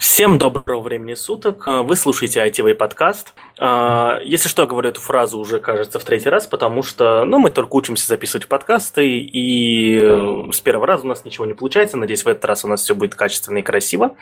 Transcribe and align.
Всем 0.00 0.38
доброго 0.38 0.80
времени 0.80 1.12
суток. 1.12 1.66
Вы 1.66 1.94
слушаете 1.94 2.40
ITV 2.40 2.74
подкаст. 2.74 3.34
А, 3.58 4.18
если 4.24 4.48
что, 4.48 4.62
я 4.62 4.66
говорю 4.66 4.88
эту 4.88 4.98
фразу 4.98 5.38
уже, 5.38 5.60
кажется, 5.60 5.98
в 5.98 6.04
третий 6.04 6.30
раз, 6.30 6.46
потому 6.46 6.82
что 6.82 7.26
ну, 7.26 7.38
мы 7.38 7.50
только 7.50 7.76
учимся 7.76 8.06
записывать 8.06 8.48
подкасты, 8.48 9.18
и 9.18 10.00
э, 10.02 10.52
с 10.52 10.60
первого 10.60 10.86
раза 10.86 11.04
у 11.04 11.08
нас 11.08 11.26
ничего 11.26 11.44
не 11.44 11.52
получается. 11.52 11.98
Надеюсь, 11.98 12.24
в 12.24 12.28
этот 12.28 12.42
раз 12.46 12.64
у 12.64 12.68
нас 12.68 12.80
все 12.80 12.94
будет 12.94 13.14
качественно 13.14 13.58
и 13.58 13.62
красиво. 13.62 14.16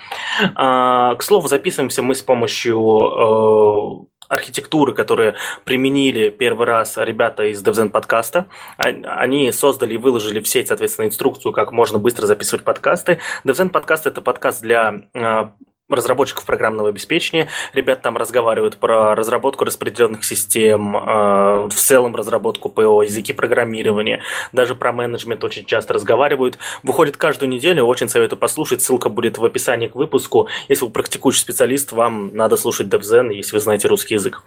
А, 0.57 1.15
к 1.15 1.23
слову, 1.23 1.47
записываемся 1.47 2.03
мы 2.03 2.17
с 2.17 2.23
помощью 2.23 2.81
э, 2.81 4.18
архитектуры, 4.29 4.95
которые 4.95 5.35
применили 5.65 6.31
первый 6.31 6.67
раз 6.67 6.97
ребята 6.97 7.45
из 7.45 7.63
DevZen 7.63 7.91
подкаста. 7.91 8.47
Они 8.77 9.51
создали 9.53 9.95
и 9.95 9.99
выложили 9.99 10.41
в 10.41 10.49
сеть, 10.49 10.69
соответственно, 10.69 11.07
инструкцию, 11.07 11.53
как 11.53 11.73
можно 11.73 11.99
быстро 11.99 12.27
записывать 12.27 12.65
подкасты. 12.65 13.19
DevZen 13.45 13.71
подкаст– 13.71 14.07
это 14.07 14.21
подкаст 14.21 14.63
для 14.63 15.03
а, 15.15 15.53
разработчиков 15.89 16.45
программного 16.45 16.91
обеспечения. 16.91 17.49
Ребята 17.73 18.03
там 18.03 18.17
разговаривают 18.17 18.77
про 18.77 19.15
разработку 19.15 19.65
распределенных 19.65 20.25
систем, 20.25 20.97
э, 20.97 21.69
в 21.69 21.75
целом 21.75 22.15
разработку 22.15 22.69
ПО, 22.69 23.03
языки 23.03 23.33
программирования, 23.33 24.23
даже 24.53 24.75
про 24.75 24.93
менеджмент 24.93 25.43
очень 25.45 25.65
часто 25.65 25.95
разговаривают. 25.95 26.59
Выходит 26.83 27.17
каждую 27.17 27.49
неделю, 27.49 27.85
очень 27.85 28.09
советую 28.09 28.39
послушать, 28.39 28.83
ссылка 28.83 29.09
будет 29.09 29.39
в 29.39 29.45
описании 29.45 29.89
к 29.89 29.95
выпуску. 29.95 30.49
Если 30.69 30.85
вы 30.85 30.91
практикующий 30.91 31.41
специалист, 31.41 31.93
вам 31.93 32.35
надо 32.35 32.57
слушать 32.57 32.89
DevZen, 32.89 33.33
если 33.33 33.57
вы 33.57 33.61
знаете 33.61 33.89
русский 33.89 34.15
язык. 34.15 34.43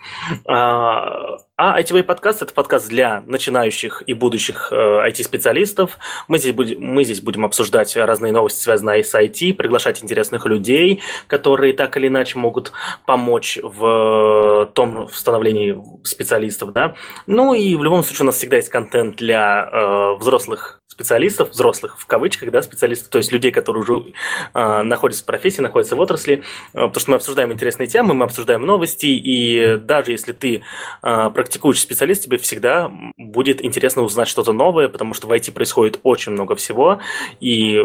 А, 0.45 1.37
а 1.57 1.79
ITV 1.79 2.03
подкаст– 2.03 2.41
это 2.43 2.53
подкаст 2.53 2.89
для 2.89 3.23
начинающих 3.27 4.03
и 4.07 4.13
будущих 4.13 4.69
э, 4.71 4.75
IT-специалистов. 4.75 5.97
Мы 6.27 6.39
здесь, 6.39 6.53
будем, 6.53 6.81
мы 6.81 7.03
здесь 7.03 7.21
будем 7.21 7.45
обсуждать 7.45 7.95
разные 7.95 8.31
новости, 8.31 8.63
связанные 8.63 9.03
с 9.03 9.13
IT, 9.13 9.53
приглашать 9.53 10.03
интересных 10.03 10.45
людей, 10.45 11.01
которые 11.31 11.71
так 11.71 11.95
или 11.95 12.09
иначе 12.09 12.37
могут 12.37 12.73
помочь 13.05 13.57
в 13.63 14.69
том 14.73 15.07
в 15.07 15.15
становлении 15.15 15.81
специалистов. 16.03 16.73
Да? 16.73 16.95
Ну 17.25 17.53
и 17.53 17.77
в 17.77 17.83
любом 17.85 18.03
случае 18.03 18.23
у 18.23 18.25
нас 18.25 18.35
всегда 18.35 18.57
есть 18.57 18.67
контент 18.67 19.15
для 19.15 19.69
э, 19.71 20.15
взрослых 20.19 20.81
специалистов, 20.89 21.51
взрослых 21.51 21.97
в 21.97 22.05
кавычках, 22.05 22.51
да, 22.51 22.61
специалистов, 22.61 23.07
то 23.07 23.17
есть 23.17 23.31
людей, 23.31 23.51
которые 23.51 23.83
уже 23.83 24.13
э, 24.53 24.81
находятся 24.83 25.23
в 25.23 25.25
профессии, 25.25 25.61
находятся 25.61 25.95
в 25.95 26.01
отрасли, 26.01 26.35
э, 26.35 26.41
потому 26.73 26.99
что 26.99 27.11
мы 27.11 27.15
обсуждаем 27.15 27.53
интересные 27.53 27.87
темы, 27.87 28.13
мы 28.13 28.25
обсуждаем 28.25 28.65
новости, 28.65 29.05
и 29.05 29.77
даже 29.77 30.11
если 30.11 30.33
ты 30.33 30.63
э, 31.01 31.29
практикующий 31.33 31.81
специалист, 31.81 32.25
тебе 32.25 32.37
всегда 32.37 32.91
будет 33.17 33.63
интересно 33.63 34.01
узнать 34.01 34.27
что-то 34.27 34.51
новое, 34.51 34.89
потому 34.89 35.13
что 35.13 35.27
в 35.27 35.31
IT 35.31 35.53
происходит 35.53 36.01
очень 36.03 36.33
много 36.33 36.55
всего, 36.55 36.99
и 37.39 37.81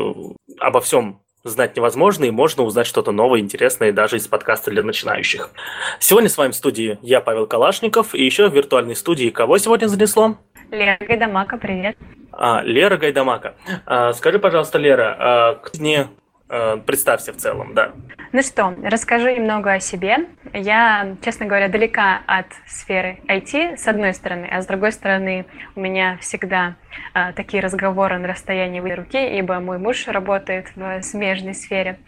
обо 0.58 0.81
всем 0.81 1.20
знать 1.47 1.77
невозможно, 1.77 2.25
и 2.25 2.30
можно 2.30 2.62
узнать 2.62 2.86
что-то 2.86 3.12
новое, 3.12 3.41
интересное 3.41 3.92
даже 3.92 4.16
из 4.16 4.27
подкаста 4.27 4.70
для 4.70 4.83
начинающих. 4.83 5.50
Сегодня 6.00 6.28
с 6.28 6.36
вами 6.36 6.53
в 6.53 6.56
студии 6.56 6.98
я, 7.03 7.20
Павел 7.20 7.47
Калашников, 7.47 8.14
и 8.14 8.25
еще 8.25 8.48
в 8.48 8.55
виртуальной 8.55 8.97
студии 8.97 9.30
кого 9.30 9.58
сегодня 9.58 9.86
занесло? 9.86 10.36
Лера 10.70 10.97
Гайдамака, 11.00 11.56
привет. 11.58 11.97
А, 12.33 12.62
Лера 12.62 12.97
Гайдамака. 12.97 13.55
А, 13.86 14.12
скажи, 14.12 14.38
пожалуйста, 14.38 14.78
Лера, 14.78 15.16
а, 15.19 15.62
не 15.78 16.00
а, 16.00 16.08
представься 16.48 17.33
в 17.33 17.36
целом, 17.36 17.75
да. 17.75 17.92
Ну 18.33 18.42
что, 18.42 18.75
расскажу 18.83 19.28
немного 19.28 19.72
о 19.72 19.80
себе. 19.80 20.27
Я, 20.53 21.16
честно 21.22 21.47
говоря, 21.47 21.69
далека 21.69 22.22
от 22.27 22.47
сферы 22.66 23.19
IT, 23.28 23.77
с 23.78 23.86
одной 23.88 24.14
стороны, 24.14 24.47
а 24.50 24.61
с 24.61 24.66
другой 24.66 24.92
стороны, 24.92 25.47
у 25.75 25.80
меня 25.80 26.19
всегда 26.20 26.77
а, 27.14 27.33
такие 27.33 27.62
разговоры 27.62 28.19
на 28.19 28.28
расстоянии 28.28 28.80
руки, 28.80 29.38
ибо 29.38 29.58
мой 29.61 29.78
муж 29.78 30.06
работает 30.06 30.66
в 30.77 31.03
смежной 31.03 31.55
сфере. 31.55 31.98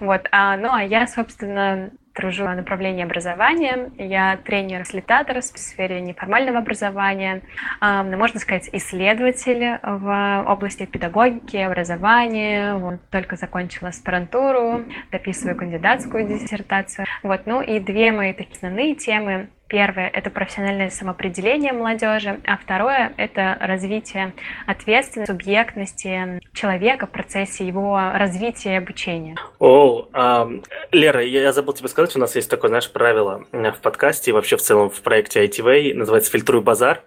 Вот. 0.00 0.28
А, 0.30 0.56
ну, 0.56 0.68
а 0.72 0.82
я, 0.82 1.06
собственно, 1.06 1.90
тружу 2.18 2.44
в 2.44 2.54
направлении 2.54 3.04
образования. 3.04 3.92
Я 3.96 4.36
тренер-фасилитатор 4.44 5.40
в 5.40 5.44
сфере 5.44 6.00
неформального 6.00 6.58
образования, 6.58 7.42
можно 7.80 8.40
сказать, 8.40 8.68
исследователь 8.72 9.78
в 9.84 10.44
области 10.48 10.84
педагогики, 10.84 11.56
образования. 11.56 12.74
Вот, 12.74 13.00
только 13.10 13.36
закончила 13.36 13.90
аспирантуру, 13.90 14.82
дописываю 15.12 15.56
кандидатскую 15.56 16.26
диссертацию. 16.26 17.06
Вот, 17.22 17.42
ну 17.46 17.62
и 17.62 17.78
две 17.78 18.10
мои 18.10 18.32
такие 18.32 18.56
основные 18.56 18.96
темы 18.96 19.48
Первое– 19.68 20.08
это 20.14 20.30
профессиональное 20.30 20.88
самоопределение 20.88 21.74
молодежи, 21.74 22.40
а 22.46 22.56
второе– 22.56 23.12
это 23.18 23.56
развитие 23.60 24.32
ответственности, 24.66 25.30
субъектности 25.30 26.40
человека 26.54 27.06
в 27.06 27.10
процессе 27.10 27.66
его 27.66 27.98
развития 28.14 28.74
и 28.74 28.76
обучения. 28.76 29.36
О, 29.58 30.08
а, 30.14 30.48
Лера, 30.90 31.22
я, 31.22 31.42
я 31.42 31.52
забыл 31.52 31.74
тебе 31.74 31.88
сказать, 31.88 32.16
у 32.16 32.18
нас 32.18 32.34
есть 32.34 32.48
такое, 32.48 32.68
знаешь, 32.68 32.90
правило 32.90 33.44
в 33.52 33.80
подкасте 33.82 34.30
и 34.30 34.34
вообще 34.34 34.56
в 34.56 34.62
целом 34.62 34.88
в 34.88 35.02
проекте 35.02 35.44
ITV, 35.44 35.92
называется 35.92 36.30
«Фильтруй 36.32 36.62
базар». 36.62 37.02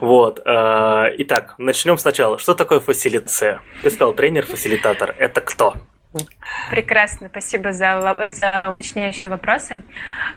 Вот. 0.00 0.42
А, 0.44 1.08
итак, 1.18 1.54
начнем 1.58 1.98
сначала. 1.98 2.38
Что 2.38 2.54
такое 2.54 2.80
фасилитация? 2.80 3.60
Ты 3.82 3.90
сказал 3.90 4.12
тренер-фасилитатор. 4.12 5.14
Это 5.18 5.40
кто? 5.40 5.74
Прекрасно, 6.70 7.28
спасибо 7.28 7.72
за, 7.72 8.16
за 8.30 8.62
уточняющие 8.72 9.30
вопросы. 9.30 9.74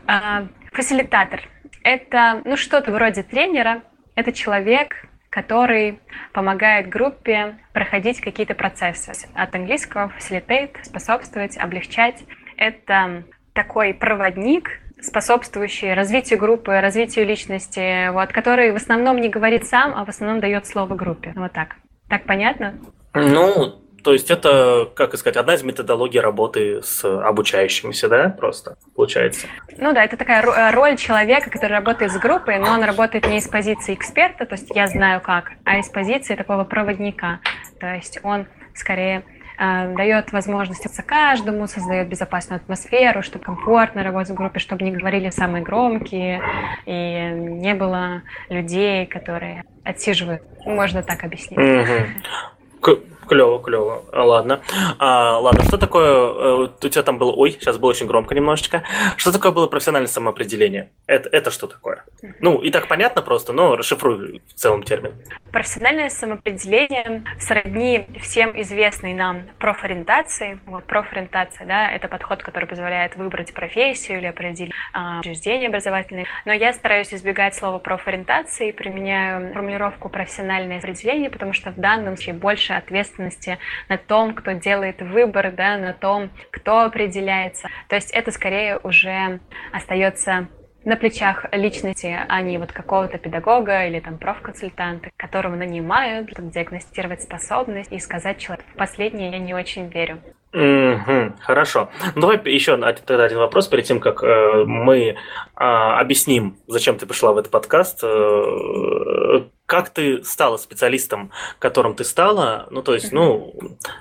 А, 0.08 0.48
фасилитатор– 0.72 1.42
это 1.84 2.42
ну, 2.46 2.58
что-то 2.58 2.92
вроде 2.92 3.24
тренера, 3.24 3.84
это 4.16 4.32
человек, 4.32 5.06
который 5.30 6.00
помогает 6.32 6.88
группе 6.88 7.58
проходить 7.74 8.22
какие-то 8.22 8.56
процессы. 8.56 9.12
От 9.34 9.54
английского 9.56 10.12
facilitate– 10.18 10.78
способствовать, 10.84 11.58
облегчать. 11.58 12.24
Это 12.56 13.26
такой 13.54 13.94
проводник, 13.94 14.70
способствующий 15.02 15.94
развитию 15.94 16.40
группы, 16.40 16.80
развитию 16.80 17.26
личности, 17.26 18.10
вот, 18.12 18.32
который 18.32 18.72
в 18.72 18.76
основном 18.76 19.20
не 19.20 19.30
говорит 19.30 19.66
сам, 19.66 19.94
а 19.96 20.06
в 20.06 20.10
основном 20.10 20.40
дает 20.40 20.66
слово 20.66 20.96
группе. 20.96 21.34
Вот 21.36 21.52
так. 21.52 21.76
Так 22.08 22.24
понятно? 22.24 22.76
Ну, 23.14 23.82
то 24.06 24.14
есть 24.14 24.30
это, 24.30 24.88
как 24.94 25.18
сказать, 25.18 25.36
одна 25.36 25.56
из 25.56 25.64
методологий 25.64 26.20
работы 26.20 26.84
с 26.84 27.04
обучающимися, 27.04 28.08
да, 28.08 28.30
просто 28.30 28.78
получается? 28.96 29.48
Ну 29.80 29.94
да, 29.94 30.04
это 30.04 30.16
такая 30.16 30.44
э, 30.44 30.72
роль 30.76 30.96
человека, 30.96 31.50
который 31.50 31.72
работает 31.72 32.12
с 32.12 32.18
группой, 32.20 32.60
но 32.60 32.68
он 32.68 32.84
работает 32.84 33.26
не 33.26 33.40
из 33.40 33.48
позиции 33.48 33.96
эксперта, 33.96 34.46
то 34.46 34.54
есть 34.54 34.70
я 34.76 34.86
знаю 34.86 35.22
как, 35.22 35.54
а 35.64 35.80
из 35.80 35.90
позиции 35.90 36.36
такого 36.36 36.66
проводника. 36.66 37.40
То 37.80 37.96
есть 37.96 38.20
он 38.22 38.46
скорее 38.76 39.24
э, 39.58 39.96
дает 39.96 40.32
возможность 40.32 40.86
каждому, 41.08 41.66
создает 41.66 42.08
безопасную 42.08 42.58
атмосферу, 42.58 43.24
чтобы 43.24 43.44
комфортно 43.44 44.04
работать 44.04 44.30
в 44.30 44.36
группе, 44.36 44.60
чтобы 44.60 44.84
не 44.84 44.92
говорили 44.92 45.32
самые 45.32 45.64
громкие, 45.64 46.44
и 46.86 47.32
не 47.34 47.74
было 47.74 48.22
людей, 48.50 49.08
которые 49.08 49.64
отсиживают. 49.84 50.44
Можно 50.64 51.02
так 51.02 51.24
объяснить. 51.24 51.58
Угу. 51.58 53.00
Клево, 53.28 53.62
клево. 53.62 54.04
Ладно. 54.12 54.62
А, 55.00 55.40
ладно, 55.40 55.64
что 55.64 55.78
такое... 55.78 56.12
Э, 56.12 56.68
у 56.84 56.90
тебя 56.90 57.04
там 57.04 57.18
было... 57.18 57.32
Ой, 57.32 57.52
сейчас 57.52 57.78
было 57.78 57.90
очень 57.90 58.08
громко 58.08 58.36
немножечко. 58.36 58.84
Что 59.18 59.32
такое 59.32 59.52
было 59.52 59.68
профессиональное 59.68 60.08
самоопределение? 60.08 60.90
Это, 61.08 61.30
это 61.30 61.52
что 61.52 61.68
такое? 61.68 62.04
Ну, 62.40 62.62
и 62.62 62.70
так 62.72 62.88
понятно 62.88 63.22
просто, 63.22 63.54
но 63.54 63.76
расшифруй 63.76 64.42
в 64.48 64.54
целом 64.54 64.84
термин. 64.84 65.14
Профессиональное 65.52 66.10
самоопределение 66.10 67.24
сродни 67.40 68.06
всем 68.22 68.60
известной 68.62 69.14
нам 69.14 69.44
профориентации. 69.60 70.60
Вот, 70.66 70.84
профориентация, 70.86 71.66
да, 71.66 71.92
это 71.92 72.08
подход, 72.08 72.44
который 72.44 72.66
позволяет 72.66 73.16
выбрать 73.16 73.54
профессию 73.54 74.20
или 74.20 74.28
определить 74.28 74.74
а, 74.94 75.20
учреждение 75.20 75.70
образовательное. 75.70 76.26
Но 76.46 76.54
я 76.54 76.74
стараюсь 76.74 77.14
избегать 77.14 77.56
слова 77.56 77.80
профориентации 77.80 78.70
и 78.70 78.72
применяю 78.72 79.54
формулировку 79.54 80.10
профессиональное 80.10 80.80
определение, 80.80 81.30
потому 81.30 81.54
что 81.54 81.72
в 81.72 81.80
данном 81.80 82.18
случае 82.18 82.36
больше 82.36 82.74
ответственности 82.74 83.15
ответственности 83.16 83.58
на 83.90 83.98
том, 83.98 84.34
кто 84.34 84.52
делает 84.52 85.02
выбор, 85.02 85.52
да, 85.52 85.78
на 85.78 85.94
том, 85.94 86.30
кто 86.52 86.82
определяется. 86.82 87.70
То 87.88 87.96
есть 87.96 88.12
это 88.12 88.32
скорее 88.32 88.80
уже 88.84 89.40
остается 89.72 90.48
на 90.84 90.96
плечах 90.96 91.46
личности, 91.52 92.16
а 92.28 92.42
не 92.42 92.60
вот 92.60 92.72
какого-то 92.72 93.18
педагога 93.18 93.88
или 93.88 94.00
там 94.00 94.20
профконсультанта, 94.20 95.10
которого 95.18 95.56
нанимают, 95.56 96.30
чтобы 96.30 96.52
диагностировать 96.52 97.24
способность 97.24 97.92
и 97.92 98.00
сказать 98.00 98.38
человеку. 98.38 98.70
В 98.74 98.78
последнее 98.78 99.32
я 99.32 99.40
не 99.40 99.54
очень 99.54 99.88
верю. 99.88 100.22
Угу, 100.56 101.34
хорошо. 101.42 101.90
Ну, 102.16 102.22
давай 102.22 102.40
еще 102.46 102.78
тогда 102.78 103.26
один 103.26 103.40
вопрос 103.40 103.68
перед 103.68 103.84
тем, 103.84 104.00
как 104.00 104.24
э, 104.24 104.64
мы 104.66 105.00
э, 105.00 105.16
объясним, 105.58 106.58
зачем 106.68 106.98
ты 106.98 107.06
пришла 107.06 107.34
в 107.34 107.38
этот 107.38 107.52
подкаст. 107.52 108.00
Э, 108.04 109.42
как 109.66 109.90
ты 109.90 110.24
стала 110.24 110.56
специалистом, 110.56 111.32
которым 111.60 111.94
ты 111.94 112.06
стала? 112.06 112.68
Ну, 112.72 112.82
то 112.84 112.94
есть, 112.94 113.12
ну, 113.12 113.54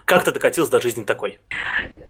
как 0.05 0.23
ты 0.23 0.31
докатилась 0.31 0.71
до 0.71 0.81
жизни 0.81 1.03
такой? 1.03 1.41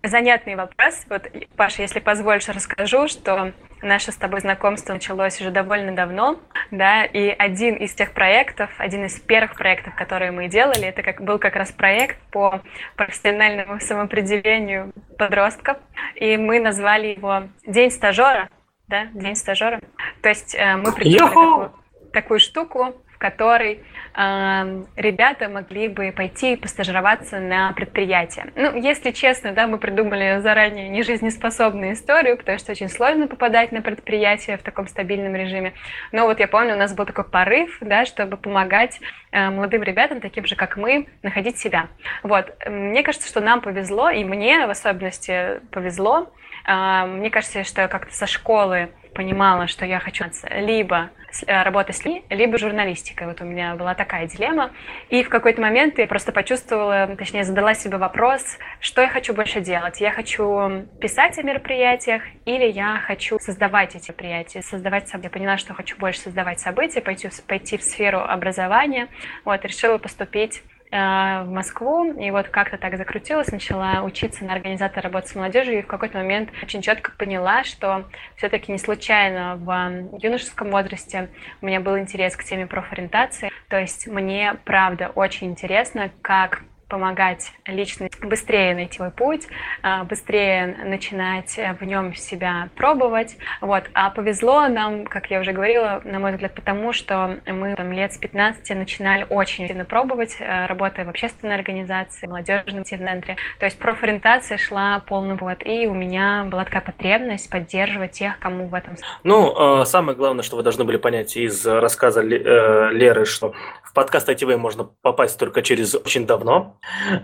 Занятный 0.03 0.57
вопрос. 0.57 0.95
Вот, 1.09 1.23
Паша, 1.57 1.81
если 1.81 2.01
позволишь, 2.01 2.47
расскажу, 2.49 3.09
что 3.09 3.55
наше 3.85 4.13
с 4.13 4.17
тобой 4.17 4.41
знакомство 4.41 4.93
началось 4.93 5.41
уже 5.41 5.51
довольно 5.51 5.95
давно, 5.95 6.41
да, 6.71 7.05
и 7.05 7.29
один 7.29 7.77
из 7.77 7.95
тех 7.95 8.13
проектов, 8.13 8.71
один 8.79 9.05
из 9.05 9.19
первых 9.21 9.57
проектов, 9.57 9.95
которые 9.95 10.31
мы 10.31 10.49
делали, 10.49 10.85
это 10.85 11.03
как, 11.03 11.23
был 11.23 11.39
как 11.39 11.57
раз 11.57 11.71
проект 11.71 12.19
по 12.31 12.61
профессиональному 12.97 13.81
самоопределению 13.81 14.93
подростков. 15.19 15.77
и 16.15 16.37
мы 16.37 16.61
назвали 16.61 17.09
его 17.09 17.45
День 17.67 17.91
стажера, 17.91 18.49
да, 18.89 19.07
День 19.13 19.37
стажера. 19.37 19.81
То 20.23 20.29
есть 20.29 20.55
э, 20.55 20.77
мы 20.77 20.93
придумали 20.93 21.29
такую, 21.29 21.73
такую 22.13 22.41
штуку, 22.41 22.95
которой 23.25 23.81
э, 24.15 24.85
ребята 24.97 25.49
могли 25.49 25.89
бы 25.89 26.13
пойти 26.15 26.53
и 26.53 26.57
постажироваться 26.57 27.41
на 27.41 27.73
предприятие. 27.73 28.53
Ну, 28.55 28.77
если 28.77 29.13
честно, 29.13 29.53
да, 29.53 29.67
мы 29.67 29.79
придумали 29.79 30.41
заранее 30.43 30.91
нежизнеспособную 30.91 31.95
историю, 31.95 32.37
потому 32.37 32.59
что 32.59 32.73
очень 32.73 32.91
сложно 32.91 33.27
попадать 33.27 33.73
на 33.73 33.81
предприятие 33.81 34.59
в 34.59 34.63
таком 34.63 34.89
стабильном 34.89 35.35
режиме. 35.35 35.73
Но 36.13 36.27
вот 36.27 36.39
я 36.39 36.49
помню, 36.49 36.75
у 36.75 36.79
нас 36.79 36.95
был 36.95 37.07
такой 37.07 37.25
порыв, 37.25 37.79
да, 37.81 38.05
чтобы 38.05 38.37
помогать 38.37 39.01
э, 39.33 39.49
молодым 39.49 39.83
ребятам, 39.83 40.21
таким 40.21 40.45
же, 40.45 40.55
как 40.55 40.77
мы, 40.77 41.07
находить 41.23 41.57
себя. 41.57 41.87
Вот. 42.23 42.53
Мне 42.67 43.03
кажется, 43.03 43.27
что 43.27 43.41
нам 43.41 43.63
повезло, 43.63 44.11
и 44.11 44.23
мне 44.23 44.67
в 44.67 44.71
особенности 44.71 45.63
повезло. 45.71 46.31
Э, 46.69 47.07
мне 47.07 47.31
кажется, 47.31 47.65
что 47.65 47.81
я 47.81 47.89
как-то 47.89 48.13
со 48.13 48.27
школы 48.27 48.91
понимала, 49.15 49.67
что 49.67 49.87
я 49.87 49.99
хочу 49.99 50.25
либо 50.51 51.09
э, 51.47 51.63
работать 51.63 51.97
с 51.97 52.05
людьми, 52.05 52.25
либо 52.31 52.59
журналистикой. 52.59 53.27
Вот 53.27 53.41
у 53.41 53.45
меня 53.45 53.75
была 53.75 53.95
такая 53.95 54.27
дилемма. 54.27 54.71
И 55.11 55.23
в 55.23 55.29
какой-то 55.29 55.61
момент 55.61 55.99
я 55.99 56.07
просто 56.07 56.33
почувствовала, 56.33 57.15
точнее, 57.17 57.45
задала 57.45 57.75
себе 57.75 57.97
вопрос, 57.99 58.59
что 58.81 59.03
я 59.03 59.09
хочу 59.09 59.35
больше 59.35 59.61
делать. 59.61 60.01
Я 60.01 60.11
хочу 60.11 60.87
писать 61.01 61.39
о 61.39 61.43
мероприятиях 61.43 62.23
или 62.45 62.67
я 62.67 62.99
хочу 63.07 63.39
создавать 63.39 63.95
эти 63.95 64.11
мероприятия, 64.11 64.63
создавать 64.63 65.09
события. 65.09 65.29
Я 65.29 65.31
поняла, 65.31 65.57
что 65.59 65.75
хочу 65.75 65.97
больше 65.97 66.21
создавать 66.21 66.61
события, 66.61 67.01
пойти, 67.01 67.29
пойти 67.47 67.77
в 67.77 67.83
сферу 67.83 68.21
образования. 68.21 69.09
Вот, 69.45 69.65
решила 69.65 69.99
поступить 69.99 70.63
в 70.95 71.49
Москву, 71.49 72.13
и 72.13 72.31
вот 72.31 72.49
как-то 72.49 72.79
так 72.79 72.97
закрутилась, 72.97 73.51
начала 73.51 74.03
учиться 74.03 74.45
на 74.45 74.53
организатора 74.53 75.03
работы 75.03 75.29
с 75.29 75.35
молодежью, 75.35 75.79
и 75.79 75.83
в 75.83 75.87
какой-то 75.87 76.19
момент 76.19 76.51
очень 76.63 76.83
четко 76.83 77.11
поняла, 77.19 77.65
что 77.65 78.05
все-таки 78.37 78.71
не 78.71 78.79
случайно 78.79 79.57
в 79.57 80.19
юношеском 80.23 80.71
возрасте 80.71 81.31
у 81.61 81.67
меня 81.67 81.81
был 81.81 81.99
интерес 81.99 82.37
к 82.37 82.45
теме 82.45 82.67
профориентации, 82.67 83.51
то 83.69 83.79
есть 83.79 84.07
мне 84.07 84.57
правда 84.65 85.11
очень 85.15 85.49
интересно, 85.49 86.11
как 86.23 86.63
помогать 86.89 87.53
лично 87.67 88.09
быстрее 88.23 88.75
найти 88.75 88.97
свой 88.97 89.11
путь, 89.11 89.47
а, 89.83 90.05
быстрее 90.05 90.77
начинать 90.85 91.59
в 91.81 91.85
нем 91.85 92.15
себя 92.15 92.69
пробовать. 92.77 93.37
Вот. 93.61 93.85
А 93.93 94.11
повезло 94.11 94.69
нам, 94.69 95.05
как 95.05 95.31
я 95.31 95.41
уже 95.41 95.53
говорила, 95.53 96.01
на 96.05 96.19
мой 96.19 96.33
взгляд, 96.33 96.55
потому 96.55 96.93
что 96.93 97.39
мы 97.47 97.75
там, 97.75 97.93
лет 97.93 98.13
с 98.13 98.19
15 98.19 98.77
начинали 98.77 99.27
очень 99.29 99.67
сильно 99.67 99.85
пробовать, 99.85 100.37
э, 100.39 100.67
работая 100.67 101.05
в 101.05 101.09
общественной 101.09 101.55
организации, 101.55 102.27
в 102.27 102.31
молодежном 102.31 102.85
центре. 102.85 103.37
То 103.59 103.67
есть 103.67 103.79
профориентация 103.79 104.59
шла 104.59 105.01
полный 105.07 105.35
вот. 105.35 105.59
И 105.65 105.87
у 105.87 105.95
меня 105.95 106.47
была 106.51 106.65
такая 106.65 106.83
потребность 106.83 107.51
поддерживать 107.51 108.13
тех, 108.13 108.39
кому 108.39 108.69
в 108.69 108.75
этом... 108.75 108.97
Ну, 109.23 109.83
э, 109.83 109.85
самое 109.85 110.17
главное, 110.17 110.43
что 110.43 110.57
вы 110.57 110.63
должны 110.63 110.85
были 110.85 110.97
понять 110.97 111.37
из 111.37 111.67
рассказа 111.67 112.21
э, 112.23 112.91
Леры, 112.93 113.25
что 113.25 113.55
в 113.83 113.93
подкаст 113.93 114.29
ITV 114.29 114.57
можно 114.57 114.85
попасть 115.03 115.39
только 115.39 115.63
через 115.63 115.95
очень 115.95 116.27
давно, 116.27 116.74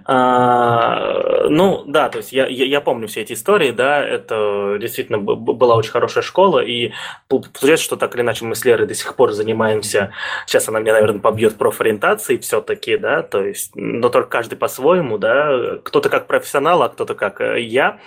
а, 0.04 1.48
ну, 1.48 1.84
да, 1.86 2.08
то 2.08 2.18
есть 2.18 2.32
я, 2.32 2.46
я, 2.46 2.64
я 2.64 2.80
помню 2.80 3.08
все 3.08 3.22
эти 3.22 3.34
истории, 3.34 3.70
да, 3.70 4.04
это 4.04 4.78
действительно 4.80 5.18
была 5.18 5.76
очень 5.76 5.90
хорошая 5.90 6.22
школа, 6.22 6.60
и 6.60 6.92
получается, 7.28 7.84
что 7.84 7.96
так 7.96 8.14
или 8.14 8.22
иначе 8.22 8.44
мы 8.44 8.54
с 8.54 8.64
Лерой 8.64 8.86
до 8.86 8.94
сих 8.94 9.14
пор 9.16 9.32
занимаемся, 9.32 10.12
сейчас 10.46 10.68
она 10.68 10.80
меня, 10.80 10.94
наверное, 10.94 11.20
побьет 11.20 11.56
профориентацией 11.56 12.40
все-таки, 12.40 12.96
да, 12.96 13.22
то 13.22 13.44
есть, 13.44 13.72
но 13.74 14.08
только 14.08 14.28
каждый 14.30 14.56
по-своему, 14.56 15.18
да, 15.18 15.78
кто-то 15.84 16.08
как 16.08 16.26
профессионал, 16.26 16.82
а 16.82 16.88
кто-то 16.88 17.14
как 17.14 17.40
э, 17.40 17.60
я, 17.60 18.00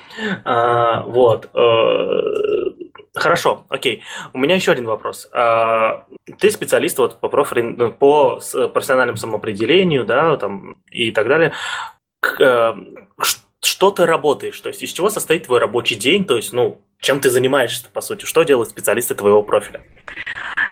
а, 0.43 1.01
вот, 1.03 1.49
э, 1.53 2.82
Хорошо, 3.15 3.65
окей. 3.69 4.03
У 4.33 4.39
меня 4.39 4.55
еще 4.55 4.71
один 4.71 4.85
вопрос. 4.85 5.29
А, 5.33 6.05
ты 6.39 6.49
специалист 6.49 6.97
вот 6.97 7.19
по, 7.19 7.29
профори... 7.29 7.61
Ну, 7.61 7.91
по 7.91 8.39
профессиональному 8.73 9.17
самоопределению, 9.17 10.03
да, 10.03 10.35
там, 10.37 10.77
и 10.89 11.11
так 11.11 11.27
далее. 11.27 11.53
Э, 12.39 12.73
что 13.61 13.91
ты 13.91 14.05
работаешь? 14.07 14.59
То 14.59 14.69
есть 14.69 14.81
из 14.81 14.91
чего 14.91 15.09
состоит 15.09 15.45
твой 15.45 15.59
рабочий 15.59 15.95
день? 15.95 16.25
То 16.25 16.37
есть, 16.37 16.53
ну, 16.53 16.81
чем 16.99 17.19
ты 17.19 17.29
занимаешься, 17.29 17.87
по 17.93 18.01
сути? 18.01 18.25
Что 18.25 18.43
делают 18.43 18.69
специалисты 18.69 19.13
твоего 19.13 19.43
профиля? 19.43 19.81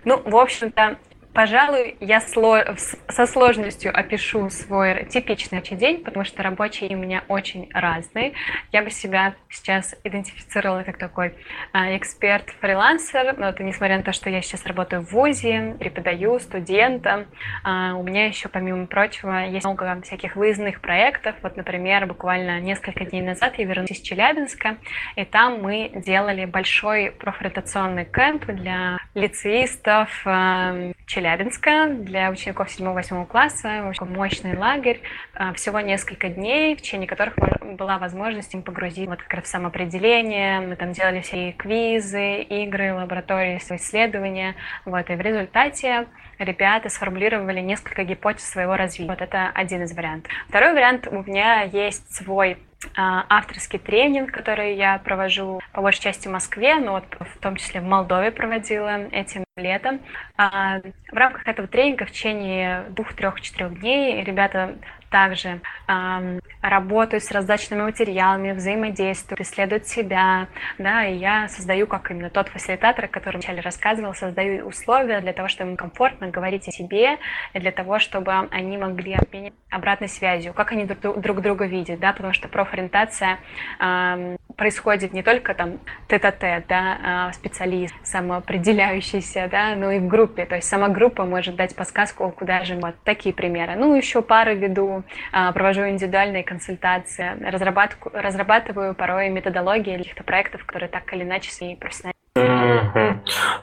Ну, 0.03 0.19
в 0.25 0.35
общем-то, 0.35 0.97
Пожалуй, 1.33 1.95
я 2.01 2.19
со 2.19 3.25
сложностью 3.25 3.97
опишу 3.97 4.49
свой 4.49 5.05
типичный 5.05 5.61
рабочий 5.61 5.75
день, 5.75 6.03
потому 6.03 6.25
что 6.25 6.43
рабочие 6.43 6.95
у 6.95 6.99
меня 6.99 7.23
очень 7.27 7.69
разные. 7.73 8.33
Я 8.71 8.81
бы 8.81 8.89
себя 8.89 9.35
сейчас 9.49 9.95
идентифицировала 10.03 10.83
как 10.83 10.97
такой 10.97 11.33
а, 11.71 11.95
эксперт-фрилансер, 11.95 13.37
но 13.37 13.49
это 13.49 13.63
несмотря 13.63 13.97
на 13.97 14.03
то, 14.03 14.11
что 14.11 14.29
я 14.29 14.41
сейчас 14.41 14.65
работаю 14.65 15.01
в 15.01 15.11
ВУЗе, 15.11 15.75
преподаю 15.79 16.39
студентам. 16.39 17.25
А, 17.63 17.95
у 17.95 18.03
меня 18.03 18.25
еще, 18.25 18.49
помимо 18.49 18.87
прочего, 18.87 19.45
есть 19.45 19.65
много 19.65 20.01
всяких 20.03 20.35
выездных 20.35 20.81
проектов. 20.81 21.35
Вот, 21.41 21.57
например, 21.57 22.05
буквально 22.07 22.59
несколько 22.59 23.05
дней 23.05 23.21
назад 23.21 23.57
я 23.57 23.65
вернулась 23.65 23.91
из 23.91 24.01
Челябинска, 24.01 24.77
и 25.15 25.25
там 25.25 25.61
мы 25.61 25.91
делали 25.95 26.45
большой 26.45 27.11
профориентационный 27.11 28.05
кемп 28.05 28.45
для 28.47 28.97
лицеистов 29.13 30.09
а, 30.25 30.91
Челябинска 31.21 31.87
для 31.87 32.31
учеников 32.31 32.67
7-8 32.67 33.27
класса, 33.27 33.85
очень 33.87 34.07
мощный 34.07 34.57
лагерь, 34.57 35.01
а, 35.35 35.53
всего 35.53 35.79
несколько 35.79 36.29
дней, 36.29 36.75
в 36.75 36.81
течение 36.81 37.07
которых 37.07 37.35
была 37.77 37.99
возможность 37.99 38.51
им 38.55 38.63
погрузить 38.63 39.07
вот 39.07 39.21
как 39.21 39.31
раз 39.35 39.43
в 39.43 39.47
самоопределение, 39.47 40.61
мы 40.61 40.75
там 40.75 40.93
делали 40.93 41.21
все 41.21 41.51
квизы, 41.51 42.41
игры, 42.41 42.95
лаборатории, 42.95 43.59
исследования, 43.59 44.55
вот, 44.83 45.11
и 45.11 45.15
в 45.15 45.21
результате 45.21 46.07
ребята 46.43 46.89
сформулировали 46.89 47.59
несколько 47.59 48.03
гипотез 48.03 48.43
своего 48.43 48.75
развития. 48.75 49.09
Вот 49.09 49.21
это 49.21 49.49
один 49.53 49.83
из 49.83 49.95
вариантов. 49.95 50.31
Второй 50.47 50.73
вариант, 50.73 51.07
у 51.07 51.23
меня 51.23 51.63
есть 51.63 52.13
свой 52.13 52.57
а, 52.95 53.25
авторский 53.29 53.79
тренинг, 53.79 54.31
который 54.31 54.75
я 54.75 54.97
провожу 54.99 55.61
по 55.71 55.81
большей 55.81 56.01
части 56.01 56.27
в 56.27 56.31
Москве, 56.31 56.75
но 56.75 56.93
вот 56.93 57.05
в 57.19 57.37
том 57.39 57.55
числе 57.55 57.79
в 57.79 57.83
Молдове 57.83 58.31
проводила 58.31 59.05
этим 59.11 59.43
летом. 59.55 60.01
А, 60.37 60.79
в 61.11 61.15
рамках 61.15 61.47
этого 61.47 61.67
тренинга 61.67 62.05
в 62.05 62.11
течение 62.11 62.85
двух, 62.89 63.13
трех, 63.13 63.39
четырех 63.41 63.79
дней 63.79 64.23
ребята 64.23 64.75
также 65.11 65.59
э, 65.87 66.39
работают 66.61 67.23
с 67.23 67.31
раздачными 67.31 67.83
материалами, 67.83 68.53
взаимодействуют, 68.53 69.41
исследуют 69.41 69.87
себя, 69.87 70.47
да, 70.79 71.05
и 71.05 71.15
я 71.15 71.47
создаю, 71.49 71.85
как 71.85 72.09
именно 72.09 72.29
тот 72.29 72.47
фасилитатор, 72.47 73.05
о 73.05 73.07
котором 73.07 73.41
вначале 73.41 73.61
рассказывал, 73.61 74.15
создаю 74.15 74.65
условия 74.67 75.19
для 75.19 75.33
того, 75.33 75.47
чтобы 75.49 75.71
им 75.71 75.77
комфортно 75.77 76.29
говорить 76.29 76.67
о 76.67 76.71
себе, 76.71 77.17
и 77.53 77.59
для 77.59 77.71
того, 77.71 77.99
чтобы 77.99 78.31
они 78.31 78.77
могли 78.77 79.13
обменять 79.13 79.53
обратной 79.69 80.07
связью, 80.07 80.53
как 80.53 80.71
они 80.71 80.85
друг, 80.85 81.19
друг 81.19 81.41
друга 81.41 81.65
видят, 81.65 81.99
да, 81.99 82.13
потому 82.13 82.33
что 82.33 82.47
профориентация 82.47 83.39
э, 83.79 84.37
происходит 84.55 85.13
не 85.13 85.23
только 85.23 85.53
там 85.53 85.79
тет-а-тет, 86.07 86.65
да, 86.67 87.29
э, 87.29 87.33
специалист, 87.33 87.93
самоопределяющийся, 88.03 89.47
да, 89.51 89.75
но 89.75 89.91
и 89.91 89.99
в 89.99 90.07
группе, 90.07 90.45
то 90.45 90.55
есть 90.55 90.67
сама 90.67 90.87
группа 90.87 91.25
может 91.25 91.55
дать 91.55 91.75
подсказку, 91.75 92.29
куда 92.31 92.63
же, 92.63 92.75
вот 92.75 92.95
такие 93.03 93.35
примеры. 93.35 93.75
Ну, 93.75 93.95
еще 93.95 94.21
пары 94.21 94.55
веду 94.55 95.00
а, 95.31 95.51
провожу 95.51 95.87
индивидуальные 95.87 96.43
консультации, 96.43 97.37
разрабатываю, 97.41 98.95
порой 98.95 99.29
методологии 99.29 99.97
каких-то 99.97 100.23
проектов, 100.23 100.65
которые 100.65 100.89
так 100.89 101.11
или 101.13 101.23
иначе 101.23 101.51
свои 101.51 101.75
профессиональные. 101.75 102.15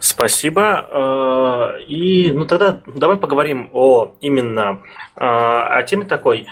Спасибо. 0.01 0.87
А, 0.91 1.77
и 1.87 2.33
ну 2.33 2.47
тогда 2.47 2.81
давай 2.87 3.17
поговорим 3.17 3.71
о 3.73 4.15
именно 4.21 4.83
а, 5.17 5.79
о 5.79 5.83
теме 5.83 6.05
такой 6.05 6.47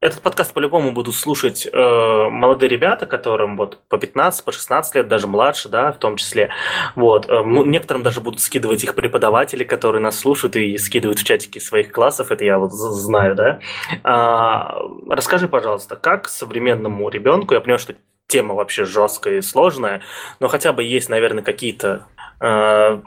этот 0.00 0.22
подкаст 0.22 0.54
по-любому 0.54 0.92
будут 0.92 1.16
слушать 1.16 1.66
э, 1.66 2.28
молодые 2.30 2.68
ребята, 2.68 3.04
которым 3.04 3.56
вот 3.56 3.80
по 3.88 3.98
15, 3.98 4.44
по 4.44 4.52
16 4.52 4.94
лет, 4.94 5.08
даже 5.08 5.26
младше, 5.26 5.68
да, 5.68 5.90
в 5.90 5.98
том 5.98 6.16
числе. 6.16 6.50
Вот. 6.94 7.28
Э, 7.28 7.42
некоторым 7.44 8.04
даже 8.04 8.20
будут 8.20 8.40
скидывать 8.40 8.84
их 8.84 8.94
преподаватели, 8.94 9.64
которые 9.64 10.00
нас 10.00 10.16
слушают 10.16 10.54
и 10.54 10.78
скидывают 10.78 11.18
в 11.18 11.24
чатики 11.24 11.58
своих 11.58 11.90
классов, 11.90 12.30
это 12.30 12.44
я 12.44 12.60
вот 12.60 12.72
знаю, 12.72 13.34
да. 13.34 13.58
Расскажи, 15.08 15.48
пожалуйста, 15.48 15.96
как 15.96 16.28
современному 16.28 17.08
ребенку, 17.08 17.54
я 17.54 17.60
понимаю, 17.60 17.80
что 17.80 17.94
тема 18.28 18.54
вообще 18.54 18.84
жесткая 18.84 19.38
и 19.38 19.42
сложная, 19.42 20.02
но 20.38 20.48
хотя 20.48 20.72
бы 20.72 20.84
есть, 20.84 21.08
наверное, 21.08 21.42
какие-то 21.42 22.06
э, 22.40 22.44
а, 22.44 23.00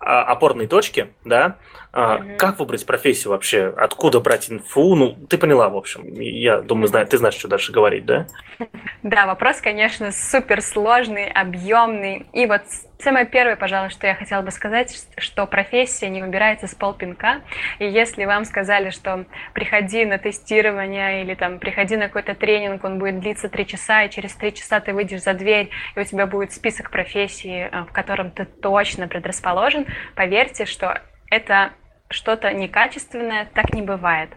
а, 0.00 0.22
опорные 0.22 0.66
точки, 0.66 1.12
да, 1.24 1.56
Mm-hmm. 1.92 2.36
Как 2.36 2.58
выбрать 2.58 2.84
профессию 2.86 3.30
вообще? 3.30 3.72
Откуда 3.76 4.20
брать 4.20 4.50
инфу? 4.50 4.94
Ну, 4.94 5.16
ты 5.28 5.38
поняла, 5.38 5.68
в 5.68 5.76
общем. 5.76 6.02
Я 6.20 6.60
думаю, 6.60 6.88
знаю, 6.88 7.06
ты 7.06 7.18
знаешь, 7.18 7.34
что 7.34 7.48
дальше 7.48 7.72
говорить, 7.72 8.04
да? 8.04 8.26
Да, 9.04 9.26
вопрос, 9.26 9.60
конечно, 9.60 10.10
супер 10.10 10.60
сложный, 10.60 11.30
объемный. 11.30 12.26
И 12.32 12.46
вот 12.46 12.62
Самое 13.00 13.26
первое, 13.26 13.54
пожалуй, 13.54 13.90
что 13.90 14.08
я 14.08 14.16
хотела 14.16 14.42
бы 14.42 14.50
сказать, 14.50 15.06
что 15.18 15.46
профессия 15.46 16.08
не 16.08 16.20
выбирается 16.20 16.66
с 16.66 16.74
полпинка. 16.74 17.42
И 17.78 17.86
если 17.86 18.24
вам 18.24 18.44
сказали, 18.44 18.90
что 18.90 19.24
приходи 19.54 20.04
на 20.04 20.18
тестирование 20.18 21.22
или 21.22 21.36
там 21.36 21.60
приходи 21.60 21.96
на 21.96 22.08
какой-то 22.08 22.34
тренинг, 22.34 22.82
он 22.82 22.98
будет 22.98 23.20
длиться 23.20 23.48
три 23.48 23.68
часа, 23.68 24.02
и 24.02 24.10
через 24.10 24.34
три 24.34 24.52
часа 24.52 24.80
ты 24.80 24.92
выйдешь 24.92 25.22
за 25.22 25.34
дверь, 25.34 25.70
и 25.94 26.00
у 26.00 26.04
тебя 26.04 26.26
будет 26.26 26.52
список 26.52 26.90
профессий, 26.90 27.68
э, 27.70 27.82
в 27.84 27.92
котором 27.92 28.32
ты 28.32 28.44
точно 28.44 29.06
предрасположен, 29.06 29.86
поверьте, 30.16 30.64
что 30.64 31.00
это 31.30 31.72
что-то 32.10 32.52
некачественное, 32.52 33.48
так 33.52 33.74
не 33.74 33.82
бывает. 33.82 34.30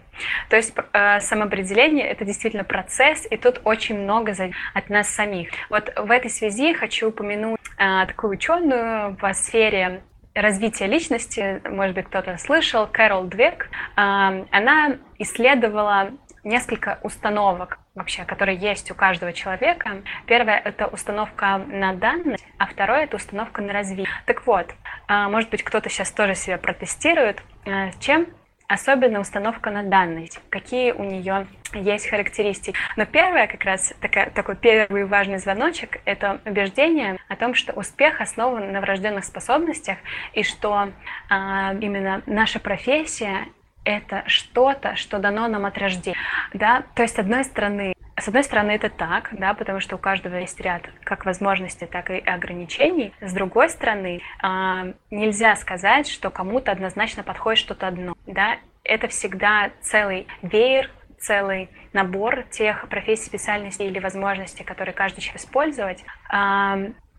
То 0.50 0.58
есть 0.58 0.74
э, 0.94 1.20
самоопределение 1.22 2.06
это 2.06 2.26
действительно 2.26 2.64
процесс, 2.64 3.26
и 3.30 3.38
тут 3.38 3.62
очень 3.64 3.98
много 3.98 4.34
от 4.74 4.90
нас 4.90 5.10
самих. 5.10 5.50
Вот 5.70 5.92
в 5.96 6.12
этой 6.12 6.30
связи 6.30 6.74
хочу 6.74 7.10
упомянуть 7.10 7.60
э, 7.78 8.06
такую 8.08 8.34
ученую 8.34 9.18
в 9.20 9.34
сфере 9.34 10.04
развития 10.34 10.88
личности, 10.88 11.62
может 11.68 11.96
быть, 11.96 12.06
кто-то 12.06 12.38
слышал, 12.38 12.88
Кэрол 12.88 13.26
Двек. 13.26 13.70
Э, 13.96 14.46
она 14.52 14.98
исследовала 15.18 16.12
несколько 16.44 17.00
установок 17.04 17.80
вообще, 17.96 18.24
которые 18.26 18.58
есть 18.58 18.92
у 18.92 18.96
каждого 18.96 19.34
человека. 19.34 20.02
Первое— 20.26 20.58
это 20.66 20.88
установка 20.88 21.58
на 21.58 21.94
данность, 21.94 22.46
а 22.58 22.68
второе— 22.68 23.04
это 23.04 23.18
установка 23.18 23.62
на 23.62 23.74
развитие. 23.74 24.08
Так 24.26 24.46
вот, 24.46 24.74
э, 25.08 25.28
может 25.28 25.50
быть, 25.50 25.64
кто-то 25.64 25.90
сейчас 25.90 26.12
тоже 26.12 26.36
себя 26.36 26.58
протестирует. 26.58 27.42
Э, 27.66 27.92
чем 28.00 28.28
особенно 28.72 29.20
установка 29.20 29.70
на 29.70 29.84
данность, 29.84 30.40
какие 30.50 30.92
у 30.92 31.04
нее 31.04 31.48
есть 31.74 32.08
характеристики. 32.08 32.78
Но 32.96 33.06
первое, 33.06 33.48
как 33.48 33.64
раз 33.66 33.94
такая, 34.00 34.30
такой 34.30 34.56
первый 34.56 35.06
важный 35.06 35.40
звоночек, 35.40 36.00
это 36.06 36.40
убеждение 36.46 37.18
о 37.28 37.36
том, 37.36 37.54
что 37.54 37.74
успех 37.74 38.22
основан 38.22 38.72
на 38.72 38.80
врожденных 38.80 39.26
способностях, 39.26 39.98
и 40.34 40.44
что 40.44 40.90
а, 41.30 41.74
именно 41.74 42.22
наша 42.26 42.60
профессия 42.60 43.48
это 43.84 44.24
что-то, 44.28 44.96
что 44.96 45.20
дано 45.20 45.48
нам 45.48 45.66
от 45.66 45.78
рождения. 45.78 46.18
Да? 46.54 46.84
То 46.96 47.04
есть, 47.04 47.16
с 47.16 47.20
одной 47.20 47.44
стороны, 47.44 47.94
с 48.20 48.28
одной 48.28 48.44
стороны, 48.44 48.72
это 48.72 48.90
так, 48.90 49.30
да, 49.32 49.54
потому 49.56 49.80
что 49.80 49.96
у 49.96 49.98
каждого 49.98 50.36
есть 50.36 50.60
ряд 50.60 50.84
как 51.04 51.26
возможностей, 51.26 51.88
так 51.88 52.12
и 52.12 52.20
ограничений. 52.20 53.14
С 53.20 53.34
другой 53.34 53.70
стороны, 53.70 54.22
э, 54.44 54.94
нельзя 55.10 55.56
сказать, 55.56 56.08
что 56.08 56.30
кому-то 56.30 56.72
однозначно 56.72 57.24
подходит 57.24 57.60
что-то 57.60 57.88
одно. 57.88 58.14
Да? 58.28 58.58
Это 58.84 59.08
всегда 59.08 59.72
целый 59.82 60.28
веер, 60.44 60.92
целый 61.20 61.70
набор 61.94 62.44
тех 62.52 62.88
профессий, 62.90 63.26
специальностей 63.26 63.88
или 63.88 64.00
возможностей, 64.00 64.64
которые 64.64 64.94
каждый 64.94 65.22
человек 65.22 65.42
использовать. 65.42 66.04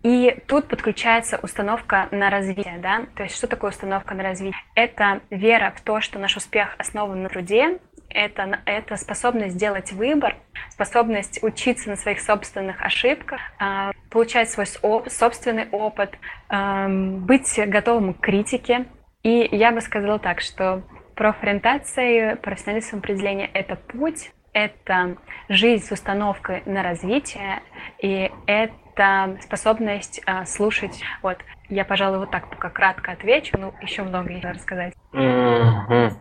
И 0.03 0.37
тут 0.49 0.69
подключается 0.69 1.39
установка 1.43 2.09
на 2.11 2.29
развитие, 2.29 2.79
да, 2.79 3.07
то 3.17 3.23
есть 3.23 3.37
что 3.37 3.47
такое 3.47 3.71
установка 3.71 4.15
на 4.15 4.23
развитие? 4.23 4.61
Это 4.75 5.21
вера 5.31 5.73
в 5.77 5.81
то, 5.81 6.01
что 6.01 6.19
наш 6.19 6.37
успех 6.37 6.75
основан 6.79 7.23
на 7.23 7.29
труде, 7.29 7.79
это, 8.09 8.61
это 8.67 8.97
способность 8.97 9.57
делать 9.57 9.93
выбор, 9.93 10.37
способность 10.71 11.43
учиться 11.43 11.89
на 11.89 11.97
своих 11.97 12.21
собственных 12.21 12.83
ошибках, 12.83 13.41
а, 13.59 13.93
получать 14.11 14.51
свой 14.51 14.67
собственный 14.67 15.69
опыт, 15.71 16.13
быть 16.49 17.59
готовым 17.67 18.15
к 18.15 18.21
критике. 18.21 18.87
И 19.23 19.49
я 19.53 19.73
бы 19.73 19.81
сказала 19.81 20.19
так, 20.19 20.41
что 20.41 20.83
профориентация 21.15 22.33
и 22.33 22.37
профессиональное 22.37 22.87
самоопределение— 22.87 23.51
это 23.55 23.77
путь, 23.77 24.33
это 24.53 25.17
жизнь 25.49 25.85
с 25.85 25.93
установкой 25.93 26.63
на 26.67 26.83
развитие, 26.83 27.63
и 27.99 28.31
это 28.47 28.75
это 28.95 29.39
способность 29.43 30.21
а, 30.27 30.45
слушать. 30.45 31.01
Вот, 31.23 31.39
я, 31.69 31.85
пожалуй, 31.85 32.19
вот 32.19 32.31
так 32.31 32.49
пока 32.51 32.69
кратко 32.71 33.13
отвечу, 33.13 33.57
ну, 33.59 33.73
еще 33.81 34.03
много 34.03 34.31
есть 34.31 34.45
рассказать. 34.45 34.95
Mm-hmm. 35.13 36.13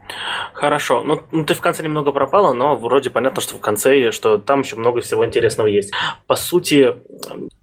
Хорошо. 0.53 1.03
Ну, 1.03 1.21
ну, 1.31 1.45
ты 1.45 1.53
в 1.53 1.61
конце 1.61 1.83
немного 1.83 2.11
пропала, 2.11 2.53
но 2.53 2.75
вроде 2.75 3.09
понятно, 3.09 3.41
что 3.41 3.55
в 3.55 3.61
конце, 3.61 4.11
что 4.11 4.37
там 4.37 4.61
еще 4.61 4.75
много 4.75 5.01
всего 5.01 5.25
интересного 5.25 5.67
есть. 5.67 5.93
По 6.27 6.35
сути, 6.35 6.95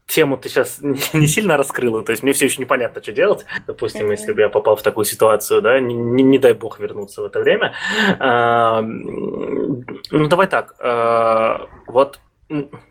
тему 0.07 0.37
ты 0.37 0.49
сейчас 0.49 0.81
не 1.12 1.27
сильно 1.27 1.57
раскрыла, 1.57 2.03
то 2.03 2.12
есть 2.12 2.23
мне 2.23 2.33
все 2.33 2.47
еще 2.47 2.61
непонятно, 2.61 3.03
что 3.03 3.12
делать. 3.12 3.45
Допустим, 3.67 4.07
mm-hmm. 4.07 4.12
если 4.12 4.33
бы 4.33 4.41
я 4.41 4.49
попал 4.49 4.77
в 4.77 4.83
такую 4.83 5.05
ситуацию, 5.05 5.62
да, 5.62 5.81
не, 5.81 5.95
не, 5.95 6.23
не 6.23 6.38
дай 6.38 6.53
бог 6.53 6.79
вернуться 6.79 7.23
в 7.23 7.25
это 7.25 7.41
время. 7.41 7.73
А, 8.19 8.83
ну, 8.83 10.29
давай 10.29 10.47
так. 10.47 10.75
А, 10.81 11.69
вот 11.87 12.21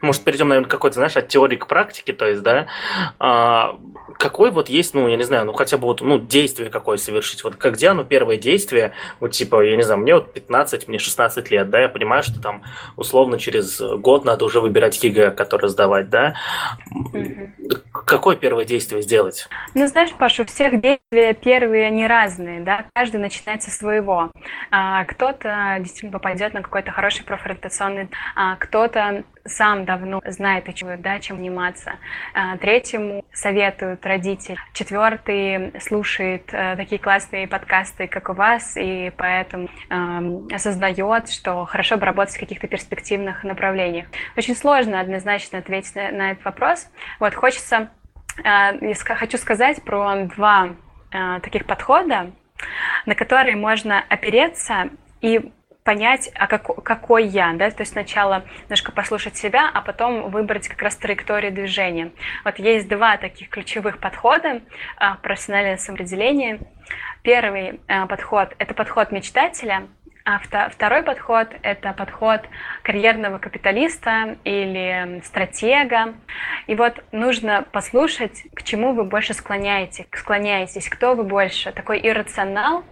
может, 0.02 0.24
перейдем, 0.24 0.50
наверное, 0.50 0.70
какой-то, 0.70 0.96
знаешь, 0.96 1.18
от 1.18 1.30
теории 1.30 1.56
к 1.56 1.68
практике, 1.68 2.14
то 2.14 2.28
есть, 2.28 2.44
да, 2.44 2.68
а, 3.20 3.80
какой 4.20 4.52
вот 4.52 4.70
есть, 4.70 4.94
ну, 4.94 5.08
я 5.08 5.18
не 5.18 5.24
знаю, 5.24 5.46
ну, 5.46 5.54
хотя 5.54 5.78
бы 5.78 5.86
вот, 5.86 6.02
ну, 6.02 6.20
действие 6.20 6.70
какое 6.70 6.98
совершить, 6.98 7.44
вот 7.44 7.56
как 7.56 7.74
где 7.74 7.90
оно 7.90 8.04
первое 8.04 8.38
действие, 8.38 8.94
вот, 9.20 9.32
типа, 9.32 9.62
я 9.64 9.76
не 9.76 9.84
знаю, 9.84 10.02
мне 10.02 10.14
вот 10.14 10.32
15, 10.34 10.88
мне 10.88 11.00
16 11.00 11.50
лет, 11.50 11.70
да, 11.70 11.82
я 11.82 11.90
понимаю, 11.90 12.24
что 12.24 12.40
там, 12.40 12.64
условно, 12.96 13.40
через 13.40 13.82
год 13.82 14.26
надо 14.26 14.46
уже 14.46 14.62
выбирать 14.62 15.04
ЕГЭ, 15.04 15.32
который 15.32 15.70
сдавать, 15.70 16.10
да, 16.10 16.36
mm-hmm. 16.94 17.82
какое 17.92 18.36
первое 18.36 18.66
действие 18.66 19.02
сделать? 19.02 19.48
Ну, 19.74 19.88
знаешь, 19.88 20.12
Паша, 20.18 20.44
у 20.44 20.46
всех 20.46 20.80
действия 20.80 21.34
первые, 21.34 21.88
они 21.88 22.06
разные, 22.06 22.62
да, 22.62 22.86
каждый 22.94 23.18
начинает 23.18 23.64
со 23.64 23.72
своего, 23.72 24.32
а, 24.70 25.04
кто-то 25.06 25.78
действительно 25.80 26.12
попадет 26.12 26.54
на 26.54 26.62
какой-то 26.62 26.92
хороший 26.92 27.26
профориентационный, 27.26 28.10
а, 28.36 28.56
кто-то 28.58 29.24
сам 29.48 29.86
давно 29.86 30.22
знает, 30.26 30.66
да, 31.00 31.20
чем 31.20 31.38
заниматься. 31.38 31.94
А, 32.34 32.58
третьему 32.58 33.24
советуют 33.34 34.06
родители. 34.06 34.58
Четвертый 34.74 35.80
слушает 35.80 36.50
э, 36.52 36.76
такие 36.76 37.00
классные 37.00 37.48
подкасты, 37.48 38.08
как 38.08 38.30
у 38.30 38.34
вас, 38.34 38.76
и 38.78 39.12
поэтому 39.16 39.70
э, 39.90 40.54
осознает, 40.54 41.30
что 41.30 41.66
хорошо 41.66 41.98
бы 41.98 42.06
работать 42.06 42.36
в 42.36 42.40
каких-то 42.40 42.68
перспективных 42.68 43.44
направлениях. 43.44 44.08
Очень 44.36 44.56
сложно 44.56 45.00
однозначно 45.00 45.60
ответить 45.60 45.96
на, 45.96 46.12
на 46.12 46.32
этот 46.32 46.46
вопрос. 46.46 46.88
Вот 47.20 47.34
хочется, 47.34 47.90
э, 48.44 48.94
хочу 48.94 49.38
сказать 49.38 49.84
про 49.84 50.26
два 50.36 50.70
э, 51.12 51.40
таких 51.42 51.66
подхода, 51.66 52.32
на 53.06 53.16
которые 53.16 53.56
можно 53.56 54.04
опереться 54.10 54.90
и 55.22 55.52
понять, 55.88 56.30
а 56.36 56.48
как, 56.48 56.84
какой 56.84 57.28
я, 57.28 57.54
да, 57.54 57.72
то 57.72 57.80
есть 57.80 57.94
сначала 57.94 58.44
немножко 58.64 58.92
послушать 58.92 59.38
себя, 59.38 59.72
а 59.74 59.82
потом 59.82 60.30
выбрать 60.30 60.68
как 60.68 60.82
раз 60.82 60.98
траекторию 60.98 61.54
движения. 61.54 62.12
Вот 62.44 62.60
есть 62.60 62.90
два 62.90 63.16
таких 63.16 63.48
ключевых 63.48 64.00
подхода 64.00 64.60
а, 64.98 65.16
в 65.16 65.22
профессиональном 65.22 65.78
самоопределении. 65.78 66.60
Первый 67.22 67.80
а, 67.88 68.06
подход– 68.06 68.54
это 68.58 68.74
подход 68.74 69.14
мечтателя, 69.14 69.88
а 70.26 70.40
второй 70.70 71.04
подход– 71.04 71.48
это 71.62 71.94
подход 71.94 72.42
карьерного 72.84 73.38
капиталиста 73.38 74.38
или 74.44 75.22
стратега. 75.24 76.16
И 76.68 76.76
вот 76.76 77.02
нужно 77.14 77.66
послушать, 77.72 78.44
к 78.54 78.64
чему 78.64 78.92
вы 78.92 79.06
больше 79.06 79.34
склоняетесь, 79.34 80.06
склоняетесь, 80.12 80.90
кто 80.90 81.16
вы 81.16 81.24
больше. 81.24 81.72
Такой 81.72 82.02
иррационал, 82.06 82.84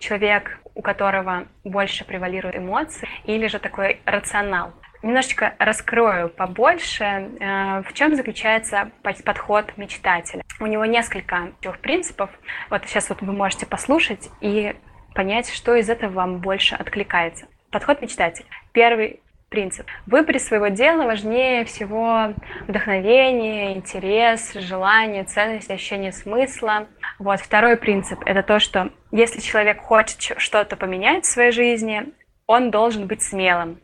человек, 0.00 0.58
у 0.74 0.82
которого 0.82 1.46
больше 1.64 2.04
превалируют 2.04 2.56
эмоции, 2.56 3.08
или 3.24 3.46
же 3.46 3.58
такой 3.58 4.00
рационал. 4.04 4.72
Немножечко 5.02 5.54
раскрою 5.58 6.30
побольше, 6.30 7.04
э, 7.04 7.82
в 7.82 7.92
чем 7.92 8.16
заключается 8.16 8.90
подход 9.02 9.76
мечтателя. 9.76 10.42
У 10.60 10.66
него 10.66 10.86
несколько 10.86 11.52
трех 11.60 11.78
принципов. 11.80 12.30
Вот 12.70 12.86
сейчас 12.86 13.10
вот 13.10 13.20
вы 13.20 13.32
можете 13.34 13.66
послушать 13.66 14.30
и 14.40 14.74
понять, 15.14 15.50
что 15.50 15.74
из 15.74 15.90
этого 15.90 16.12
вам 16.12 16.38
больше 16.38 16.74
откликается. 16.74 17.46
Подход 17.70 18.00
мечтателя. 18.00 18.46
Первый 18.72 19.20
принцип. 19.50 19.86
В 20.06 20.10
выборе 20.10 20.40
своего 20.40 20.66
дела 20.68 21.04
важнее 21.04 21.64
всего 21.64 22.34
вдохновение, 22.66 23.76
интерес, 23.76 24.52
желание, 24.54 25.24
ценность, 25.24 25.70
ощущение 25.70 26.12
смысла. 26.12 26.88
Вот 27.18 27.40
второй 27.40 27.76
принцип– 27.76 28.20
это 28.26 28.42
то, 28.42 28.58
что 28.58 28.90
если 29.10 29.40
человек 29.40 29.80
хочет 29.80 30.38
что-то 30.38 30.76
поменять 30.76 31.24
в 31.24 31.30
своей 31.30 31.52
жизни, 31.52 32.12
он 32.46 32.70
должен 32.70 33.06
быть 33.06 33.22
смелым. 33.22 33.80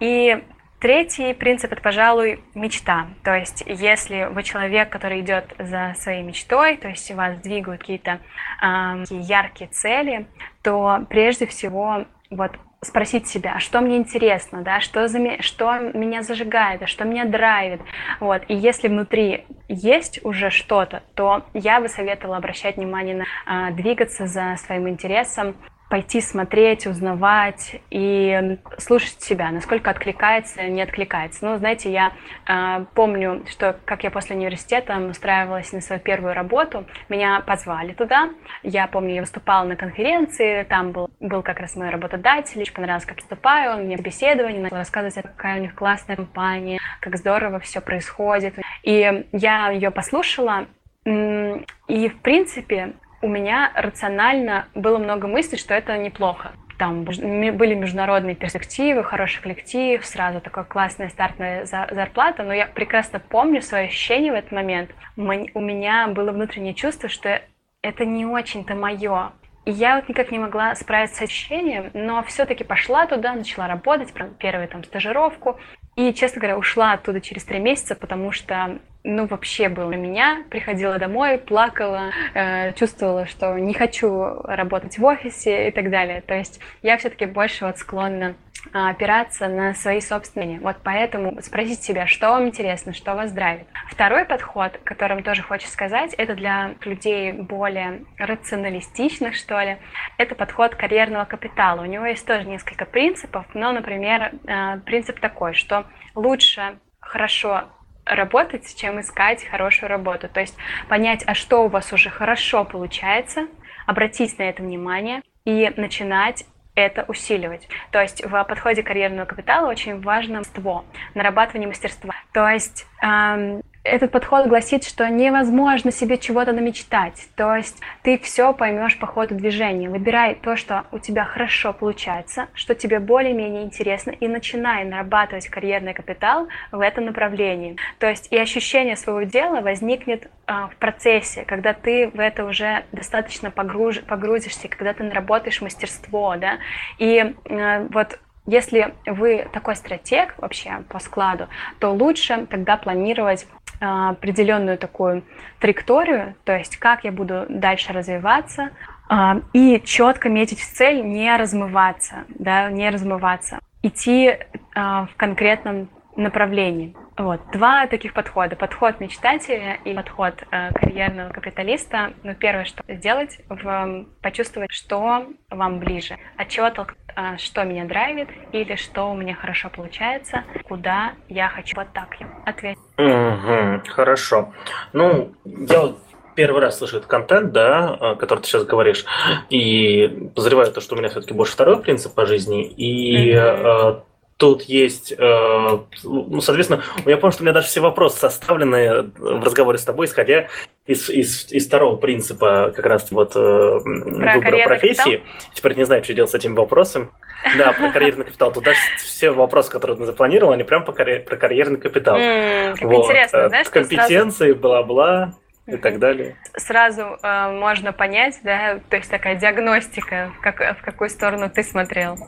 И 0.00 0.42
Третий 0.84 1.32
принцип 1.32 1.72
это, 1.72 1.80
пожалуй, 1.80 2.44
мечта. 2.54 3.06
То 3.22 3.34
есть, 3.34 3.64
если 3.66 4.28
вы 4.30 4.42
человек, 4.42 4.90
который 4.90 5.22
идет 5.22 5.54
за 5.58 5.94
своей 5.96 6.22
мечтой, 6.22 6.76
то 6.76 6.88
есть 6.88 7.10
вас 7.12 7.38
двигают 7.38 7.80
какие-то 7.80 8.20
э, 8.60 9.04
яркие 9.08 9.70
цели, 9.70 10.26
то 10.62 11.06
прежде 11.08 11.46
всего 11.46 12.04
вот 12.28 12.52
спросить 12.84 13.26
себя, 13.26 13.54
а 13.56 13.60
что 13.60 13.80
мне 13.80 13.96
интересно, 13.96 14.62
да, 14.62 14.80
что, 14.80 15.08
за, 15.08 15.18
что 15.40 15.78
меня 15.78 16.22
зажигает, 16.22 16.82
а 16.82 16.86
что 16.86 17.04
меня 17.04 17.24
драйвит. 17.24 17.80
Вот. 18.20 18.42
И 18.48 18.54
если 18.54 18.88
внутри 18.88 19.44
есть 19.68 20.20
уже 20.24 20.50
что-то, 20.50 21.02
то 21.14 21.44
я 21.54 21.80
бы 21.80 21.88
советовала 21.88 22.36
обращать 22.36 22.76
внимание 22.76 23.16
на 23.16 23.24
а, 23.46 23.70
двигаться 23.70 24.26
за 24.26 24.56
своим 24.58 24.88
интересом, 24.88 25.56
пойти 25.94 26.20
смотреть, 26.20 26.88
узнавать 26.88 27.76
и 27.88 28.58
слушать 28.78 29.22
себя, 29.22 29.52
насколько 29.52 29.90
откликается, 29.90 30.64
не 30.64 30.82
откликается. 30.82 31.46
Ну, 31.46 31.56
знаете, 31.56 31.92
я 31.92 32.12
э, 32.48 32.84
помню, 32.94 33.44
что 33.48 33.76
как 33.84 34.02
я 34.02 34.10
после 34.10 34.34
университета 34.34 34.98
устраивалась 34.98 35.72
на 35.72 35.80
свою 35.80 36.00
первую 36.00 36.34
работу, 36.34 36.84
меня 37.08 37.40
позвали 37.46 37.92
туда. 37.92 38.30
Я 38.64 38.88
помню, 38.88 39.14
я 39.14 39.20
выступала 39.20 39.62
на 39.68 39.76
конференции, 39.76 40.64
там 40.64 40.90
был, 40.90 41.10
был 41.20 41.42
как 41.42 41.60
раз 41.60 41.76
мой 41.76 41.90
работодатель, 41.90 42.60
очень 42.60 42.74
понравилось, 42.74 43.06
как 43.06 43.18
выступаю, 43.18 43.74
он 43.74 43.84
мне 43.84 43.94
беседование 43.94 44.60
начал 44.60 44.78
рассказывать, 44.78 45.14
какая 45.14 45.58
у 45.58 45.62
них 45.62 45.76
классная 45.76 46.16
компания, 46.16 46.80
как 46.98 47.16
здорово 47.16 47.60
все 47.60 47.80
происходит. 47.80 48.54
И 48.82 49.26
я 49.30 49.70
ее 49.70 49.92
послушала, 49.92 50.66
и, 51.06 52.08
в 52.08 52.20
принципе, 52.22 52.94
у 53.24 53.28
меня 53.28 53.72
рационально 53.74 54.66
было 54.74 54.98
много 54.98 55.26
мыслей, 55.26 55.56
что 55.56 55.72
это 55.72 55.96
неплохо. 55.96 56.52
Там 56.78 57.04
были 57.04 57.74
международные 57.74 58.34
перспективы, 58.34 59.02
хороший 59.02 59.40
коллектив, 59.40 60.04
сразу 60.04 60.42
такая 60.42 60.64
классная 60.64 61.08
стартовая 61.08 61.64
зарплата, 61.64 62.42
но 62.42 62.52
я 62.52 62.66
прекрасно 62.66 63.18
помню 63.18 63.62
свои 63.62 63.86
ощущения 63.86 64.30
в 64.30 64.34
этот 64.34 64.52
момент. 64.52 64.90
У 65.16 65.22
меня 65.22 66.08
было 66.08 66.32
внутреннее 66.32 66.74
чувство, 66.74 67.08
что 67.08 67.40
это 67.80 68.04
не 68.04 68.26
очень-то 68.26 68.74
мое. 68.74 69.32
И 69.64 69.70
я 69.70 69.96
вот 69.96 70.10
никак 70.10 70.30
не 70.30 70.38
могла 70.38 70.74
справиться 70.74 71.16
с 71.16 71.22
ощущением, 71.22 71.90
но 71.94 72.22
все-таки 72.24 72.64
пошла 72.64 73.06
туда, 73.06 73.32
начала 73.32 73.66
работать, 73.66 74.12
первую 74.38 74.68
там 74.68 74.84
стажировку, 74.84 75.58
и, 75.96 76.12
честно 76.12 76.40
говоря, 76.40 76.58
ушла 76.58 76.92
оттуда 76.92 77.22
через 77.22 77.44
три 77.44 77.60
месяца, 77.60 77.94
потому 77.94 78.32
что 78.32 78.78
ну, 79.04 79.26
вообще 79.26 79.68
было 79.68 79.88
у 79.88 79.96
меня. 79.96 80.44
Приходила 80.48 80.98
домой, 80.98 81.38
плакала, 81.38 82.10
э, 82.32 82.72
чувствовала, 82.72 83.26
что 83.26 83.58
не 83.58 83.74
хочу 83.74 84.40
работать 84.44 84.98
в 84.98 85.04
офисе 85.04 85.68
и 85.68 85.70
так 85.70 85.90
далее. 85.90 86.22
То 86.22 86.34
есть 86.34 86.58
я 86.82 86.96
все-таки 86.96 87.26
больше 87.26 87.66
вот 87.66 87.76
склонна 87.76 88.34
а, 88.72 88.90
опираться 88.90 89.48
на 89.48 89.74
свои 89.74 90.00
собственные. 90.00 90.58
Вот 90.60 90.76
поэтому 90.82 91.40
спросить 91.42 91.82
себя, 91.82 92.06
что 92.06 92.30
вам 92.30 92.48
интересно, 92.48 92.94
что 92.94 93.14
вас 93.14 93.30
драйвит. 93.30 93.66
Второй 93.88 94.24
подход, 94.24 94.80
которым 94.84 95.22
тоже 95.22 95.42
хочу 95.42 95.68
сказать, 95.68 96.14
это 96.14 96.34
для 96.34 96.74
людей 96.82 97.32
более 97.32 98.04
рационалистичных, 98.16 99.34
что 99.34 99.60
ли. 99.60 99.76
Это 100.16 100.34
подход 100.34 100.74
карьерного 100.76 101.26
капитала. 101.26 101.82
У 101.82 101.86
него 101.86 102.06
есть 102.06 102.26
тоже 102.26 102.46
несколько 102.46 102.86
принципов, 102.86 103.44
но, 103.52 103.70
например, 103.72 104.32
э, 104.46 104.78
принцип 104.86 105.20
такой, 105.20 105.52
что 105.52 105.84
лучше 106.14 106.78
хорошо 107.00 107.64
работать, 108.04 108.74
чем 108.76 109.00
искать 109.00 109.44
хорошую 109.44 109.88
работу. 109.88 110.28
То 110.28 110.40
есть 110.40 110.56
понять, 110.88 111.22
а 111.26 111.34
что 111.34 111.64
у 111.64 111.68
вас 111.68 111.92
уже 111.92 112.10
хорошо 112.10 112.64
получается, 112.64 113.46
обратить 113.86 114.38
на 114.38 114.44
это 114.44 114.62
внимание 114.62 115.22
и 115.44 115.72
начинать 115.76 116.44
это 116.74 117.04
усиливать. 117.06 117.68
То 117.92 118.00
есть 118.00 118.24
в 118.24 118.44
подходе 118.44 118.82
карьерного 118.82 119.26
капитала 119.26 119.68
очень 119.68 120.00
важно 120.00 120.38
мастерство, 120.38 120.84
нарабатывание 121.14 121.68
мастерства. 121.68 122.14
То 122.32 122.48
есть 122.48 122.86
эм, 123.02 123.62
этот 123.84 124.10
подход 124.10 124.46
гласит, 124.46 124.84
что 124.84 125.08
невозможно 125.08 125.92
себе 125.92 126.16
чего-то 126.16 126.52
намечтать. 126.52 127.28
То 127.36 127.54
есть 127.54 127.78
ты 128.02 128.18
все 128.18 128.54
поймешь 128.54 128.98
по 128.98 129.06
ходу 129.06 129.34
движения. 129.34 129.90
Выбирай 129.90 130.34
то, 130.34 130.56
что 130.56 130.86
у 130.90 130.98
тебя 130.98 131.24
хорошо 131.24 131.74
получается, 131.74 132.48
что 132.54 132.74
тебе 132.74 132.98
более-менее 132.98 133.62
интересно, 133.62 134.10
и 134.10 134.26
начинай 134.26 134.84
нарабатывать 134.84 135.48
карьерный 135.48 135.92
капитал 135.92 136.48
в 136.72 136.80
этом 136.80 137.04
направлении. 137.04 137.76
То 137.98 138.08
есть 138.08 138.28
и 138.32 138.38
ощущение 138.38 138.96
своего 138.96 139.22
дела 139.22 139.60
возникнет 139.60 140.30
а, 140.46 140.68
в 140.68 140.76
процессе, 140.76 141.44
когда 141.44 141.74
ты 141.74 142.08
в 142.08 142.18
это 142.18 142.46
уже 142.46 142.84
достаточно 142.92 143.50
погруж, 143.50 144.00
погрузишься, 144.00 144.68
когда 144.68 144.94
ты 144.94 145.04
наработаешь 145.04 145.60
мастерство, 145.60 146.36
да, 146.36 146.58
и 146.98 147.34
а, 147.50 147.86
вот 147.90 148.18
если 148.46 148.94
вы 149.06 149.48
такой 149.52 149.74
стратег 149.74 150.34
вообще 150.36 150.84
по 150.90 150.98
складу, 150.98 151.48
то 151.78 151.92
лучше 151.92 152.46
тогда 152.50 152.76
планировать 152.76 153.46
определенную 153.84 154.78
такую 154.78 155.22
траекторию, 155.60 156.34
то 156.44 156.56
есть 156.56 156.76
как 156.76 157.04
я 157.04 157.12
буду 157.12 157.46
дальше 157.48 157.92
развиваться, 157.92 158.70
а, 159.08 159.40
и 159.52 159.80
четко 159.84 160.28
метить 160.28 160.60
в 160.60 160.72
цель, 160.72 161.04
не 161.04 161.36
размываться, 161.36 162.24
да, 162.28 162.70
не 162.70 162.88
размываться, 162.90 163.58
идти 163.82 164.38
а, 164.74 165.06
в 165.06 165.16
конкретном 165.16 165.88
направлении. 166.16 166.96
Вот. 167.16 167.40
Два 167.52 167.86
таких 167.86 168.12
подхода. 168.12 168.56
Подход 168.56 169.00
мечтателя 169.00 169.78
и 169.84 169.94
подход 169.94 170.34
э, 170.50 170.72
карьерного 170.72 171.30
капиталиста. 171.30 172.12
Ну, 172.22 172.34
первое, 172.34 172.64
что 172.64 172.82
сделать, 172.88 173.38
в, 173.48 174.06
почувствовать, 174.20 174.72
что 174.72 175.26
вам 175.50 175.78
ближе. 175.78 176.16
От 176.36 176.48
чего 176.48 176.70
толк... 176.70 176.94
э, 177.14 177.36
что 177.38 177.64
меня 177.64 177.84
драйвит, 177.84 178.28
или 178.52 178.74
что 178.74 179.10
у 179.10 179.14
меня 179.14 179.34
хорошо 179.34 179.70
получается, 179.70 180.44
куда 180.68 181.12
я 181.28 181.48
хочу. 181.48 181.76
Вот 181.76 181.92
так 181.92 182.16
я 182.18 182.28
ответить. 182.46 182.82
Угу, 182.98 183.92
хорошо. 183.94 184.52
Ну, 184.92 185.34
я 185.44 185.92
первый 186.34 186.60
раз 186.60 186.78
слышу 186.78 186.96
этот 186.96 187.08
контент, 187.08 187.52
да, 187.52 187.96
э, 188.00 188.14
который 188.16 188.40
ты 188.40 188.46
сейчас 188.46 188.64
говоришь, 188.64 189.04
и 189.50 190.30
подозреваю 190.34 190.72
то, 190.72 190.80
что 190.80 190.96
у 190.96 190.98
меня 190.98 191.10
все-таки 191.10 191.32
больше 191.32 191.52
второй 191.52 191.80
принцип 191.80 192.12
по 192.12 192.26
жизни, 192.26 192.66
и 192.66 193.34
mm-hmm 193.34 194.02
тут 194.36 194.62
есть, 194.62 195.12
э, 195.16 195.78
ну, 196.02 196.40
соответственно, 196.40 196.82
я 197.06 197.16
помню, 197.16 197.32
что 197.32 197.42
у 197.42 197.44
меня 197.44 197.52
даже 197.52 197.68
все 197.68 197.80
вопросы 197.80 198.18
составлены 198.18 199.12
в 199.16 199.44
разговоре 199.44 199.78
с 199.78 199.84
тобой, 199.84 200.06
исходя 200.06 200.48
из, 200.86 201.08
из, 201.08 201.50
из 201.52 201.66
второго 201.66 201.96
принципа 201.96 202.72
как 202.74 202.84
раз 202.86 203.10
вот 203.10 203.36
э, 203.36 203.38
выбора 203.38 204.64
профессии. 204.64 205.18
Капитал? 205.18 205.52
Теперь 205.54 205.76
не 205.76 205.84
знаю, 205.84 206.04
что 206.04 206.14
делать 206.14 206.30
с 206.30 206.34
этим 206.34 206.54
вопросом. 206.54 207.10
Да, 207.56 207.72
про 207.72 207.90
карьерный 207.90 208.24
капитал. 208.24 208.52
Тут 208.52 208.64
даже 208.64 208.78
все 208.98 209.30
вопросы, 209.30 209.70
которые 209.70 209.96
ты 209.96 210.04
запланировал, 210.04 210.52
они 210.52 210.64
прям 210.64 210.84
про 210.84 210.92
карьерный 210.92 211.78
капитал. 211.78 212.16
Как 212.16 212.82
интересно, 212.82 213.36
э, 213.36 213.48
знаешь, 213.48 213.68
Компетенции, 213.68 214.52
бла-бла 214.52 215.34
и 215.66 215.76
так 215.76 215.98
далее. 215.98 216.36
Сразу 216.56 217.18
э, 217.22 217.50
можно 217.52 217.92
понять, 217.92 218.40
да, 218.42 218.80
то 218.90 218.96
есть 218.96 219.10
такая 219.10 219.36
диагностика, 219.36 220.32
как, 220.42 220.78
в 220.78 220.82
какую 220.82 221.08
сторону 221.08 221.48
ты 221.48 221.62
смотрел. 221.62 222.18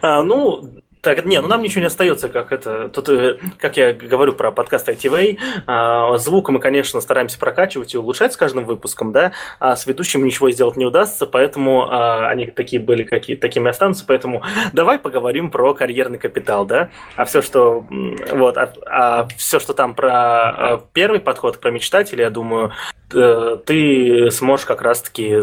А, 0.00 0.22
ну, 0.22 0.81
так, 1.02 1.24
не, 1.24 1.40
ну 1.40 1.48
нам 1.48 1.62
ничего 1.62 1.80
не 1.80 1.88
остается, 1.88 2.28
как 2.28 2.52
это. 2.52 2.88
Тут, 2.88 3.08
э, 3.08 3.36
как 3.58 3.76
я 3.76 3.92
говорю 3.92 4.34
про 4.34 4.52
подкаст 4.52 4.88
ITV, 4.88 5.36
а, 5.66 6.16
звук 6.16 6.48
мы, 6.50 6.60
конечно, 6.60 7.00
стараемся 7.00 7.40
прокачивать 7.40 7.92
и 7.94 7.98
улучшать 7.98 8.34
с 8.34 8.36
каждым 8.36 8.64
выпуском, 8.64 9.10
да, 9.10 9.32
а 9.58 9.74
с 9.74 9.84
ведущим 9.86 10.24
ничего 10.24 10.52
сделать 10.52 10.76
не 10.76 10.86
удастся, 10.86 11.26
поэтому 11.26 11.88
а, 11.90 12.28
они 12.28 12.46
такие 12.46 12.80
были, 12.80 13.02
какие 13.02 13.34
такими 13.34 13.68
останутся, 13.68 14.04
поэтому 14.06 14.44
давай 14.72 15.00
поговорим 15.00 15.50
про 15.50 15.74
карьерный 15.74 16.18
капитал, 16.18 16.66
да, 16.66 16.90
а 17.16 17.24
все, 17.24 17.42
что 17.42 17.84
вот, 18.30 18.56
а, 18.56 18.72
а 18.86 19.28
все, 19.36 19.58
что 19.58 19.74
там 19.74 19.96
про 19.96 20.12
а, 20.12 20.84
первый 20.92 21.18
подход, 21.18 21.58
про 21.58 21.72
мечтателей, 21.72 22.22
я 22.22 22.30
думаю, 22.30 22.72
Э, 23.14 23.58
ты 23.64 24.30
сможешь 24.30 24.66
как 24.66 24.82
раз-таки, 24.82 25.40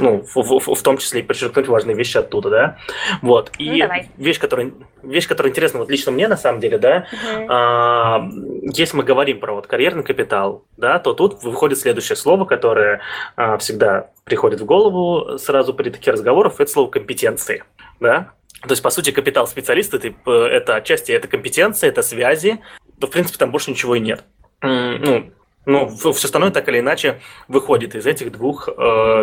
ну, 0.00 0.24
в, 0.34 0.36
в, 0.36 0.74
в 0.74 0.82
том 0.82 0.98
числе 0.98 1.20
и 1.20 1.22
подчеркнуть 1.22 1.68
важные 1.68 1.96
вещи 1.96 2.16
оттуда, 2.16 2.50
да? 2.50 2.78
Вот. 3.22 3.52
И 3.58 3.82
ну, 3.82 3.88
вещь, 4.16 4.38
которая, 4.38 4.72
вещь, 5.02 5.28
которая 5.28 5.50
интересна 5.50 5.80
вот 5.80 5.90
лично 5.90 6.12
мне 6.12 6.28
на 6.28 6.36
самом 6.36 6.60
деле, 6.60 6.78
да, 6.78 7.06
угу. 7.12 7.46
а, 7.48 8.28
если 8.74 8.96
мы 8.96 9.04
говорим 9.04 9.40
про 9.40 9.54
вот 9.54 9.66
карьерный 9.66 10.02
капитал, 10.02 10.64
да, 10.76 10.98
то 10.98 11.14
тут 11.14 11.42
выходит 11.42 11.78
следующее 11.78 12.16
слово, 12.16 12.44
которое 12.44 13.00
а, 13.36 13.56
всегда 13.58 14.10
приходит 14.24 14.60
в 14.60 14.64
голову 14.64 15.38
сразу 15.38 15.74
при 15.74 15.90
таких 15.90 16.12
разговорах, 16.12 16.60
это 16.60 16.70
слово 16.70 16.90
компетенции, 16.90 17.64
да? 18.00 18.32
То 18.62 18.70
есть, 18.70 18.82
по 18.82 18.90
сути, 18.90 19.10
капитал 19.10 19.46
специалиста 19.46 19.98
это, 19.98 20.30
это 20.30 20.76
отчасти 20.76 21.12
это 21.12 21.28
компетенция, 21.28 21.88
это 21.88 22.02
связи, 22.02 22.60
то, 22.98 23.06
в 23.06 23.10
принципе, 23.10 23.38
там 23.38 23.50
больше 23.50 23.70
ничего 23.70 23.94
и 23.94 24.00
нет. 24.00 24.24
Ну, 24.62 25.32
ну, 25.66 25.88
все 25.88 26.10
остальное 26.10 26.52
так 26.52 26.68
или 26.68 26.78
иначе 26.78 27.20
выходит 27.48 27.94
из 27.94 28.06
этих 28.06 28.32
двух 28.32 28.68
э, 28.68 28.72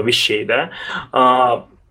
вещей, 0.04 0.44
да. 0.44 0.72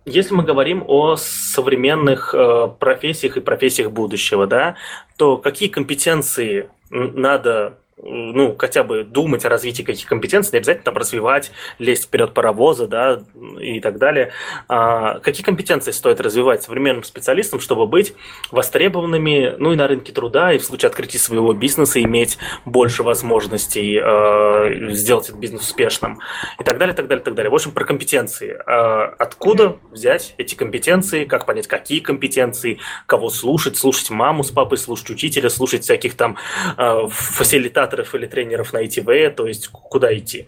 Если 0.05 0.33
мы 0.33 0.43
говорим 0.43 0.83
о 0.85 1.15
современных 1.15 2.33
э, 2.33 2.67
профессиях 2.77 3.37
и 3.37 3.41
профессиях 3.41 3.91
будущего, 3.91 4.47
да, 4.47 4.75
то 5.17 5.37
какие 5.37 5.69
компетенции 5.69 6.69
надо 6.89 7.79
ну, 8.01 8.55
хотя 8.57 8.83
бы 8.83 9.03
думать 9.03 9.45
о 9.45 9.49
развитии 9.49 9.83
каких 9.83 10.07
компетенций, 10.07 10.51
не 10.53 10.57
обязательно 10.57 10.85
там 10.85 10.97
развивать, 10.97 11.51
лезть 11.79 12.05
вперед 12.05 12.33
паровоза, 12.33 12.87
да, 12.87 13.21
и 13.59 13.79
так 13.79 13.97
далее. 13.97 14.31
А 14.67 15.19
какие 15.19 15.43
компетенции 15.43 15.91
стоит 15.91 16.19
развивать 16.19 16.63
современным 16.63 17.03
специалистам, 17.03 17.59
чтобы 17.59 17.87
быть 17.87 18.13
востребованными, 18.51 19.55
ну, 19.57 19.73
и 19.73 19.75
на 19.75 19.87
рынке 19.87 20.11
труда, 20.11 20.53
и 20.53 20.57
в 20.57 20.63
случае 20.63 20.87
открытия 20.87 21.19
своего 21.19 21.53
бизнеса 21.53 22.01
иметь 22.01 22.37
больше 22.65 23.03
возможностей 23.03 23.99
э, 24.01 24.91
сделать 24.91 25.29
этот 25.29 25.39
бизнес 25.39 25.61
успешным, 25.61 26.19
и 26.59 26.63
так 26.63 26.77
далее, 26.77 26.95
так 26.95 27.07
далее, 27.07 27.23
так 27.23 27.35
далее. 27.35 27.51
В 27.51 27.55
общем, 27.55 27.71
про 27.71 27.85
компетенции. 27.85 28.57
Э, 28.65 29.13
откуда 29.17 29.77
взять 29.91 30.33
эти 30.37 30.55
компетенции, 30.55 31.25
как 31.25 31.45
понять, 31.45 31.67
какие 31.67 31.99
компетенции, 31.99 32.79
кого 33.05 33.29
слушать, 33.29 33.77
слушать 33.77 34.09
маму 34.09 34.43
с 34.43 34.51
папой, 34.51 34.77
слушать 34.77 35.11
учителя, 35.11 35.49
слушать 35.49 35.83
всяких 35.83 36.15
там 36.15 36.37
э, 36.77 37.07
фасилитаторов, 37.09 37.82
комментаторов 37.83 38.15
или 38.15 38.25
тренеров 38.25 38.73
на 38.73 38.83
ITV, 38.83 39.29
то 39.31 39.47
есть 39.47 39.67
куда 39.67 40.15
идти? 40.15 40.47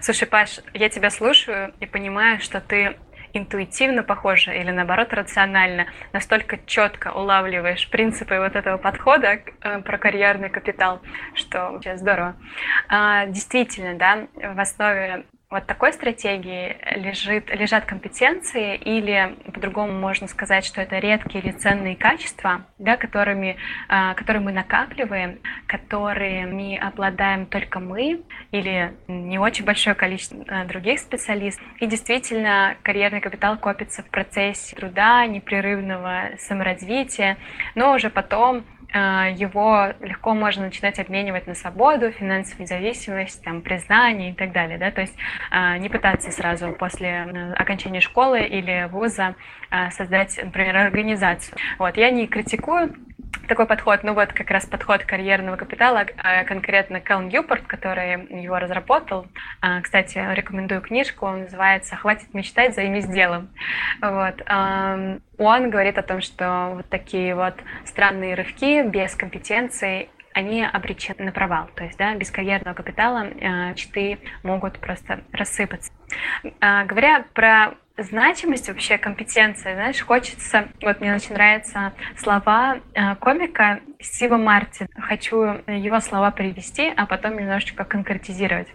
Слушай, 0.00 0.28
Паш, 0.28 0.60
я 0.74 0.88
тебя 0.88 1.10
слушаю 1.10 1.72
и 1.80 1.86
понимаю, 1.86 2.40
что 2.40 2.60
ты 2.60 2.96
интуитивно 3.32 4.04
похоже 4.04 4.56
или 4.56 4.70
наоборот 4.70 5.12
рационально, 5.12 5.86
настолько 6.12 6.58
четко 6.66 7.10
улавливаешь 7.12 7.88
принципы 7.90 8.38
вот 8.38 8.54
этого 8.54 8.76
подхода 8.78 9.40
э, 9.60 9.80
про 9.80 9.98
карьерный 9.98 10.50
капитал, 10.50 11.00
что 11.34 11.72
вообще 11.72 11.96
здорово. 11.96 12.36
А, 12.88 13.26
действительно, 13.26 13.98
да, 13.98 14.28
в 14.34 14.60
основе 14.60 15.24
вот 15.54 15.66
такой 15.66 15.92
стратегии 15.92 16.76
лежит, 16.96 17.48
лежат 17.54 17.84
компетенции, 17.84 18.74
или 18.74 19.36
по-другому 19.52 19.92
можно 19.92 20.26
сказать, 20.26 20.64
что 20.64 20.80
это 20.80 20.98
редкие 20.98 21.44
или 21.44 21.52
ценные 21.52 21.94
качества, 21.94 22.66
да, 22.80 22.96
которыми, 22.96 23.56
а, 23.88 24.14
которые 24.14 24.42
мы 24.42 24.50
накапливаем, 24.50 25.38
которыми 25.68 26.76
обладаем 26.76 27.46
только 27.46 27.78
мы 27.78 28.24
или 28.50 28.94
не 29.06 29.38
очень 29.38 29.64
большое 29.64 29.94
количество 29.94 30.44
а, 30.48 30.64
других 30.64 30.98
специалистов. 30.98 31.64
И 31.78 31.86
действительно, 31.86 32.76
карьерный 32.82 33.20
капитал 33.20 33.56
копится 33.56 34.02
в 34.02 34.10
процессе 34.10 34.74
труда, 34.74 35.24
непрерывного 35.26 36.30
саморазвития, 36.36 37.36
но 37.76 37.94
уже 37.94 38.10
потом 38.10 38.64
его 38.94 39.92
легко 40.00 40.34
можно 40.34 40.66
начинать 40.66 41.00
обменивать 41.00 41.46
на 41.46 41.54
свободу, 41.54 42.12
финансовую 42.12 42.62
независимость, 42.62 43.42
там, 43.42 43.60
признание 43.60 44.30
и 44.30 44.34
так 44.34 44.52
далее. 44.52 44.78
Да? 44.78 44.90
То 44.90 45.00
есть 45.00 45.14
а, 45.50 45.78
не 45.78 45.88
пытаться 45.88 46.30
сразу 46.30 46.72
после 46.72 47.52
окончания 47.56 48.00
школы 48.00 48.40
или 48.42 48.88
вуза 48.90 49.34
а, 49.70 49.90
создать, 49.90 50.38
например, 50.42 50.76
организацию. 50.76 51.56
Вот. 51.78 51.96
Я 51.96 52.10
не 52.10 52.26
критикую 52.26 52.94
такой 53.48 53.66
подход, 53.66 54.02
ну 54.02 54.14
вот 54.14 54.32
как 54.32 54.50
раз 54.50 54.66
подход 54.66 55.04
карьерного 55.04 55.56
капитала, 55.56 56.06
а 56.16 56.44
конкретно 56.44 57.00
Кэл 57.00 57.20
Ньюпорт, 57.22 57.66
который 57.66 58.42
его 58.42 58.58
разработал. 58.58 59.26
А, 59.60 59.80
кстати, 59.80 60.18
рекомендую 60.34 60.80
книжку, 60.80 61.26
он 61.26 61.42
называется 61.42 61.96
«Хватит 61.96 62.32
мечтать, 62.34 62.74
займись 62.74 63.06
делом». 63.06 63.50
Вот. 64.00 64.42
Он 64.48 65.70
говорит 65.70 65.98
о 65.98 66.02
том, 66.02 66.20
что 66.20 66.72
вот 66.76 66.88
такие 66.88 67.34
вот 67.34 67.54
странные 67.84 68.34
рывки 68.34 68.82
без 68.86 69.14
компетенции 69.14 70.08
они 70.32 70.64
обречены 70.64 71.26
на 71.26 71.32
провал. 71.32 71.68
То 71.76 71.84
есть, 71.84 71.96
да, 71.96 72.14
без 72.16 72.30
карьерного 72.30 72.74
капитала 72.74 73.28
читы 73.76 74.18
могут 74.42 74.80
просто 74.80 75.20
рассыпаться. 75.32 75.92
Говоря 76.60 77.24
про 77.34 77.74
значимость 77.96 78.68
вообще 78.68 78.98
компетенции, 78.98 79.74
знаешь, 79.74 80.00
хочется, 80.00 80.68
вот 80.82 81.00
мне 81.00 81.14
очень 81.14 81.34
нравятся 81.34 81.92
слова 82.16 82.78
э, 82.94 83.14
комика 83.16 83.80
Стива 84.00 84.36
Мартин. 84.36 84.88
Хочу 84.96 85.36
его 85.66 86.00
слова 86.00 86.30
привести, 86.30 86.92
а 86.96 87.06
потом 87.06 87.38
немножечко 87.38 87.84
конкретизировать. 87.84 88.68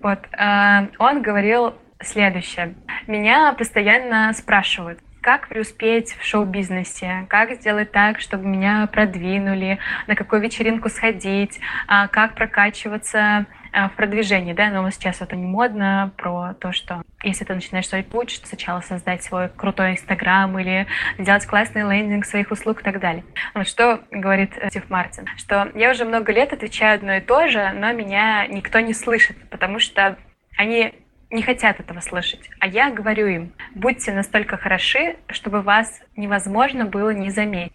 Вот, 0.00 0.20
э, 0.32 0.88
он 0.98 1.22
говорил 1.22 1.74
следующее. 2.00 2.74
Меня 3.06 3.52
постоянно 3.52 4.32
спрашивают, 4.32 5.00
как 5.26 5.48
преуспеть 5.48 6.12
в 6.12 6.24
шоу-бизнесе, 6.24 7.26
как 7.28 7.52
сделать 7.54 7.90
так, 7.90 8.20
чтобы 8.20 8.46
меня 8.46 8.86
продвинули, 8.86 9.80
на 10.06 10.14
какую 10.14 10.40
вечеринку 10.40 10.88
сходить, 10.88 11.58
а, 11.88 12.06
как 12.06 12.36
прокачиваться 12.36 13.46
в 13.72 13.90
продвижении, 13.96 14.52
да, 14.52 14.70
но 14.70 14.88
сейчас 14.90 15.20
это 15.20 15.36
не 15.36 15.46
модно 15.46 16.12
про 16.16 16.54
то, 16.54 16.72
что 16.72 17.02
если 17.22 17.44
ты 17.44 17.54
начинаешь 17.54 17.88
свой 17.88 18.02
путь, 18.02 18.40
сначала 18.44 18.80
создать 18.80 19.22
свой 19.22 19.48
крутой 19.48 19.92
Инстаграм 19.92 20.58
или 20.58 20.86
сделать 21.18 21.46
классный 21.46 21.82
лендинг 21.82 22.24
своих 22.24 22.50
услуг 22.50 22.80
и 22.80 22.84
так 22.84 23.00
далее. 23.00 23.24
Вот 23.54 23.66
что 23.66 24.00
говорит 24.10 24.52
э, 24.56 24.70
Стив 24.70 24.88
Мартин, 24.90 25.26
что 25.36 25.70
я 25.74 25.90
уже 25.90 26.04
много 26.04 26.32
лет 26.32 26.52
отвечаю 26.52 26.96
одно 26.96 27.14
и 27.14 27.20
то 27.20 27.48
же, 27.48 27.72
но 27.72 27.92
меня 27.92 28.46
никто 28.46 28.80
не 28.80 28.94
слышит, 28.94 29.36
потому 29.50 29.78
что 29.78 30.16
они 30.56 30.94
не 31.30 31.42
хотят 31.42 31.80
этого 31.80 32.00
слышать. 32.00 32.48
А 32.60 32.66
я 32.66 32.90
говорю 32.90 33.26
им, 33.26 33.52
будьте 33.74 34.12
настолько 34.12 34.56
хороши, 34.56 35.16
чтобы 35.28 35.62
вас 35.62 36.00
невозможно 36.16 36.84
было 36.84 37.10
не 37.10 37.30
заметить. 37.30 37.72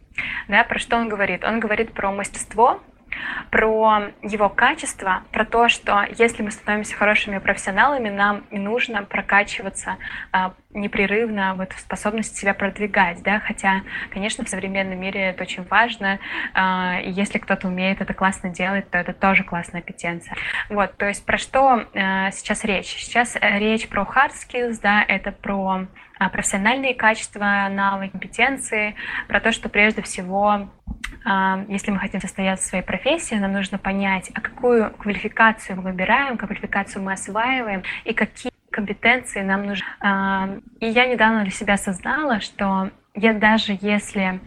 Да, 0.47 0.63
про 0.63 0.79
что 0.79 0.97
он 0.97 1.09
говорит? 1.09 1.43
Он 1.43 1.59
говорит 1.59 1.93
про 1.93 2.11
мастерство, 2.11 2.81
про 3.49 4.11
его 4.21 4.49
качество, 4.49 5.23
про 5.31 5.45
то, 5.45 5.69
что 5.69 6.05
если 6.17 6.43
мы 6.43 6.51
становимся 6.51 6.95
хорошими 6.95 7.37
профессионалами, 7.39 8.09
нам 8.09 8.45
не 8.51 8.59
нужно 8.59 9.03
прокачиваться 9.03 9.97
а, 10.31 10.53
непрерывно 10.73 11.55
вот 11.55 11.73
в 11.73 11.79
способности 11.79 12.39
себя 12.39 12.53
продвигать, 12.53 13.21
да, 13.23 13.39
хотя, 13.39 13.81
конечно, 14.11 14.45
в 14.45 14.49
современном 14.49 14.99
мире 14.99 15.29
это 15.29 15.43
очень 15.43 15.63
важно, 15.63 16.19
а, 16.53 16.99
и 17.03 17.11
если 17.11 17.39
кто-то 17.39 17.67
умеет 17.67 18.01
это 18.01 18.13
классно 18.13 18.49
делать, 18.49 18.89
то 18.89 18.97
это 18.97 19.13
тоже 19.13 19.43
классная 19.43 19.81
компетенция. 19.81 20.35
Вот, 20.69 20.95
то 20.97 21.07
есть 21.07 21.25
про 21.25 21.37
что 21.37 21.85
а, 21.93 22.31
сейчас 22.31 22.63
речь? 22.63 22.87
Сейчас 22.87 23.35
э, 23.35 23.59
речь 23.59 23.87
про 23.87 24.03
hard 24.03 24.31
skills, 24.31 24.79
да, 24.81 25.03
это 25.03 25.31
про 25.31 25.87
а, 26.19 26.29
профессиональные 26.29 26.95
качества, 26.95 27.67
навыки, 27.69 28.11
компетенции, 28.11 28.95
про 29.27 29.39
то, 29.39 29.51
что 29.51 29.69
прежде 29.69 30.01
всего 30.01 30.69
если 31.67 31.91
мы 31.91 31.99
хотим 31.99 32.19
состояться 32.19 32.65
в 32.65 32.69
своей 32.69 32.83
профессии, 32.83 33.35
нам 33.35 33.51
нужно 33.51 33.77
понять, 33.77 34.31
а 34.33 34.41
какую 34.41 34.89
квалификацию 34.91 35.77
мы 35.77 35.83
выбираем, 35.83 36.35
какую 36.37 36.57
квалификацию 36.57 37.03
мы 37.03 37.13
осваиваем 37.13 37.83
и 38.05 38.13
какие 38.13 38.50
компетенции 38.71 39.41
нам 39.41 39.65
нужны. 39.65 39.85
А, 39.99 40.49
и 40.79 40.87
я 40.87 41.05
недавно 41.05 41.43
для 41.43 41.51
себя 41.51 41.75
осознала, 41.75 42.39
что 42.39 42.89
я 43.13 43.33
даже 43.33 43.77
если 43.81 44.39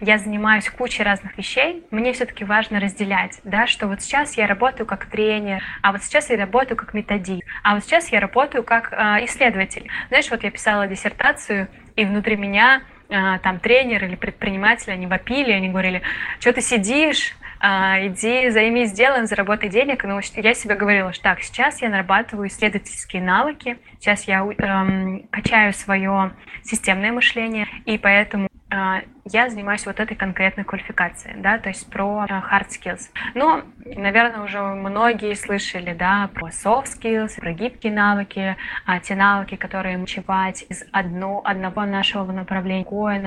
я 0.00 0.18
занимаюсь 0.18 0.68
кучей 0.68 1.02
разных 1.02 1.36
вещей, 1.38 1.84
мне 1.90 2.12
все-таки 2.12 2.44
важно 2.44 2.80
разделять, 2.80 3.40
да, 3.44 3.66
что 3.66 3.86
вот 3.88 4.02
сейчас 4.02 4.36
я 4.36 4.46
работаю 4.46 4.86
как 4.86 5.06
тренер, 5.06 5.62
а 5.82 5.92
вот 5.92 6.02
сейчас 6.02 6.30
я 6.30 6.36
работаю 6.36 6.76
как 6.76 6.94
методик, 6.94 7.44
а 7.62 7.74
вот 7.74 7.84
сейчас 7.84 8.10
я 8.12 8.20
работаю 8.20 8.62
как 8.62 8.92
э, 8.92 9.24
исследователь. 9.24 9.88
Знаешь, 10.08 10.30
вот 10.30 10.42
я 10.42 10.50
писала 10.50 10.86
диссертацию, 10.86 11.68
и 11.94 12.04
внутри 12.04 12.36
меня 12.36 12.82
э, 13.08 13.38
там 13.42 13.58
тренер 13.58 14.04
или 14.04 14.16
предприниматель, 14.16 14.92
они 14.92 15.06
вопили, 15.06 15.52
они 15.52 15.68
говорили, 15.70 16.02
что 16.40 16.52
ты 16.52 16.60
сидишь, 16.60 17.34
а, 17.60 18.06
иди 18.06 18.50
займись 18.50 18.92
делом, 18.92 19.26
заработай 19.26 19.68
денег. 19.68 20.04
Но 20.04 20.20
я 20.34 20.54
себе 20.54 20.74
говорила, 20.74 21.12
что 21.12 21.24
так, 21.24 21.42
сейчас 21.42 21.82
я 21.82 21.88
нарабатываю 21.88 22.48
исследовательские 22.48 23.22
навыки, 23.22 23.78
сейчас 23.98 24.24
я 24.24 24.40
эм, 24.40 25.26
качаю 25.30 25.72
свое 25.72 26.32
системное 26.62 27.12
мышление, 27.12 27.66
и 27.84 27.98
поэтому 27.98 28.48
а, 28.70 29.02
я 29.32 29.50
занимаюсь 29.50 29.84
вот 29.86 29.98
этой 30.00 30.16
конкретной 30.16 30.64
квалификацией, 30.64 31.36
да, 31.38 31.58
то 31.58 31.68
есть 31.68 31.90
про 31.90 32.20
а, 32.20 32.26
hard 32.26 32.68
skills. 32.68 33.10
Но, 33.34 33.62
наверное, 33.84 34.42
уже 34.42 34.60
многие 34.60 35.34
слышали, 35.34 35.92
да, 35.94 36.30
про 36.32 36.48
soft 36.48 36.86
skills, 36.98 37.40
про 37.40 37.52
гибкие 37.52 37.92
навыки, 37.92 38.56
а, 38.84 39.00
те 39.00 39.14
навыки, 39.14 39.56
которые 39.56 39.98
мочевать 39.98 40.64
из 40.68 40.84
одно, 40.92 41.42
одного 41.44 41.84
нашего 41.84 42.30
направления. 42.30 42.66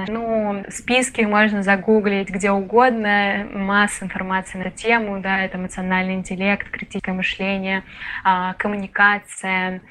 Ну, 0.08 0.64
списки 0.70 1.22
можно 1.22 1.64
загуглить 1.64 2.30
где 2.30 2.52
угодно, 2.52 3.48
масса 3.52 4.06
информации 4.06 4.58
на 4.58 4.72
тему, 4.72 5.20
да, 5.20 5.42
это 5.44 5.58
эмоциональный 5.58 6.16
интеллект, 6.16 6.70
критика 6.70 7.14
мышления, 7.14 7.84
коммуникация 8.58 9.82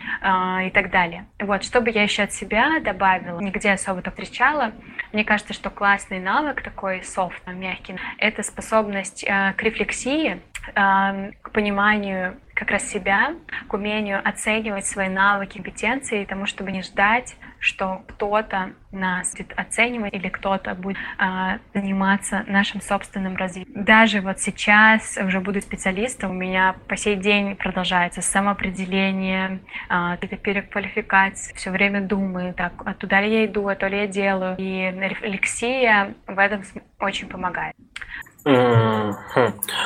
и 0.66 0.70
так 0.70 0.90
далее. 0.90 1.26
Вот, 1.40 1.64
что 1.64 1.80
бы 1.80 1.90
я 1.90 2.02
еще 2.02 2.22
от 2.22 2.32
себя 2.32 2.80
добавила, 2.80 3.40
нигде 3.40 3.72
особо 3.72 4.02
так 4.02 4.14
встречала, 4.14 4.72
мне 5.12 5.24
кажется, 5.24 5.54
что 5.54 5.70
классный 5.98 6.20
навык, 6.20 6.62
такой 6.62 7.02
софт, 7.02 7.42
мягкий, 7.48 7.96
это 8.18 8.44
способность 8.44 9.24
э, 9.24 9.52
к 9.56 9.62
рефлексии, 9.64 10.40
к 10.74 11.50
пониманию 11.52 12.36
как 12.58 12.72
раз 12.72 12.88
себя, 12.88 13.34
к 13.68 13.72
умению 13.72 14.20
оценивать 14.28 14.84
свои 14.84 15.08
навыки, 15.08 15.58
компетенции, 15.58 16.24
тому, 16.24 16.46
чтобы 16.46 16.72
не 16.72 16.82
ждать, 16.82 17.36
что 17.60 18.02
кто-то 18.08 18.72
нас 18.90 19.32
будет 19.34 19.52
оценивать 19.56 20.12
или 20.12 20.28
кто-то 20.28 20.74
будет 20.74 20.96
а, 21.18 21.58
заниматься 21.72 22.44
нашим 22.48 22.80
собственным 22.80 23.36
развитием. 23.36 23.84
Даже 23.84 24.20
вот 24.20 24.40
сейчас, 24.40 25.18
уже 25.24 25.40
буду 25.40 25.60
специалистом, 25.60 26.32
у 26.32 26.34
меня 26.34 26.74
по 26.88 26.96
сей 26.96 27.16
день 27.16 27.54
продолжается 27.54 28.22
самоопределение, 28.22 29.60
а, 29.88 30.16
переквалификация, 30.16 31.54
все 31.54 31.70
время 31.70 32.00
думаю, 32.00 32.54
так, 32.54 32.72
а 32.84 32.94
туда 32.94 33.20
ли 33.20 33.32
я 33.32 33.46
иду, 33.46 33.68
а 33.68 33.76
то 33.76 33.86
ли 33.86 33.98
я 33.98 34.06
делаю. 34.06 34.56
И 34.58 34.92
рефлексия 34.98 36.14
в 36.26 36.38
этом 36.38 36.62
очень 36.98 37.28
помогает. 37.28 37.76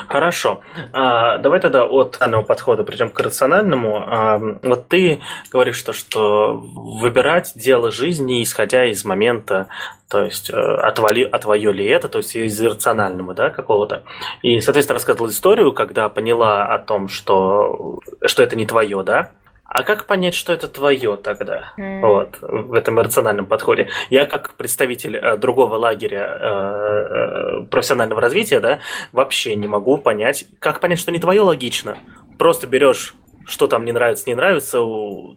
Хорошо. 0.08 0.60
А, 0.92 1.38
давай 1.38 1.58
тогда 1.60 1.84
от 1.84 2.16
данного 2.20 2.42
подхода 2.42 2.84
придем 2.84 3.10
к 3.10 3.18
рациональному. 3.18 4.04
А, 4.06 4.40
вот 4.62 4.88
ты 4.88 5.20
говоришь, 5.50 5.76
что, 5.76 5.92
что 5.92 6.54
выбирать 6.54 7.52
дело 7.56 7.90
жизни, 7.90 8.42
исходя 8.42 8.84
из 8.84 9.04
момента, 9.04 9.66
то 10.08 10.22
есть 10.22 10.50
э, 10.50 10.54
а 10.54 10.92
твое, 10.92 11.26
а 11.26 11.38
твое 11.38 11.72
ли 11.72 11.86
это, 11.86 12.08
то 12.08 12.18
есть 12.18 12.36
из 12.36 12.60
рационального 12.60 13.34
да, 13.34 13.50
какого-то. 13.50 14.04
И, 14.42 14.60
соответственно, 14.60 14.94
рассказывал 14.94 15.30
историю, 15.30 15.72
когда 15.72 16.08
поняла 16.08 16.66
о 16.66 16.78
том, 16.78 17.08
что, 17.08 17.98
что 18.26 18.42
это 18.42 18.54
не 18.54 18.66
твое, 18.66 19.02
да, 19.02 19.30
а 19.74 19.84
как 19.84 20.06
понять, 20.06 20.34
что 20.34 20.52
это 20.52 20.68
твое 20.68 21.16
тогда? 21.16 21.72
Mm. 21.78 22.00
Вот, 22.00 22.38
в 22.42 22.74
этом 22.74 22.98
рациональном 22.98 23.46
подходе. 23.46 23.88
Я 24.10 24.26
как 24.26 24.54
представитель 24.54 25.16
э, 25.16 25.38
другого 25.38 25.76
лагеря 25.76 26.38
э, 26.38 27.62
э, 27.62 27.66
профессионального 27.70 28.20
развития, 28.20 28.60
да, 28.60 28.80
вообще 29.12 29.56
не 29.56 29.66
могу 29.66 29.96
понять, 29.96 30.44
как 30.58 30.80
понять, 30.80 30.98
что 30.98 31.10
не 31.10 31.18
твое 31.18 31.40
логично. 31.40 31.96
Просто 32.38 32.66
берешь 32.66 33.14
что 33.44 33.66
там 33.66 33.84
не 33.84 33.90
нравится, 33.90 34.28
не 34.28 34.36
нравится, 34.36 34.78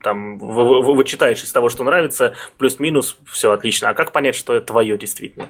там 0.03 0.37
вычитаешь 0.37 1.43
из 1.43 1.51
того, 1.51 1.69
что 1.69 1.83
нравится, 1.83 2.35
плюс-минус, 2.59 3.17
все 3.25 3.51
отлично. 3.51 3.89
А 3.89 3.93
как 3.95 4.11
понять, 4.11 4.35
что 4.35 4.53
это 4.53 4.67
твое 4.67 4.95
действительно? 4.95 5.49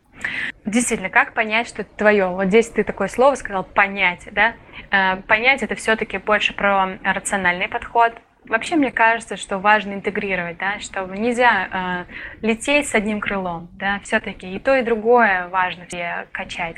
Действительно, 0.63 1.10
как 1.10 1.34
понять, 1.34 1.67
что 1.67 1.82
это 1.82 1.91
твое? 1.98 2.28
Вот 2.28 2.45
здесь 2.45 2.69
ты 2.69 2.86
такое 2.86 3.10
слово 3.10 3.36
сказал 3.36 3.65
«понять», 3.65 4.30
да? 4.32 4.56
Э, 4.89 5.17
понять 5.24 5.63
это 5.63 5.76
все-таки 5.76 6.17
больше 6.17 6.54
про 6.54 6.98
рациональный 7.04 7.67
подход, 7.67 8.13
Вообще, 8.48 8.76
мне 8.76 8.92
кажется, 8.92 9.38
что 9.38 9.58
важно 9.58 9.94
интегрировать, 9.94 10.58
да, 10.58 10.80
что 10.80 11.06
нельзя 11.06 12.06
э, 12.42 12.46
лететь 12.46 12.88
с 12.88 12.96
одним 12.96 13.20
крылом, 13.20 13.70
да, 13.74 14.00
все-таки 14.04 14.56
и 14.56 14.60
то, 14.60 14.76
и 14.76 14.84
другое 14.84 15.48
важно 15.48 15.88
качать. 16.32 16.78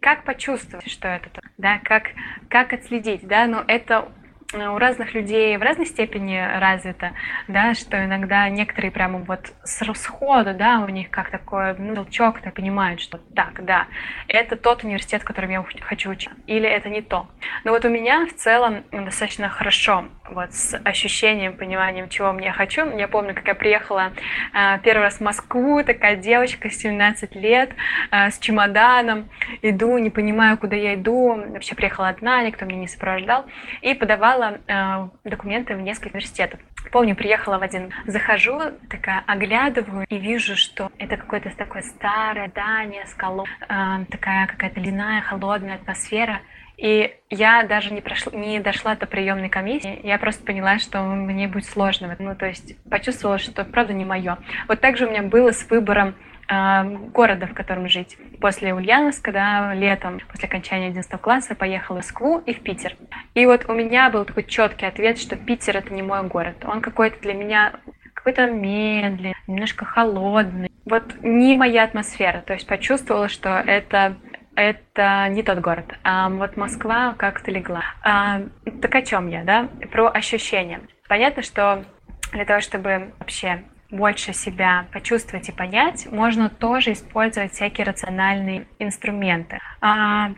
Как 0.00 0.24
почувствовать, 0.24 0.90
что 0.90 1.08
это, 1.08 1.30
да, 1.56 1.80
как, 1.82 2.10
как 2.50 2.74
отследить, 2.74 3.26
да, 3.26 3.46
но 3.46 3.64
это 3.66 4.08
у 4.54 4.78
разных 4.78 5.14
людей 5.14 5.56
в 5.56 5.62
разной 5.62 5.86
степени 5.86 6.36
развито, 6.36 7.12
да, 7.48 7.74
что 7.74 8.04
иногда 8.04 8.48
некоторые 8.48 8.90
прямо 8.90 9.18
вот 9.20 9.52
с 9.64 9.82
расхода, 9.82 10.54
да, 10.54 10.80
у 10.80 10.88
них 10.88 11.10
как 11.10 11.30
такой 11.30 11.76
ну, 11.78 11.94
толчок, 11.94 12.40
то 12.40 12.50
понимают, 12.50 13.00
что 13.00 13.18
так, 13.34 13.64
да, 13.64 13.86
это 14.28 14.56
тот 14.56 14.84
университет, 14.84 15.22
в 15.22 15.24
котором 15.24 15.50
я 15.50 15.64
хочу 15.82 16.10
учиться, 16.10 16.36
или 16.46 16.68
это 16.68 16.88
не 16.88 17.02
то. 17.02 17.26
Но 17.64 17.72
вот 17.72 17.84
у 17.84 17.88
меня 17.88 18.26
в 18.26 18.34
целом 18.34 18.84
достаточно 18.92 19.48
хорошо 19.48 20.06
вот 20.30 20.52
с 20.52 20.76
ощущением, 20.84 21.56
пониманием, 21.56 22.08
чего 22.08 22.32
мне 22.32 22.52
хочу. 22.52 22.88
Я 22.96 23.08
помню, 23.08 23.34
как 23.34 23.46
я 23.46 23.54
приехала 23.54 24.12
э, 24.52 24.78
первый 24.82 25.02
раз 25.02 25.16
в 25.16 25.20
Москву, 25.20 25.82
такая 25.84 26.16
девочка, 26.16 26.70
17 26.70 27.34
лет, 27.36 27.70
э, 28.10 28.30
с 28.30 28.38
чемоданом, 28.38 29.28
иду, 29.62 29.98
не 29.98 30.10
понимаю, 30.10 30.56
куда 30.58 30.76
я 30.76 30.94
иду, 30.94 31.34
вообще 31.48 31.74
приехала 31.74 32.08
одна, 32.08 32.42
никто 32.42 32.64
меня 32.64 32.80
не 32.80 32.88
сопровождал, 32.88 33.44
и 33.82 33.94
подавала 33.94 34.58
э, 34.66 35.08
документы 35.24 35.74
в 35.76 35.80
несколько 35.80 36.14
университетов. 36.14 36.60
Помню, 36.90 37.16
приехала 37.16 37.58
в 37.58 37.62
один, 37.62 37.92
захожу, 38.06 38.60
такая 38.88 39.22
оглядываю 39.26 40.06
и 40.08 40.18
вижу, 40.18 40.56
что 40.56 40.90
это 40.98 41.16
какое-то 41.16 41.50
такое 41.56 41.82
старое 41.82 42.48
здание 42.48 43.06
с 43.06 43.14
колонн, 43.14 43.46
э, 43.68 44.04
такая 44.10 44.46
какая-то 44.46 44.80
ледяная, 44.80 45.22
холодная 45.22 45.76
атмосфера. 45.76 46.40
И 46.76 47.14
я 47.30 47.64
даже 47.64 47.92
не, 47.92 48.00
прошла, 48.00 48.32
не 48.32 48.60
дошла 48.60 48.96
до 48.96 49.06
приемной 49.06 49.48
комиссии, 49.48 50.00
я 50.02 50.18
просто 50.18 50.44
поняла, 50.44 50.78
что 50.78 51.02
мне 51.02 51.48
будет 51.48 51.66
сложно. 51.66 52.14
Ну, 52.18 52.34
то 52.34 52.46
есть 52.46 52.76
почувствовала, 52.88 53.38
что 53.38 53.64
правда 53.64 53.92
не 53.92 54.04
мое. 54.04 54.38
Вот 54.68 54.80
так 54.80 54.96
же 54.96 55.06
у 55.06 55.10
меня 55.10 55.22
было 55.22 55.52
с 55.52 55.68
выбором 55.70 56.14
э, 56.48 56.84
города, 57.12 57.46
в 57.46 57.54
котором 57.54 57.88
жить. 57.88 58.16
После 58.40 58.74
Ульяновска, 58.74 59.32
да, 59.32 59.74
летом, 59.74 60.20
после 60.30 60.48
окончания 60.48 60.88
11 60.88 61.20
класса, 61.20 61.54
поехала 61.54 61.96
в 61.96 61.98
Москву 62.00 62.42
и 62.44 62.52
в 62.52 62.60
Питер. 62.60 62.96
И 63.34 63.46
вот 63.46 63.68
у 63.68 63.72
меня 63.72 64.10
был 64.10 64.24
такой 64.24 64.44
четкий 64.44 64.86
ответ, 64.86 65.18
что 65.18 65.36
Питер 65.36 65.76
это 65.76 65.92
не 65.92 66.02
мой 66.02 66.22
город. 66.24 66.56
Он 66.64 66.80
какой-то 66.80 67.20
для 67.20 67.34
меня 67.34 67.72
какой-то 68.14 68.50
медленный, 68.50 69.34
немножко 69.46 69.84
холодный. 69.84 70.70
Вот 70.86 71.04
не 71.22 71.56
моя 71.56 71.84
атмосфера. 71.84 72.42
То 72.46 72.54
есть 72.54 72.66
почувствовала, 72.66 73.28
что 73.28 73.50
это 73.50 74.16
это 74.56 75.28
не 75.28 75.42
тот 75.42 75.58
город. 75.58 75.86
А 76.02 76.28
вот 76.28 76.56
Москва 76.56 77.14
как-то 77.16 77.50
легла. 77.50 77.82
А, 78.02 78.42
так 78.80 78.94
о 78.94 79.02
чем 79.02 79.28
я, 79.28 79.44
да? 79.44 79.68
Про 79.92 80.08
ощущения. 80.08 80.80
Понятно, 81.08 81.42
что 81.42 81.84
для 82.32 82.44
того, 82.44 82.60
чтобы 82.60 83.12
вообще 83.18 83.64
больше 83.90 84.32
себя 84.32 84.86
почувствовать 84.92 85.48
и 85.48 85.52
понять, 85.52 86.06
можно 86.10 86.48
тоже 86.48 86.92
использовать 86.92 87.52
всякие 87.52 87.86
рациональные 87.86 88.66
инструменты. 88.78 89.58
А, 89.80 90.30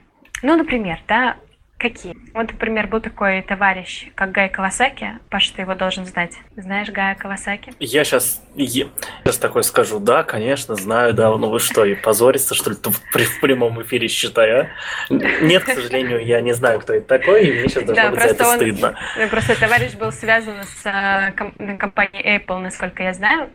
ну, 0.43 0.57
например, 0.57 1.01
да, 1.09 1.37
Какие? 1.79 2.17
Вот, 2.33 2.51
например, 2.53 2.87
был 2.87 3.01
такой 3.01 3.43
товарищ, 3.43 4.09
как 4.15 4.33
Гай 4.33 4.49
Кавасаки. 4.49 5.19
Паша, 5.29 5.55
ты 5.55 5.61
его 5.61 5.75
должен 5.75 6.07
знать. 6.07 6.33
Знаешь 6.57 6.89
Гая 6.89 7.15
Кавасаки? 7.15 7.75
Я 7.81 8.03
сейчас, 8.05 8.43
я 8.55 8.87
сейчас 9.23 9.37
такой 9.37 9.63
скажу, 9.63 10.01
да, 10.01 10.23
конечно, 10.23 10.75
знаю, 10.75 11.13
да, 11.13 11.29
ну 11.37 11.51
вы 11.51 11.61
что, 11.61 11.85
и 11.85 11.95
позориться, 11.95 12.55
что 12.55 12.71
ли, 12.71 12.77
в 12.77 13.41
прямом 13.41 13.83
эфире 13.83 14.09
считаю, 14.09 14.71
а? 15.11 15.15
Нет, 15.43 15.65
к 15.65 15.69
сожалению, 15.69 16.25
я 16.25 16.41
не 16.41 16.55
знаю, 16.55 16.81
кто 16.81 16.95
это 16.95 17.07
такой, 17.07 17.47
и 17.47 17.53
мне 17.53 17.69
сейчас 17.69 17.85
должно 17.85 18.05
да, 18.05 18.11
быть 18.11 18.21
за 18.21 18.27
это 18.29 18.49
он, 18.49 18.57
стыдно. 18.57 18.99
Просто 19.31 19.61
товарищ 19.61 19.95
был 19.97 20.13
связан 20.13 20.63
с 20.65 20.87
э, 20.87 21.33
компанией 21.77 22.39
Apple, 22.39 22.59
насколько 22.59 23.03
я 23.03 23.13
знаю. 23.13 23.51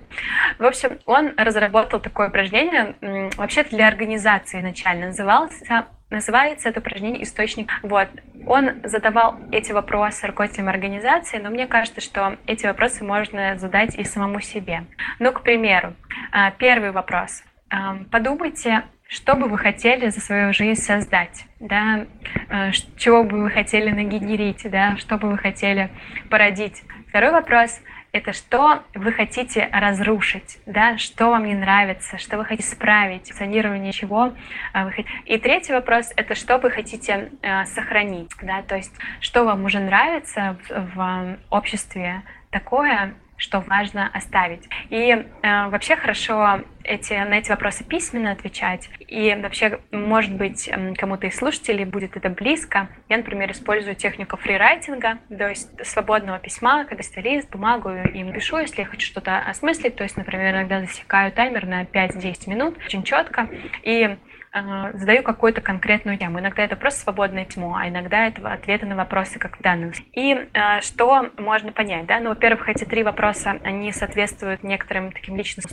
В 0.59 0.65
общем, 0.65 0.99
он 1.07 1.33
разработал 1.37 1.99
такое 1.99 2.29
упражнение, 2.29 2.95
вообще-то 3.35 3.71
для 3.71 3.87
организации 3.87 4.59
изначально, 4.59 5.07
назывался 5.07 5.87
Называется 6.11 6.67
это 6.67 6.81
упражнение 6.81 7.23
«Источник». 7.23 7.71
Вот. 7.83 8.09
Он 8.45 8.81
задавал 8.83 9.39
эти 9.51 9.71
вопросы 9.71 10.27
руководителям 10.27 10.67
организации, 10.67 11.37
но 11.37 11.49
мне 11.49 11.67
кажется, 11.67 12.01
что 12.01 12.37
эти 12.47 12.65
вопросы 12.65 13.05
можно 13.05 13.57
задать 13.57 13.95
и 13.95 14.03
самому 14.03 14.41
себе. 14.41 14.83
Ну, 15.19 15.31
к 15.31 15.41
примеру, 15.41 15.93
а, 16.33 16.51
первый 16.51 16.91
вопрос. 16.91 17.43
А, 17.69 17.97
подумайте, 18.11 18.83
что 19.07 19.35
бы 19.35 19.47
вы 19.47 19.57
хотели 19.57 20.09
за 20.09 20.19
свою 20.19 20.51
жизнь 20.51 20.81
создать, 20.81 21.45
да, 21.61 22.05
а, 22.49 22.71
чего 22.97 23.23
бы 23.23 23.43
вы 23.43 23.49
хотели 23.49 23.89
нагенерить, 23.89 24.69
да, 24.69 24.97
что 24.97 25.17
бы 25.17 25.29
вы 25.29 25.37
хотели 25.37 25.91
породить. 26.29 26.83
Второй 27.07 27.31
вопрос– 27.31 27.79
это 28.11 28.33
что 28.33 28.83
вы 28.93 29.11
хотите 29.11 29.69
разрушить, 29.71 30.59
да, 30.65 30.97
что 30.97 31.29
вам 31.29 31.45
не 31.45 31.55
нравится, 31.55 32.17
что 32.17 32.37
вы 32.37 32.45
хотите 32.45 32.67
исправить, 32.67 33.27
функционирование 33.27 33.93
чего 33.93 34.33
а, 34.73 34.85
вы 34.85 34.91
хотите. 34.91 35.09
И 35.25 35.37
третий 35.37 35.73
вопрос— 35.73 36.11
это 36.15 36.35
что 36.35 36.57
вы 36.57 36.71
хотите 36.71 37.31
э, 37.41 37.65
сохранить, 37.65 38.31
да, 38.41 38.61
то 38.63 38.75
есть 38.75 38.93
что 39.21 39.45
вам 39.45 39.63
уже 39.63 39.79
нравится 39.79 40.57
в, 40.67 40.95
в 40.95 41.37
обществе 41.49 42.23
такое, 42.49 43.15
что 43.41 43.59
важно 43.59 44.07
оставить. 44.13 44.69
И 44.89 45.09
э, 45.09 45.69
вообще 45.69 45.95
хорошо 45.95 46.61
эти, 46.83 47.13
на 47.13 47.39
эти 47.39 47.49
вопросы 47.49 47.83
письменно 47.83 48.31
отвечать. 48.31 48.89
И 49.07 49.35
вообще, 49.41 49.79
может 49.91 50.33
быть, 50.33 50.69
кому-то 50.97 51.27
из 51.27 51.35
слушателей 51.35 51.85
будет 51.85 52.15
это 52.15 52.29
близко. 52.29 52.89
Я, 53.09 53.17
например, 53.17 53.51
использую 53.51 53.95
технику 53.95 54.37
фрирайтинга, 54.37 55.17
то 55.29 55.49
есть 55.49 55.69
свободного 55.85 56.37
письма, 56.37 56.85
когда 56.85 57.01
лист, 57.21 57.49
бумагу 57.49 57.89
им 57.89 58.31
пишу, 58.31 58.59
если 58.59 58.81
я 58.81 58.87
хочу 58.87 59.07
что-то 59.07 59.39
осмыслить. 59.39 59.95
То 59.95 60.03
есть, 60.03 60.17
например, 60.17 60.53
иногда 60.53 60.81
засекаю 60.81 61.31
таймер 61.31 61.65
на 61.65 61.83
5-10 61.83 62.47
минут, 62.47 62.77
очень 62.85 63.03
четко. 63.03 63.49
И 63.83 64.17
э, 64.53 64.97
задаю 64.97 65.23
какую-то 65.23 65.61
конкретную 65.61 66.17
тему. 66.17 66.39
Иногда 66.39 66.63
это 66.63 66.75
просто 66.75 67.01
свободное 67.01 67.45
письмо, 67.45 67.75
а 67.75 67.87
иногда 67.87 68.27
это 68.27 68.47
ответы 68.51 68.85
на 68.85 68.95
вопросы, 68.95 69.39
как 69.39 69.57
в 69.57 69.61
данном 69.61 69.91
И 70.13 70.33
э, 70.33 70.81
что 70.81 71.29
можно 71.37 71.71
понять, 71.71 72.05
да? 72.05 72.19
Ну, 72.19 72.29
во-первых, 72.29 72.69
эти 72.69 72.83
три 72.83 73.03
вопроса, 73.03 73.59
они 73.63 73.91
соответствуют 73.91 74.63
некоторым 74.63 75.11
таким 75.11 75.35
личным 75.35 75.65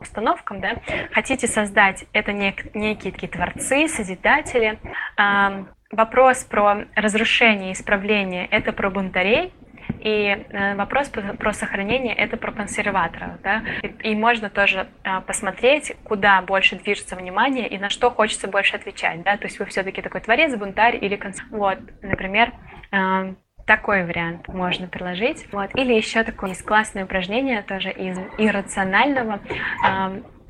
установкам, 0.00 0.60
да? 0.60 0.76
Хотите 1.12 1.46
создать, 1.46 2.04
это 2.12 2.32
нек- 2.32 2.70
некие 2.74 3.12
такие 3.12 3.30
творцы, 3.30 3.88
созидатели. 3.88 4.78
Э, 5.18 5.64
вопрос 5.90 6.44
про 6.44 6.86
разрушение 6.94 7.72
исправление– 7.72 8.46
это 8.50 8.72
про 8.72 8.90
бунтарей, 8.90 9.52
и 10.00 10.46
э, 10.48 10.74
вопрос 10.76 11.08
про 11.10 11.52
сохранение– 11.52 12.14
это 12.16 12.36
про 12.36 12.52
консерваторов. 12.52 13.40
Да? 13.42 13.62
И, 14.02 14.14
можно 14.14 14.50
тоже 14.50 14.88
э, 15.04 15.20
посмотреть, 15.22 15.94
куда 16.04 16.42
больше 16.42 16.76
движется 16.76 17.16
внимание 17.16 17.68
и 17.68 17.78
на 17.78 17.90
что 17.90 18.10
хочется 18.10 18.48
больше 18.48 18.76
отвечать. 18.76 19.22
Да? 19.22 19.36
То 19.36 19.44
есть 19.44 19.58
вы 19.58 19.66
все-таки 19.66 20.02
такой 20.02 20.20
творец, 20.20 20.54
бунтарь 20.56 20.98
или 21.00 21.16
консерватор. 21.16 21.58
Вот, 21.58 21.78
например, 22.02 22.52
э, 22.90 23.34
такой 23.66 24.04
вариант 24.04 24.48
можно 24.48 24.88
приложить. 24.88 25.46
Вот. 25.52 25.70
Или 25.74 25.94
еще 25.94 26.24
такое 26.24 26.50
есть 26.50 26.64
классное 26.64 27.04
упражнение 27.04 27.62
тоже 27.62 27.90
из 27.90 28.18
иррационального. 28.38 29.40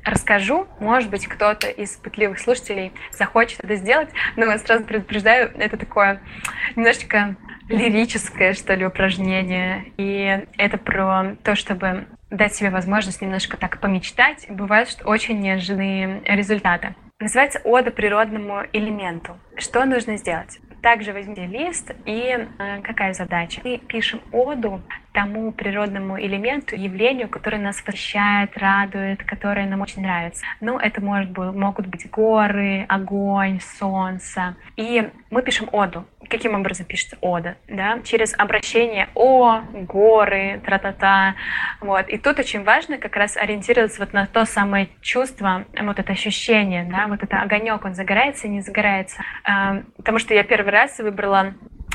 Расскажу, 0.05 0.67
может 0.81 1.09
быть, 1.09 1.27
кто-то 1.27 1.67
из 1.67 1.95
пытливых 1.95 2.37
слушателей 2.37 2.91
захочет 3.11 3.63
это 3.63 3.75
сделать, 3.75 4.09
но 4.35 4.45
я 4.45 4.57
сразу 4.57 4.83
предупреждаю, 4.83 5.51
это 5.57 5.77
такое 5.77 6.21
немножечко 6.75 7.37
лирическое, 7.69 8.53
что 8.53 8.73
ли, 8.73 8.85
упражнение. 8.85 9.85
И 9.97 10.45
это 10.57 10.77
про 10.77 11.35
то, 11.43 11.55
чтобы 11.55 12.07
дать 12.29 12.55
себе 12.55 12.69
возможность 12.69 13.21
немножко 13.21 13.57
так 13.57 13.79
помечтать. 13.79 14.45
Бывают 14.49 14.89
что 14.89 15.07
очень 15.07 15.39
неожиданные 15.39 16.21
результаты. 16.25 16.95
Называется 17.19 17.61
«Ода 17.63 17.91
природному 17.91 18.63
элементу». 18.73 19.37
Что 19.55 19.85
нужно 19.85 20.17
сделать? 20.17 20.59
Также 20.81 21.13
возьмите 21.13 21.45
лист 21.45 21.91
и 22.05 22.47
э, 22.59 22.81
какая 22.81 23.13
задача? 23.13 23.61
Мы 23.63 23.77
пишем 23.77 24.19
оду 24.33 24.81
тому 25.13 25.53
природному 25.53 26.19
элементу, 26.19 26.75
явлению, 26.75 27.29
которое 27.29 27.59
нас 27.59 27.77
восхищает, 27.77 28.57
радует, 28.57 29.23
которое 29.23 29.65
нам 29.65 29.79
очень 29.79 30.01
нравится. 30.01 30.43
Ну, 30.59 30.77
это 30.77 30.99
может 30.99 31.31
быть, 31.31 31.53
могут 31.53 31.87
быть 31.87 32.09
горы, 32.09 32.85
огонь, 32.89 33.61
солнце. 33.61 34.57
И 34.75 35.09
мы 35.29 35.41
пишем 35.41 35.69
оду. 35.71 36.05
Каким 36.33 36.55
образом 36.55 36.87
пишется 36.87 37.15
ода? 37.21 37.57
Да? 37.67 37.99
Через 38.03 38.33
обращение 38.35 39.07
«о», 39.13 39.61
«горы», 39.71 40.59
«тра-та-та». 40.65 41.35
Вот. 41.79 42.09
И 42.09 42.17
тут 42.17 42.39
очень 42.39 42.63
важно 42.63 42.97
как 42.97 43.15
раз 43.15 43.37
ориентироваться 43.37 43.99
вот 43.99 44.13
на 44.13 44.25
то 44.25 44.43
самое 44.45 44.89
чувство, 44.99 45.65
вот 45.79 45.99
это 45.99 46.11
ощущение, 46.11 46.85
да? 46.85 47.05
вот 47.05 47.21
это 47.21 47.39
огонек, 47.39 47.85
он 47.85 47.93
загорается 47.93 48.47
и 48.47 48.49
не 48.49 48.61
загорается. 48.61 49.21
Потому 49.95 50.17
что 50.17 50.33
я 50.33 50.43
первый 50.43 50.71
раз 50.71 50.97
выбрала 50.97 51.53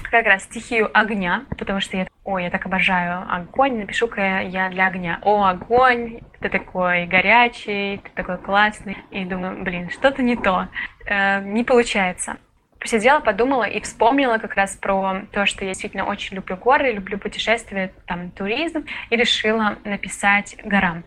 как 0.08 0.24
раз 0.24 0.44
стихию 0.44 0.88
огня, 0.96 1.44
потому 1.58 1.80
что 1.80 1.96
я 1.96 2.06
ой, 2.22 2.44
я 2.44 2.50
так 2.50 2.64
обожаю 2.64 3.26
огонь, 3.28 3.80
напишу-ка 3.80 4.42
я 4.42 4.68
для 4.68 4.86
огня. 4.86 5.18
О, 5.22 5.46
огонь, 5.46 6.20
ты 6.38 6.48
такой 6.48 7.06
горячий, 7.06 8.00
ты 8.04 8.10
такой 8.14 8.38
классный. 8.38 8.98
И 9.10 9.24
думаю, 9.24 9.64
блин, 9.64 9.90
что-то 9.90 10.22
не 10.22 10.36
то, 10.36 10.68
э, 11.06 11.42
не 11.42 11.64
получается 11.64 12.36
посидела, 12.80 13.20
подумала 13.20 13.64
и 13.64 13.80
вспомнила 13.80 14.38
как 14.38 14.54
раз 14.54 14.76
про 14.76 15.22
то, 15.32 15.46
что 15.46 15.64
я 15.64 15.72
действительно 15.72 16.04
очень 16.04 16.36
люблю 16.36 16.56
горы, 16.56 16.92
люблю 16.92 17.18
путешествия, 17.18 17.92
там, 18.06 18.30
туризм, 18.30 18.84
и 19.10 19.16
решила 19.16 19.76
написать 19.84 20.56
горам. 20.64 21.04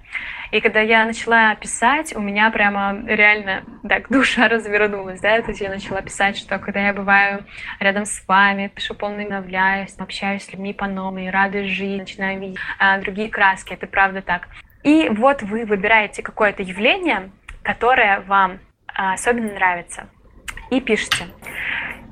И 0.52 0.60
когда 0.60 0.82
я 0.82 1.06
начала 1.06 1.56
писать, 1.56 2.14
у 2.16 2.20
меня 2.20 2.52
прямо 2.52 3.02
реально 3.06 3.64
так 3.88 4.10
душа 4.10 4.50
развернулась, 4.50 5.22
да, 5.22 5.42
то 5.42 5.50
есть 5.50 5.62
я 5.62 5.70
начала 5.70 6.02
писать, 6.02 6.38
что 6.38 6.60
когда 6.60 6.88
я 6.88 6.94
бываю 6.94 7.46
рядом 7.80 8.06
с 8.06 8.28
вами, 8.28 8.68
пишу 8.68 8.94
полный 8.94 9.24
обновляюсь, 9.24 9.96
общаюсь 9.98 10.44
с 10.44 10.52
людьми 10.52 10.74
по-новому, 10.74 11.32
радуюсь 11.32 11.70
жизни, 11.70 12.00
начинаю 12.00 12.40
видеть 12.40 12.60
а, 12.80 13.00
другие 13.00 13.30
краски, 13.30 13.74
это 13.74 13.88
правда 13.88 14.22
так. 14.22 14.48
И 14.84 15.10
вот 15.10 15.42
вы 15.42 15.66
выбираете 15.66 16.22
какое-то 16.22 16.64
явление, 16.64 17.32
которое 17.64 18.22
вам 18.22 18.60
а, 18.88 19.14
особенно 19.14 19.54
нравится, 19.54 20.10
и 20.72 20.80
пишете. 20.80 21.28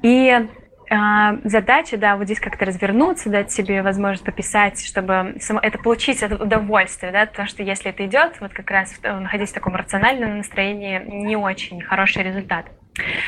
И 0.03 0.29
э, 0.29 0.95
задача, 1.43 1.97
да, 1.97 2.15
вот 2.15 2.25
здесь 2.25 2.39
как-то 2.39 2.65
развернуться, 2.65 3.29
дать 3.29 3.51
себе 3.51 3.81
возможность 3.81 4.23
пописать, 4.23 4.85
чтобы 4.85 5.37
само, 5.39 5.59
это 5.59 5.79
получить 5.79 6.21
это 6.21 6.35
удовольствие, 6.35 7.11
да, 7.11 7.25
потому 7.25 7.47
что 7.47 7.63
если 7.63 7.89
это 7.89 8.05
идет, 8.05 8.39
вот 8.39 8.53
как 8.53 8.69
раз 8.69 8.93
находясь 9.01 9.49
в 9.49 9.53
таком 9.53 9.75
рациональном 9.75 10.37
настроении, 10.37 11.01
не 11.25 11.35
очень 11.35 11.81
хороший 11.81 12.21
результат. 12.21 12.67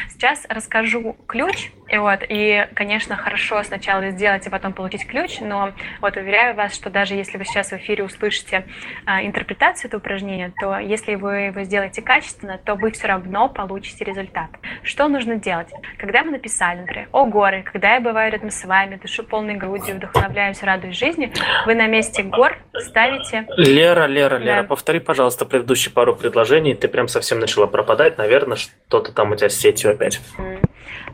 Сейчас 0.10 0.46
расскажу 0.50 1.16
ключ, 1.28 1.72
и 1.88 1.98
вот, 1.98 2.20
и, 2.28 2.68
конечно, 2.74 3.18
хорошо 3.18 3.62
сначала 3.64 4.12
сделать, 4.12 4.48
и 4.48 4.50
потом 4.50 4.72
получить 4.72 5.06
ключ, 5.06 5.40
но 5.42 5.74
вот 6.00 6.16
уверяю 6.16 6.56
вас, 6.56 6.74
что 6.74 6.90
даже 6.90 7.16
если 7.16 7.38
вы 7.38 7.44
сейчас 7.44 7.72
в 7.72 7.74
эфире 7.74 8.06
услышите 8.06 8.66
а, 9.06 9.24
интерпретацию 9.26 9.90
этого 9.90 10.00
упражнения, 10.00 10.54
то 10.60 10.78
если 10.80 11.16
вы 11.16 11.38
его 11.38 11.64
сделаете 11.64 12.02
качественно, 12.02 12.58
то 12.58 12.76
вы 12.76 12.92
все 12.92 13.08
равно 13.08 13.50
получите 13.50 14.06
результат. 14.06 14.50
Что 14.84 15.10
нужно 15.10 15.36
делать? 15.36 15.70
Когда 15.98 16.24
мы 16.24 16.32
написали, 16.32 16.80
например, 16.80 17.10
«О, 17.12 17.26
горы», 17.26 17.64
когда 17.64 17.96
я 17.96 18.00
бываю 18.00 18.32
рядом 18.32 18.52
с 18.52 18.64
вами, 18.64 18.96
дышу 18.96 19.24
полной 19.24 19.56
грудью, 19.56 19.96
вдохновляюсь, 19.96 20.64
радуюсь 20.64 20.98
жизни, 20.98 21.32
вы 21.66 21.76
на 21.76 21.88
месте 21.88 22.24
гор 22.24 22.58
ставите... 22.82 23.48
Лера, 23.58 24.06
Лера, 24.08 24.38
да. 24.40 24.46
Лера, 24.46 24.64
повтори, 24.64 25.00
пожалуйста, 25.00 25.46
предыдущие 25.46 25.94
пару 25.94 26.16
предложений. 26.16 26.76
Ты 26.76 26.88
прям 26.88 27.08
совсем 27.08 27.40
начала 27.40 27.68
пропадать, 27.68 28.18
наверное, 28.18 28.58
что-то 28.58 29.12
там 29.12 29.32
у 29.32 29.36
тебя 29.36 29.50
с 29.50 29.56
сетью 29.56 29.92
опять. 29.92 30.20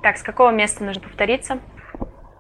Так, 0.02 0.18
с 0.18 0.24
какого 0.24 0.52
места 0.52 0.84
нужно 0.84 1.02
повториться? 1.02 1.60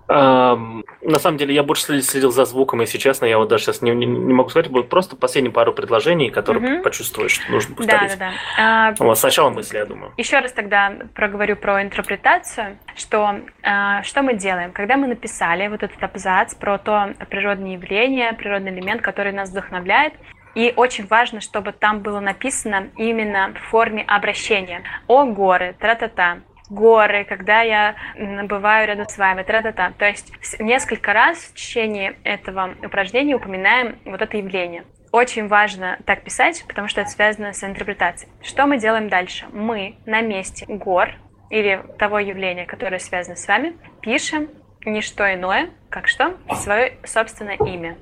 Um, 0.09 0.85
на 1.01 1.19
самом 1.19 1.37
деле 1.37 1.53
я 1.53 1.63
больше 1.63 2.01
следил 2.01 2.31
за 2.31 2.45
звуком, 2.45 2.79
если 2.79 2.97
честно, 2.97 3.25
я 3.25 3.37
вот 3.37 3.49
даже 3.49 3.65
сейчас 3.65 3.81
не, 3.81 3.91
не, 3.91 4.05
не 4.05 4.33
могу 4.33 4.49
сказать, 4.49 4.71
будет 4.71 4.87
просто 4.87 5.17
последние 5.17 5.51
пару 5.51 5.73
предложений, 5.73 6.29
которые 6.29 6.75
угу. 6.75 6.83
почувствуешь, 6.83 7.33
что 7.33 7.51
нужно 7.51 7.75
повторить. 7.75 8.17
Да, 8.17 8.31
да, 8.31 8.33
да. 8.57 8.91
Uh, 8.91 8.95
вот, 8.99 9.17
сначала 9.17 9.49
мысли, 9.49 9.77
я 9.77 9.85
думаю. 9.85 10.13
Еще 10.15 10.39
раз 10.39 10.53
тогда 10.53 10.93
проговорю 11.13 11.57
про 11.57 11.81
интерпретацию, 11.83 12.77
что 12.95 13.41
uh, 13.63 14.03
что 14.03 14.21
мы 14.21 14.35
делаем, 14.35 14.71
когда 14.71 14.95
мы 14.95 15.07
написали 15.07 15.67
вот 15.67 15.83
этот 15.83 16.01
абзац 16.01 16.55
про 16.55 16.77
то 16.77 17.13
природное 17.29 17.73
явление, 17.73 18.31
природный 18.33 18.71
элемент, 18.71 19.01
который 19.01 19.33
нас 19.33 19.49
вдохновляет, 19.49 20.13
и 20.55 20.73
очень 20.75 21.05
важно, 21.05 21.39
чтобы 21.39 21.71
там 21.71 21.99
было 21.99 22.19
написано 22.19 22.89
именно 22.95 23.53
в 23.53 23.69
форме 23.69 24.03
обращения. 24.07 24.81
О 25.05 25.25
горы, 25.25 25.75
тра-та-та, 25.79 26.39
горы, 26.69 27.25
когда 27.25 27.61
я 27.61 27.95
бываю 28.43 28.87
рядом 28.87 29.07
с 29.07 29.17
вами, 29.17 29.43
тра-та-та. 29.43 29.91
То 29.97 30.05
есть 30.05 30.31
несколько 30.59 31.13
раз 31.13 31.37
в 31.37 31.53
течение 31.53 32.15
этого 32.23 32.75
упражнения 32.83 33.35
упоминаем 33.35 33.99
вот 34.05 34.21
это 34.21 34.37
явление. 34.37 34.83
Очень 35.11 35.47
важно 35.47 35.97
так 36.05 36.23
писать, 36.23 36.65
потому 36.67 36.87
что 36.87 37.01
это 37.01 37.09
связано 37.09 37.53
с 37.53 37.63
интерпретацией. 37.63 38.31
Что 38.43 38.65
мы 38.65 38.77
делаем 38.77 39.07
дальше? 39.07 39.45
Мы 39.51 39.95
на 40.05 40.21
месте 40.21 40.65
гор 40.67 41.11
или 41.49 41.81
того 41.97 42.19
явления, 42.19 42.65
которое 42.65 42.99
связано 42.99 43.37
с 43.37 43.47
вами, 43.47 43.77
пишем 44.01 44.49
не 44.85 45.01
что 45.01 45.33
иное, 45.33 45.69
как 45.89 46.07
что, 46.07 46.37
свое 46.55 46.97
собственное 47.03 47.55
имя. 47.55 47.97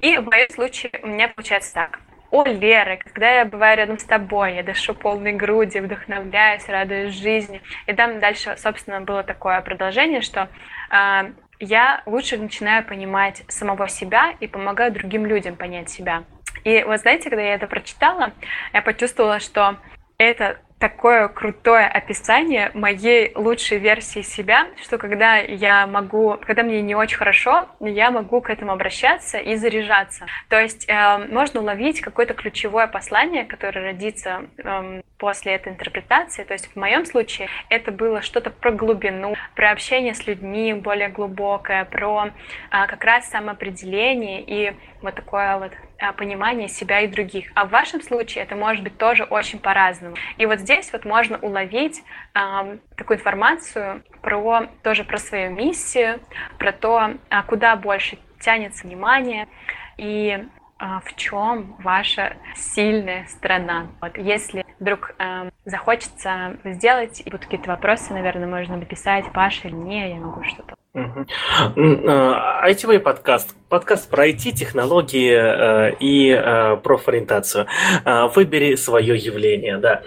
И 0.00 0.16
в 0.16 0.24
моем 0.24 0.48
случае 0.50 0.92
у 1.02 1.06
меня 1.06 1.28
получается 1.28 1.74
так. 1.74 2.00
О, 2.30 2.44
Лера, 2.44 2.96
когда 2.96 3.30
я 3.30 3.44
бываю 3.44 3.76
рядом 3.76 3.98
с 3.98 4.04
тобой, 4.04 4.56
я 4.56 4.62
дышу 4.62 4.94
полной 4.94 5.32
груди, 5.32 5.78
вдохновляюсь, 5.78 6.68
радуюсь 6.68 7.14
жизни. 7.14 7.62
И 7.86 7.92
там 7.92 8.18
дальше, 8.18 8.56
собственно, 8.58 9.00
было 9.00 9.22
такое 9.22 9.60
продолжение, 9.60 10.20
что 10.20 10.48
э, 10.90 11.32
я 11.60 12.02
лучше 12.04 12.36
начинаю 12.36 12.84
понимать 12.84 13.44
самого 13.48 13.88
себя 13.88 14.34
и 14.40 14.46
помогаю 14.46 14.92
другим 14.92 15.24
людям 15.24 15.56
понять 15.56 15.88
себя. 15.88 16.24
И 16.64 16.82
вот 16.82 17.00
знаете, 17.00 17.30
когда 17.30 17.42
я 17.42 17.54
это 17.54 17.66
прочитала, 17.66 18.32
я 18.72 18.82
почувствовала, 18.82 19.38
что 19.38 19.76
это 20.18 20.58
такое 20.78 21.28
крутое 21.28 21.86
описание 21.86 22.70
моей 22.74 23.32
лучшей 23.34 23.78
версии 23.78 24.20
себя, 24.20 24.68
что 24.82 24.98
когда 24.98 25.36
я 25.36 25.86
могу, 25.86 26.36
когда 26.46 26.62
мне 26.62 26.82
не 26.82 26.94
очень 26.94 27.16
хорошо, 27.16 27.66
я 27.80 28.10
могу 28.10 28.40
к 28.42 28.50
этому 28.50 28.72
обращаться 28.72 29.38
и 29.38 29.56
заряжаться. 29.56 30.26
То 30.48 30.60
есть 30.60 30.86
э, 30.88 31.18
можно 31.28 31.60
уловить 31.60 32.00
какое-то 32.00 32.34
ключевое 32.34 32.86
послание, 32.88 33.44
которое 33.44 33.92
родится 33.92 34.42
э, 34.58 35.00
после 35.18 35.54
этой 35.54 35.72
интерпретации. 35.72 36.44
То 36.44 36.52
есть 36.52 36.70
в 36.72 36.76
моем 36.76 37.06
случае 37.06 37.48
это 37.70 37.90
было 37.90 38.20
что-то 38.20 38.50
про 38.50 38.70
глубину, 38.70 39.34
про 39.54 39.70
общение 39.70 40.14
с 40.14 40.26
людьми 40.26 40.74
более 40.74 41.08
глубокое, 41.08 41.86
про 41.86 42.26
э, 42.26 42.30
как 42.70 43.02
раз 43.02 43.30
самоопределение 43.30 44.42
и 44.46 44.76
вот 45.06 45.14
такое 45.14 45.58
вот 45.58 45.72
а, 45.98 46.12
понимание 46.12 46.68
себя 46.68 47.00
и 47.00 47.06
других. 47.06 47.50
А 47.54 47.64
в 47.64 47.70
вашем 47.70 48.02
случае 48.02 48.44
это 48.44 48.56
может 48.56 48.82
быть 48.82 48.98
тоже 48.98 49.24
очень 49.24 49.58
по-разному. 49.58 50.16
И 50.36 50.46
вот 50.46 50.58
здесь 50.60 50.92
вот 50.92 51.04
можно 51.04 51.38
уловить 51.38 52.02
э, 52.34 52.78
такую 52.96 53.18
информацию 53.18 54.02
про 54.20 54.66
тоже 54.82 55.04
про 55.04 55.18
свою 55.18 55.52
миссию, 55.52 56.20
про 56.58 56.72
то, 56.72 57.14
а, 57.30 57.42
куда 57.44 57.76
больше 57.76 58.18
тянется 58.40 58.86
внимание 58.86 59.48
и 59.96 60.44
а, 60.78 61.00
в 61.00 61.14
чем 61.16 61.76
ваша 61.78 62.36
сильная 62.54 63.26
сторона. 63.26 63.86
Вот 64.00 64.18
если 64.18 64.66
вдруг 64.78 65.14
э, 65.18 65.50
захочется 65.64 66.58
сделать, 66.64 67.22
и 67.24 67.30
будут 67.30 67.46
какие-то 67.46 67.70
вопросы, 67.70 68.12
наверное, 68.12 68.46
можно 68.46 68.76
написать, 68.76 69.24
Паша 69.32 69.68
или 69.68 69.74
не, 69.74 70.10
я 70.10 70.16
могу 70.16 70.42
что-то 70.44 70.65
ITV 70.96 72.98
подкаст. 73.00 73.54
Подкаст 73.68 74.08
про 74.08 74.28
IT, 74.28 74.52
технологии 74.52 75.30
э, 75.30 75.94
и 76.00 76.30
э, 76.30 76.76
профориентацию. 76.82 77.66
Э, 78.04 78.28
выбери 78.34 78.76
свое 78.76 79.16
явление, 79.16 79.76
да. 79.76 80.02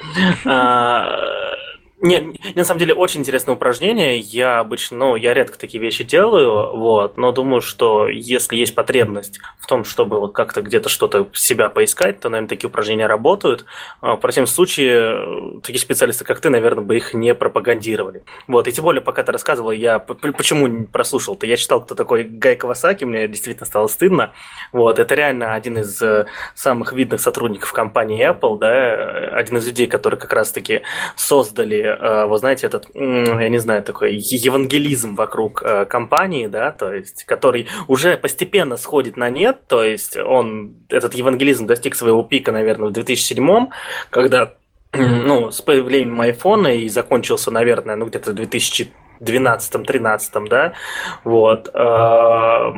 Не, 2.01 2.33
на 2.55 2.63
самом 2.63 2.79
деле 2.79 2.93
очень 2.93 3.19
интересное 3.19 3.55
упражнение. 3.55 4.19
Я 4.19 4.59
обычно, 4.59 4.97
ну, 4.97 5.15
я 5.17 5.33
редко 5.33 5.59
такие 5.59 5.83
вещи 5.83 6.05
делаю, 6.05 6.77
вот, 6.77 7.17
но 7.17 7.33
думаю, 7.33 7.59
что 7.59 8.07
если 8.07 8.55
есть 8.55 8.73
потребность 8.73 9.39
в 9.59 9.67
том, 9.67 9.83
чтобы 9.83 10.31
как-то 10.31 10.61
где-то 10.61 10.87
что-то 10.87 11.27
себя 11.33 11.67
поискать, 11.67 12.21
то, 12.21 12.29
наверное, 12.29 12.47
такие 12.47 12.69
упражнения 12.69 13.05
работают. 13.05 13.65
А, 13.99 14.15
в 14.15 14.19
противном 14.21 14.47
случае 14.47 15.57
э, 15.57 15.61
такие 15.61 15.79
специалисты, 15.79 16.23
как 16.23 16.39
ты, 16.39 16.49
наверное, 16.49 16.85
бы 16.85 16.95
их 16.95 17.13
не 17.13 17.35
пропагандировали. 17.35 18.23
Вот, 18.47 18.69
и 18.69 18.71
тем 18.71 18.85
более, 18.85 19.01
пока 19.01 19.23
ты 19.23 19.33
рассказывал, 19.33 19.71
я 19.71 19.99
почему 19.99 20.87
прослушал-то? 20.87 21.45
Я 21.45 21.57
читал, 21.57 21.81
кто 21.83 21.95
такой 21.95 22.23
Гай 22.23 22.55
Кавасаки, 22.55 23.03
мне 23.03 23.27
действительно 23.27 23.65
стало 23.65 23.87
стыдно. 23.87 24.31
Вот, 24.71 24.99
это 24.99 25.15
реально 25.15 25.53
один 25.53 25.79
из 25.79 26.01
э, 26.01 26.27
самых 26.55 26.93
видных 26.93 27.19
сотрудников 27.19 27.73
компании 27.73 28.25
Apple, 28.25 28.57
да, 28.57 29.31
один 29.33 29.57
из 29.57 29.67
людей, 29.67 29.87
которые 29.87 30.17
как 30.17 30.31
раз-таки 30.31 30.83
создали 31.17 31.88
Э, 31.89 32.25
вы 32.25 32.37
знаете, 32.37 32.67
этот, 32.67 32.87
я 32.93 33.49
не 33.49 33.59
знаю, 33.59 33.83
такой 33.83 34.15
евангелизм 34.15 35.15
вокруг 35.15 35.61
э, 35.63 35.85
компании, 35.85 36.47
да, 36.47 36.71
то 36.71 36.93
есть, 36.93 37.23
который 37.25 37.67
уже 37.87 38.17
постепенно 38.17 38.77
сходит 38.77 39.17
на 39.17 39.29
нет, 39.29 39.67
то 39.67 39.83
есть 39.83 40.17
он, 40.17 40.75
этот 40.89 41.15
евангелизм 41.15 41.67
достиг 41.67 41.95
своего 41.95 42.23
пика, 42.23 42.51
наверное, 42.51 42.89
в 42.89 42.91
2007 42.91 43.67
когда 44.09 44.53
ну, 44.93 45.51
с 45.51 45.61
появлением 45.61 46.19
айфона 46.19 46.69
и 46.69 46.89
закончился, 46.89 47.51
наверное, 47.51 47.95
ну, 47.95 48.05
где-то 48.05 48.31
в 48.31 48.35
2012-13, 48.35 50.47
да, 50.49 50.73
вот, 51.23 51.69
э, 51.73 52.73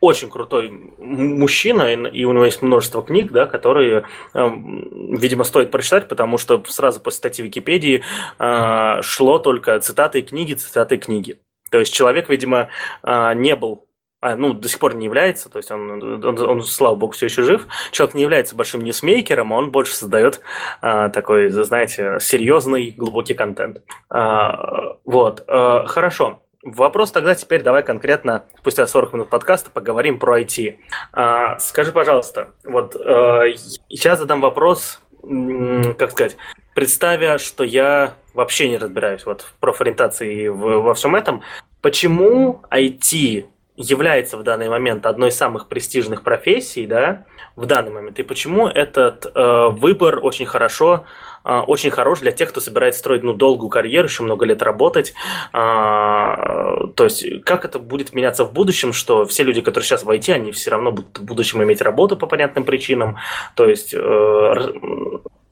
очень 0.00 0.30
крутой 0.30 0.70
мужчина, 0.98 1.82
и 1.82 2.24
у 2.24 2.32
него 2.32 2.44
есть 2.44 2.62
множество 2.62 3.02
книг, 3.02 3.32
да, 3.32 3.46
которые, 3.46 4.04
эм, 4.34 5.16
видимо, 5.16 5.44
стоит 5.44 5.70
прочитать, 5.70 6.08
потому 6.08 6.38
что 6.38 6.62
сразу 6.66 7.00
после 7.00 7.18
статьи 7.18 7.44
Википедии 7.44 8.02
э, 8.38 9.02
шло 9.02 9.38
только 9.38 9.78
цитаты 9.80 10.22
книги, 10.22 10.54
цитаты 10.54 10.96
книги. 10.96 11.38
То 11.70 11.78
есть 11.78 11.92
человек, 11.92 12.28
видимо, 12.28 12.70
э, 13.02 13.34
не 13.34 13.54
был 13.56 13.86
а, 14.22 14.36
ну, 14.36 14.52
до 14.52 14.68
сих 14.68 14.78
пор 14.78 14.94
не 14.94 15.06
является, 15.06 15.48
то 15.48 15.56
есть 15.56 15.70
он, 15.70 15.90
он, 16.02 16.38
он, 16.38 16.62
слава 16.62 16.94
богу, 16.94 17.12
все 17.12 17.26
еще 17.26 17.42
жив. 17.42 17.66
Человек 17.90 18.14
не 18.14 18.22
является 18.22 18.54
большим 18.54 18.82
ньюсмейкером, 18.82 19.52
а 19.52 19.56
он 19.56 19.70
больше 19.70 19.94
создает 19.94 20.40
а, 20.82 21.08
такой, 21.08 21.48
знаете, 21.48 22.18
серьезный, 22.20 22.90
глубокий 22.90 23.32
контент. 23.32 23.82
А, 24.10 24.96
вот, 25.06 25.42
а, 25.46 25.86
хорошо. 25.86 26.42
Вопрос 26.62 27.10
тогда 27.10 27.34
теперь 27.34 27.62
давай 27.62 27.82
конкретно, 27.82 28.44
спустя 28.58 28.86
40 28.86 29.14
минут 29.14 29.30
подкаста, 29.30 29.70
поговорим 29.70 30.18
про 30.18 30.40
IT. 30.40 30.76
А, 31.12 31.58
скажи, 31.58 31.90
пожалуйста, 31.90 32.50
вот 32.64 32.94
э, 32.96 33.54
сейчас 33.88 34.18
задам 34.18 34.42
вопрос, 34.42 35.00
как 35.22 36.10
сказать, 36.10 36.36
представя, 36.74 37.38
что 37.38 37.64
я 37.64 38.12
вообще 38.34 38.68
не 38.68 38.76
разбираюсь 38.76 39.24
вот 39.24 39.40
в 39.40 39.54
профориентации 39.54 40.42
и 40.42 40.48
в, 40.48 40.82
во 40.82 40.92
всем 40.92 41.16
этом, 41.16 41.42
почему 41.80 42.60
IT 42.70 43.46
является 43.76 44.36
в 44.36 44.42
данный 44.42 44.68
момент 44.68 45.06
одной 45.06 45.30
из 45.30 45.36
самых 45.36 45.66
престижных 45.66 46.22
профессий, 46.22 46.86
да, 46.86 47.24
в 47.56 47.64
данный 47.64 47.90
момент, 47.90 48.18
и 48.18 48.22
почему 48.22 48.68
этот 48.68 49.24
э, 49.34 49.68
выбор 49.70 50.20
очень 50.22 50.44
хорошо, 50.44 51.06
очень 51.44 51.90
хорош 51.90 52.20
для 52.20 52.32
тех, 52.32 52.50
кто 52.50 52.60
собирается 52.60 53.00
строить 53.00 53.22
ну, 53.22 53.32
долгую 53.32 53.70
карьеру, 53.70 54.08
еще 54.08 54.22
много 54.22 54.44
лет 54.46 54.62
работать. 54.62 55.14
Э, 55.52 56.88
то 56.94 57.04
есть, 57.04 57.44
как 57.44 57.64
это 57.64 57.78
будет 57.78 58.12
меняться 58.12 58.44
в 58.44 58.52
будущем, 58.52 58.92
что 58.92 59.24
все 59.24 59.42
люди, 59.42 59.60
которые 59.60 59.86
сейчас 59.86 60.04
в 60.04 60.10
IT, 60.10 60.32
они 60.32 60.52
все 60.52 60.70
равно 60.70 60.92
будут 60.92 61.18
в 61.18 61.24
будущем 61.24 61.62
иметь 61.62 61.80
работу 61.80 62.16
по 62.16 62.26
понятным 62.26 62.64
причинам. 62.64 63.16
То 63.54 63.68
есть, 63.68 63.94
э, 63.94 64.54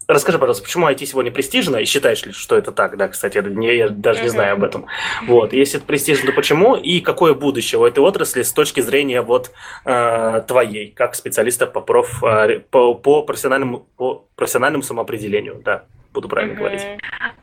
Расскажи, 0.08 0.38
пожалуйста, 0.38 0.64
почему 0.64 0.88
IT 0.88 1.04
сегодня 1.04 1.30
престижно, 1.30 1.76
и 1.76 1.84
считаешь 1.84 2.24
ли, 2.24 2.32
что 2.32 2.56
это 2.56 2.72
так, 2.72 2.96
да, 2.96 3.08
кстати, 3.08 3.36
я, 3.36 3.72
я 3.72 3.88
даже 3.90 4.22
не 4.22 4.30
знаю 4.30 4.54
об 4.54 4.64
этом. 4.64 4.86
Вот, 5.26 5.52
если 5.52 5.76
это 5.76 5.86
престижно, 5.86 6.30
то 6.30 6.32
почему, 6.32 6.76
и 6.76 7.00
какое 7.00 7.34
будущее 7.34 7.78
у 7.78 7.84
этой 7.84 7.98
отрасли 7.98 8.40
с 8.40 8.50
точки 8.50 8.80
зрения 8.80 9.20
вот 9.20 9.50
э, 9.84 10.42
твоей, 10.48 10.92
как 10.92 11.14
специалиста 11.14 11.66
по, 11.66 11.82
проф, 11.82 12.24
э, 12.24 12.60
по, 12.70 12.94
по, 12.94 13.20
профессиональному, 13.22 13.86
по 13.98 14.24
профессиональному 14.34 14.82
самоопределению, 14.82 15.60
да, 15.62 15.84
буду 16.14 16.26
правильно 16.26 16.54
mm-hmm. 16.54 16.58
говорить. 16.58 16.82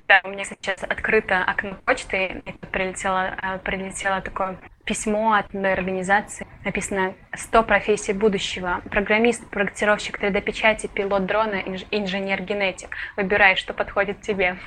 Да, 0.07 0.21
у 0.23 0.29
меня 0.29 0.43
сейчас 0.43 0.81
открыто 0.81 1.43
окно 1.43 1.77
почты, 1.85 2.41
и 2.47 2.65
прилетело, 2.71 3.37
э, 3.43 3.59
прилетело 3.59 4.21
такое 4.21 4.57
письмо 4.85 5.33
от 5.33 5.47
одной 5.47 5.73
организации. 5.73 6.47
Написано 6.63 7.13
«100 7.33 7.63
профессий 7.63 8.13
будущего. 8.13 8.81
Программист, 8.89 9.47
проектировщик 9.49 10.19
3D-печати, 10.21 10.87
пилот 10.87 11.25
дрона, 11.25 11.55
инженер-генетик. 11.91 12.95
Выбирай, 13.17 13.55
что 13.55 13.73
подходит 13.73 14.21
тебе». 14.21 14.57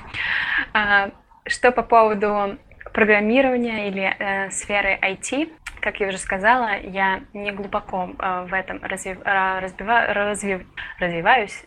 А, 0.73 1.11
что 1.47 1.73
по 1.73 1.83
поводу 1.83 2.59
программирования 2.93 3.89
или 3.89 4.15
э, 4.19 4.51
сферы 4.51 4.99
IT, 5.01 5.53
как 5.81 6.01
я 6.01 6.09
уже 6.09 6.19
сказала, 6.19 6.79
я 6.81 7.21
не 7.33 7.53
глубоко 7.53 8.11
э, 8.19 8.47
в 8.49 8.53
этом 8.53 8.83
развив, 8.83 9.19
разбива, 9.25 10.07
развив, 10.13 10.63
развиваюсь, 10.99 11.65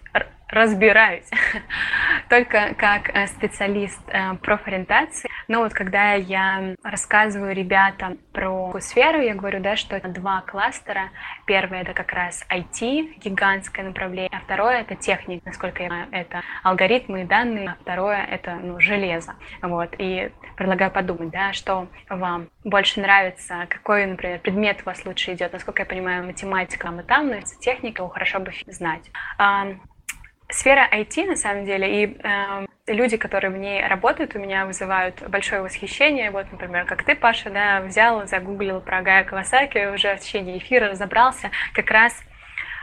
разбираюсь 0.52 1.30
только 2.30 2.76
как 2.76 3.10
э, 3.10 3.28
специалист 3.28 4.00
э, 4.08 4.36
профориентации. 4.36 5.30
Но 5.48 5.60
вот 5.60 5.74
когда 5.74 6.14
я 6.14 6.76
рассказываю 6.84 7.56
ребятам 7.56 8.18
про 8.34 8.80
сферу, 8.80 9.22
я 9.22 9.34
говорю, 9.34 9.62
да, 9.62 9.76
что 9.76 9.96
два 10.10 10.42
кластера. 10.42 11.10
Первое 11.46 11.82
это 11.82 11.94
как 11.94 12.12
раз 12.12 12.46
IT, 12.50 13.20
гигантское 13.20 13.86
направление, 13.86 14.30
а 14.32 14.42
второе 14.42 14.82
это 14.82 14.96
техника, 14.96 15.44
насколько 15.46 15.84
я 15.84 15.90
знаю, 15.90 16.08
это 16.12 16.42
алгоритмы 16.64 17.22
и 17.22 17.26
данные, 17.26 17.70
а 17.70 17.78
второе 17.82 18.24
это 18.24 18.56
ну, 18.56 18.80
железо. 18.80 19.36
Вот. 19.62 19.96
И 19.98 20.32
предлагаю 20.58 20.92
подумать, 20.92 21.30
да, 21.30 21.54
что 21.54 21.88
вам 22.10 22.50
больше 22.64 23.02
нравится, 23.02 23.66
какой, 23.70 24.06
например, 24.06 24.40
предмет 24.40 24.82
у 24.82 24.86
вас 24.86 25.06
лучше 25.06 25.34
идет. 25.34 25.54
Насколько 25.54 25.84
я 25.84 25.86
понимаю, 25.86 26.26
математика 26.26 26.92
и 27.00 27.04
там, 27.04 27.30
но 27.30 27.42
техника, 27.60 28.08
хорошо 28.10 28.40
бы 28.40 28.52
знать. 28.68 29.10
Сфера 30.52 30.88
IT, 30.92 31.26
на 31.26 31.36
самом 31.36 31.66
деле, 31.66 32.04
и 32.04 32.18
э, 32.22 32.66
люди, 32.88 33.18
которые 33.18 33.52
в 33.52 33.58
ней 33.58 33.86
работают, 33.86 34.36
у 34.36 34.40
меня 34.40 34.66
вызывают 34.66 35.22
большое 35.30 35.62
восхищение. 35.62 36.32
Вот, 36.32 36.52
например, 36.52 36.86
как 36.86 37.04
ты, 37.04 37.16
Паша, 37.16 37.50
да, 37.50 37.82
взял, 37.82 38.28
загуглил 38.28 38.82
про 38.82 39.02
Гая 39.02 39.24
Кавасаки, 39.24 39.94
уже 39.94 40.16
в 40.16 40.20
течение 40.20 40.58
эфира 40.58 40.90
разобрался 40.90 41.52
как 41.74 41.90
раз 41.90 42.22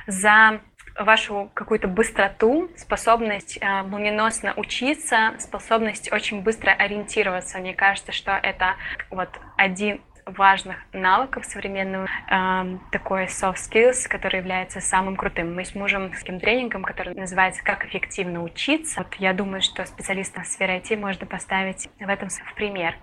за 0.06 0.60
вашу 0.98 1.50
какую-то 1.54 1.86
быстроту, 1.86 2.70
способность 2.76 3.58
э, 3.60 3.82
молниеносно 3.82 4.54
учиться, 4.56 5.34
способность 5.38 6.12
очень 6.12 6.42
быстро 6.42 6.70
ориентироваться. 6.72 7.58
Мне 7.58 7.74
кажется, 7.74 8.12
что 8.12 8.32
это 8.32 8.74
вот 9.10 9.28
один 9.56 10.00
важных 10.36 10.76
навыков 10.92 11.44
современного, 11.44 12.06
э, 12.30 12.78
такой 12.90 13.24
soft 13.24 13.56
skills, 13.56 14.08
который 14.08 14.38
является 14.38 14.80
самым 14.80 15.16
крутым. 15.16 15.54
Мы 15.54 15.64
с 15.64 15.74
мужем 15.74 16.12
с 16.12 16.18
таким 16.18 16.40
тренингом, 16.40 16.82
который 16.82 17.14
называется 17.14 17.62
«Как 17.64 17.84
эффективно 17.86 18.42
учиться». 18.42 19.00
Вот 19.00 19.14
я 19.16 19.32
думаю, 19.32 19.62
что 19.62 19.84
специалистам 19.86 20.44
в 20.44 20.46
сфере 20.46 20.78
IT 20.78 20.96
можно 20.96 21.26
поставить 21.26 21.88
в 21.98 22.08
этом 22.08 22.28
в 22.28 22.54
пример. 22.54 22.94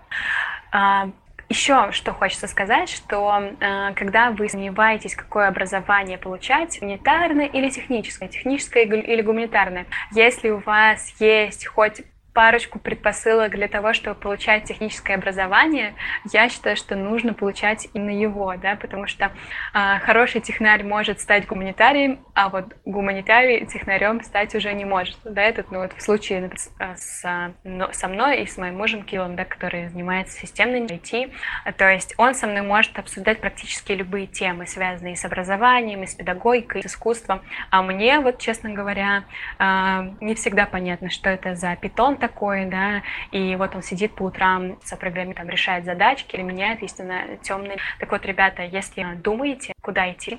Э, 0.72 1.10
еще 1.48 1.92
что 1.92 2.12
хочется 2.12 2.48
сказать, 2.48 2.88
что 2.88 3.52
э, 3.60 3.92
когда 3.94 4.32
вы 4.32 4.48
сомневаетесь, 4.48 5.14
какое 5.14 5.46
образование 5.48 6.18
получать, 6.18 6.80
гуманитарное 6.80 7.46
или 7.46 7.70
техническое, 7.70 8.28
техническое 8.28 8.84
или 8.84 9.22
гуманитарное, 9.22 9.86
если 10.12 10.50
у 10.50 10.58
вас 10.58 11.14
есть 11.20 11.66
хоть 11.66 12.02
парочку 12.36 12.78
предпосылок 12.78 13.52
для 13.52 13.66
того, 13.66 13.94
чтобы 13.94 14.20
получать 14.20 14.64
техническое 14.64 15.14
образование, 15.14 15.94
я 16.34 16.50
считаю, 16.50 16.76
что 16.76 16.94
нужно 16.94 17.32
получать 17.32 17.88
именно 17.94 18.10
его, 18.10 18.54
да, 18.60 18.76
потому 18.76 19.06
что 19.06 19.32
э, 19.72 19.98
хороший 20.00 20.42
технарь 20.42 20.84
может 20.84 21.18
стать 21.18 21.46
гуманитарием, 21.46 22.20
а 22.34 22.50
вот 22.50 22.76
гуманитарий 22.84 23.64
технарем 23.64 24.22
стать 24.22 24.54
уже 24.54 24.74
не 24.74 24.84
может. 24.84 25.16
Да, 25.24 25.40
этот, 25.40 25.70
ну 25.70 25.78
вот 25.78 25.94
в 25.94 26.02
случае 26.02 26.42
например, 26.42 26.96
с, 26.98 27.54
но, 27.64 27.90
со 27.92 28.06
мной 28.06 28.42
и 28.42 28.46
с 28.46 28.58
моим 28.58 28.76
мужем 28.76 29.02
Киллом, 29.02 29.34
да, 29.34 29.46
который 29.46 29.88
занимается 29.88 30.38
системной 30.38 30.82
IT, 30.82 31.32
то 31.78 31.90
есть 31.90 32.12
он 32.18 32.34
со 32.34 32.46
мной 32.46 32.60
может 32.60 32.98
обсуждать 32.98 33.40
практически 33.40 33.92
любые 33.92 34.26
темы, 34.26 34.66
связанные 34.66 35.16
с 35.16 35.24
образованием, 35.24 36.02
и 36.02 36.06
с 36.06 36.14
педагогикой, 36.14 36.82
с 36.82 36.86
искусством, 36.86 37.40
а 37.70 37.80
мне 37.82 38.20
вот, 38.20 38.38
честно 38.38 38.74
говоря, 38.74 39.24
э, 39.58 40.10
не 40.20 40.34
всегда 40.34 40.66
понятно, 40.66 41.08
что 41.08 41.30
это 41.30 41.54
за 41.54 41.74
питон 41.76 42.18
такой, 42.26 42.66
да, 42.66 43.02
и 43.30 43.56
вот 43.56 43.74
он 43.74 43.82
сидит 43.82 44.14
по 44.14 44.24
утрам 44.24 44.78
за 44.84 44.96
программе, 44.96 45.34
там, 45.34 45.48
решает 45.48 45.84
задачки 45.84 46.34
или 46.34 46.42
меняет, 46.42 46.82
естественно, 46.82 47.36
темный. 47.42 47.76
Так 48.00 48.10
вот, 48.10 48.26
ребята, 48.26 48.62
если 48.62 49.04
думаете, 49.14 49.72
куда 49.80 50.10
идти, 50.10 50.38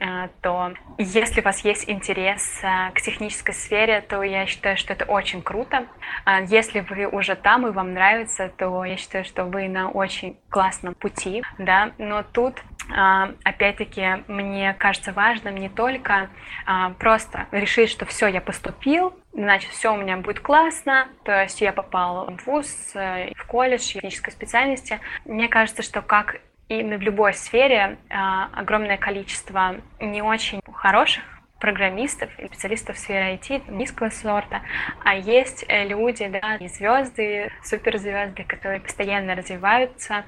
э, 0.00 0.28
то 0.42 0.74
если 0.98 1.40
у 1.40 1.44
вас 1.44 1.64
есть 1.64 1.88
интерес 1.88 2.60
э, 2.62 2.90
к 2.92 3.00
технической 3.00 3.54
сфере, 3.54 4.02
то 4.02 4.22
я 4.22 4.44
считаю, 4.46 4.76
что 4.76 4.92
это 4.92 5.06
очень 5.06 5.40
круто. 5.40 5.86
А 6.24 6.42
если 6.42 6.80
вы 6.80 7.06
уже 7.06 7.36
там 7.36 7.66
и 7.66 7.70
вам 7.70 7.94
нравится, 7.94 8.50
то 8.58 8.84
я 8.84 8.96
считаю, 8.96 9.24
что 9.24 9.44
вы 9.44 9.68
на 9.68 9.88
очень 9.88 10.36
классном 10.50 10.94
пути, 10.94 11.42
да, 11.58 11.92
но 11.98 12.22
тут 12.22 12.62
опять-таки, 12.88 14.24
мне 14.28 14.74
кажется 14.74 15.12
важным 15.12 15.56
не 15.56 15.68
только 15.68 16.28
а, 16.66 16.90
просто 16.90 17.46
решить, 17.50 17.90
что 17.90 18.04
все, 18.04 18.26
я 18.26 18.40
поступил, 18.40 19.14
значит, 19.32 19.70
все 19.70 19.92
у 19.92 19.96
меня 19.96 20.16
будет 20.18 20.40
классно, 20.40 21.08
то 21.24 21.42
есть 21.42 21.60
я 21.60 21.72
попал 21.72 22.30
в 22.30 22.46
ВУЗ, 22.46 22.92
э, 22.94 23.32
в 23.34 23.46
колледж, 23.46 23.80
технической 23.80 24.32
специальности. 24.32 25.00
Мне 25.24 25.48
кажется, 25.48 25.82
что 25.82 26.02
как 26.02 26.40
и 26.68 26.82
в 26.82 27.00
любой 27.00 27.34
сфере 27.34 27.98
а, 28.10 28.48
огромное 28.54 28.96
количество 28.96 29.76
не 30.00 30.22
очень 30.22 30.60
хороших 30.72 31.22
программистов 31.60 32.28
и 32.38 32.46
специалистов 32.46 32.96
в 32.96 32.98
сфере 32.98 33.36
IT 33.36 33.70
низкого 33.70 34.10
сорта, 34.10 34.60
а 35.02 35.14
есть 35.14 35.64
э, 35.68 35.86
люди, 35.86 36.26
да, 36.26 36.56
и 36.56 36.68
звезды, 36.68 37.50
суперзвезды, 37.62 38.44
которые 38.44 38.80
постоянно 38.80 39.34
развиваются, 39.34 40.24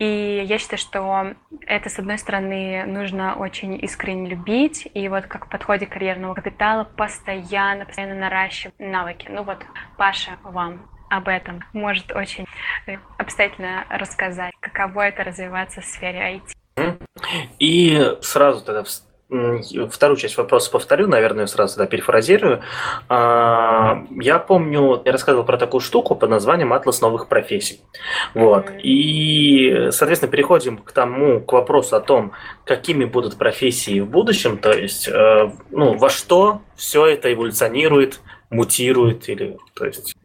и 0.00 0.46
я 0.46 0.58
считаю, 0.58 0.78
что 0.78 1.34
это, 1.66 1.90
с 1.90 1.98
одной 1.98 2.16
стороны, 2.16 2.86
нужно 2.86 3.34
очень 3.34 3.78
искренне 3.84 4.30
любить, 4.30 4.88
и 4.94 5.06
вот 5.10 5.26
как 5.26 5.44
в 5.46 5.50
подходе 5.50 5.84
карьерного 5.84 6.32
капитала 6.32 6.84
постоянно, 6.84 7.84
постоянно 7.84 8.14
наращивать 8.14 8.78
навыки. 8.78 9.28
Ну 9.30 9.42
вот, 9.42 9.58
Паша, 9.98 10.38
вам 10.42 10.90
об 11.10 11.28
этом 11.28 11.62
может 11.74 12.12
очень 12.12 12.46
э, 12.86 12.96
обстоятельно 13.18 13.84
рассказать, 13.90 14.54
каково 14.60 15.08
это 15.08 15.22
развиваться 15.22 15.82
в 15.82 15.84
сфере 15.84 16.40
IT. 16.78 17.06
И 17.58 18.16
сразу 18.22 18.64
тогда 18.64 18.84
вторую 19.90 20.16
часть 20.16 20.36
вопроса 20.36 20.70
повторю, 20.70 21.06
наверное, 21.06 21.46
сразу 21.46 21.78
да, 21.78 21.86
перефразирую. 21.86 22.62
А, 23.08 24.04
я 24.20 24.38
помню, 24.38 25.00
я 25.04 25.12
рассказывал 25.12 25.44
про 25.44 25.56
такую 25.56 25.80
штуку 25.80 26.14
под 26.14 26.30
названием 26.30 26.72
«Атлас 26.72 27.00
новых 27.00 27.28
профессий». 27.28 27.80
Вот. 28.34 28.66
И, 28.82 29.88
соответственно, 29.90 30.32
переходим 30.32 30.78
к 30.78 30.92
тому, 30.92 31.40
к 31.40 31.52
вопросу 31.52 31.96
о 31.96 32.00
том, 32.00 32.32
какими 32.64 33.04
будут 33.04 33.36
профессии 33.36 34.00
в 34.00 34.06
будущем, 34.06 34.58
то 34.58 34.72
есть, 34.72 35.08
э, 35.08 35.50
ну, 35.70 35.96
во 35.96 36.10
что 36.10 36.62
все 36.76 37.06
это 37.06 37.32
эволюционирует, 37.32 38.20
мутирует, 38.50 39.28
или, 39.28 39.58
то 39.74 39.86
есть... 39.86 40.16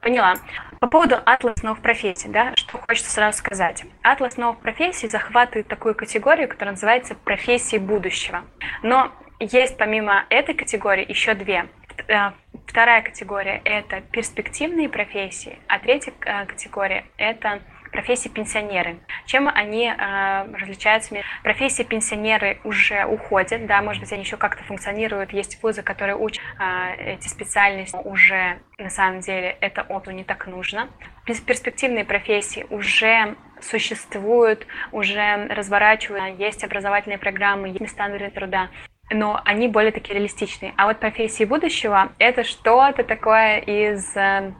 Поняла. 0.00 0.34
По 0.80 0.86
поводу 0.86 1.16
атлас 1.26 1.62
новых 1.62 1.82
профессий, 1.82 2.28
да, 2.28 2.56
что 2.56 2.78
хочется 2.78 3.10
сразу 3.10 3.38
сказать. 3.38 3.84
Атлас 4.02 4.38
новых 4.38 4.60
профессий 4.60 5.08
захватывает 5.08 5.68
такую 5.68 5.94
категорию, 5.94 6.48
которая 6.48 6.72
называется 6.72 7.14
профессии 7.14 7.76
будущего. 7.76 8.44
Но 8.82 9.12
есть 9.38 9.76
помимо 9.76 10.24
этой 10.30 10.54
категории 10.54 11.04
еще 11.06 11.34
две. 11.34 11.66
Э, 12.08 12.32
вторая 12.66 13.02
категория– 13.02 13.60
это 13.64 14.00
перспективные 14.00 14.88
профессии, 14.88 15.58
а 15.68 15.78
третья 15.78 16.12
э, 16.24 16.46
категория– 16.46 17.04
это 17.18 17.60
профессии 17.90 18.28
пенсионеры. 18.28 18.98
Чем 19.26 19.48
они 19.48 19.86
э, 19.86 20.52
различаются? 20.54 21.14
Профессии 21.42 21.82
пенсионеры 21.82 22.60
уже 22.64 23.04
уходят, 23.04 23.66
да, 23.66 23.82
может 23.82 24.02
быть, 24.02 24.12
они 24.12 24.22
еще 24.22 24.36
как-то 24.36 24.62
функционируют. 24.64 25.32
Есть 25.32 25.62
вузы, 25.62 25.82
которые 25.82 26.16
учат 26.16 26.42
э, 26.58 27.14
эти 27.14 27.28
специальности 27.28 27.96
уже, 28.04 28.60
на 28.78 28.90
самом 28.90 29.20
деле, 29.20 29.56
это 29.60 29.82
опыту 29.82 30.12
не 30.12 30.24
так 30.24 30.46
нужно. 30.46 30.88
Перспективные 31.26 32.04
профессии 32.04 32.66
уже 32.70 33.36
существуют, 33.60 34.66
уже 34.90 35.46
разворачивают, 35.46 36.38
есть 36.38 36.64
образовательные 36.64 37.18
программы, 37.18 37.68
есть 37.68 37.98
рынке 37.98 38.30
труда 38.30 38.70
но 39.12 39.40
они 39.44 39.68
более 39.68 39.92
такие 39.92 40.14
реалистичные. 40.14 40.72
А 40.76 40.86
вот 40.86 41.00
профессии 41.00 41.44
будущего— 41.44 42.12
это 42.18 42.44
что-то 42.44 43.02
такое 43.02 43.58
из 43.58 44.16
э, 44.16 44.52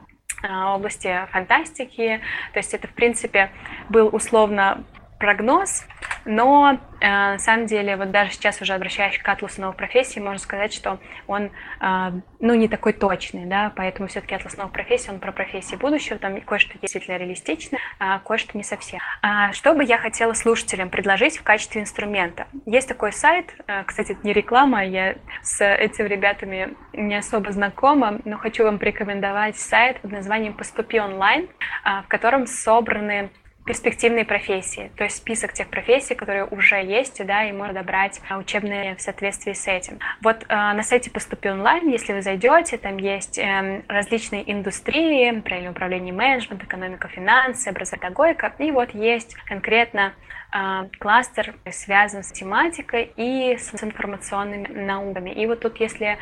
области 0.43 1.27
фантастики, 1.31 2.21
то 2.53 2.59
есть 2.59 2.73
это, 2.73 2.87
в 2.87 2.93
принципе, 2.93 3.51
был 3.89 4.09
условно 4.11 4.83
прогноз, 5.21 5.85
но 6.25 6.79
э, 6.99 7.07
на 7.07 7.37
самом 7.37 7.67
деле 7.67 7.95
вот 7.95 8.09
даже 8.09 8.31
сейчас 8.31 8.59
уже 8.59 8.73
обращаясь 8.73 9.19
к 9.19 9.29
атласу 9.29 9.61
новых 9.61 9.77
профессий, 9.77 10.19
можно 10.19 10.39
сказать, 10.39 10.73
что 10.73 10.97
он 11.27 11.51
э, 11.79 12.11
ну 12.39 12.55
не 12.55 12.67
такой 12.67 12.93
точный, 12.93 13.45
да, 13.45 13.71
поэтому 13.75 14.07
все-таки 14.09 14.33
атлас 14.33 14.57
новых 14.57 14.73
профессий, 14.73 15.11
он 15.11 15.19
про 15.19 15.31
профессии 15.31 15.75
будущего, 15.75 16.17
там 16.17 16.41
кое-что 16.41 16.77
действительно 16.79 17.17
реалистично, 17.17 17.77
а 17.99 18.17
кое-что 18.17 18.57
не 18.57 18.63
совсем. 18.63 18.99
А 19.21 19.53
что 19.53 19.75
бы 19.75 19.83
я 19.83 19.99
хотела 19.99 20.33
слушателям 20.33 20.89
предложить 20.89 21.37
в 21.37 21.43
качестве 21.43 21.81
инструмента? 21.81 22.47
Есть 22.65 22.87
такой 22.87 23.13
сайт, 23.13 23.53
э, 23.67 23.83
кстати, 23.83 24.13
это 24.13 24.25
не 24.25 24.33
реклама, 24.33 24.83
я 24.83 25.15
с 25.43 25.63
этими 25.63 26.07
ребятами 26.07 26.73
не 26.93 27.15
особо 27.15 27.51
знакома, 27.51 28.19
но 28.25 28.37
хочу 28.37 28.63
вам 28.63 28.79
порекомендовать 28.79 29.55
сайт 29.55 30.01
под 30.01 30.13
названием 30.13 30.55
«Поступи 30.55 30.99
онлайн», 30.99 31.47
э, 31.85 32.01
в 32.01 32.07
котором 32.07 32.47
собраны 32.47 33.29
перспективные 33.65 34.25
профессии, 34.25 34.91
то 34.97 35.03
есть 35.03 35.17
список 35.17 35.53
тех 35.53 35.67
профессий, 35.67 36.15
которые 36.15 36.45
уже 36.45 36.77
есть, 36.77 37.23
да, 37.25 37.43
и 37.43 37.51
можно 37.51 37.73
добрать 37.73 38.19
а, 38.27 38.37
учебные 38.37 38.95
в 38.95 39.01
соответствии 39.01 39.53
с 39.53 39.67
этим. 39.67 39.99
Вот 40.21 40.43
э, 40.47 40.55
на 40.55 40.81
сайте 40.81 41.11
«Поступи 41.11 41.49
онлайн», 41.49 41.87
если 41.87 42.13
вы 42.13 42.21
зайдете, 42.23 42.77
там 42.77 42.97
есть 42.97 43.37
э, 43.37 43.83
различные 43.87 44.51
индустрии, 44.51 45.39
правильное 45.41 45.71
управление 45.71 46.13
менеджмент, 46.13 46.63
экономика, 46.63 47.07
финансы, 47.07 47.67
образование, 47.67 47.91
педагогика, 47.91 48.53
и 48.57 48.71
вот 48.71 48.95
есть 48.95 49.35
конкретно 49.45 50.13
э, 50.53 50.87
кластер 50.97 51.53
связан 51.71 52.23
с 52.23 52.31
тематикой 52.31 53.11
и 53.15 53.57
с 53.57 53.71
информационными 53.83 54.67
науками. 54.69 55.29
И 55.29 55.45
вот 55.45 55.59
тут, 55.59 55.79
если 55.79 56.17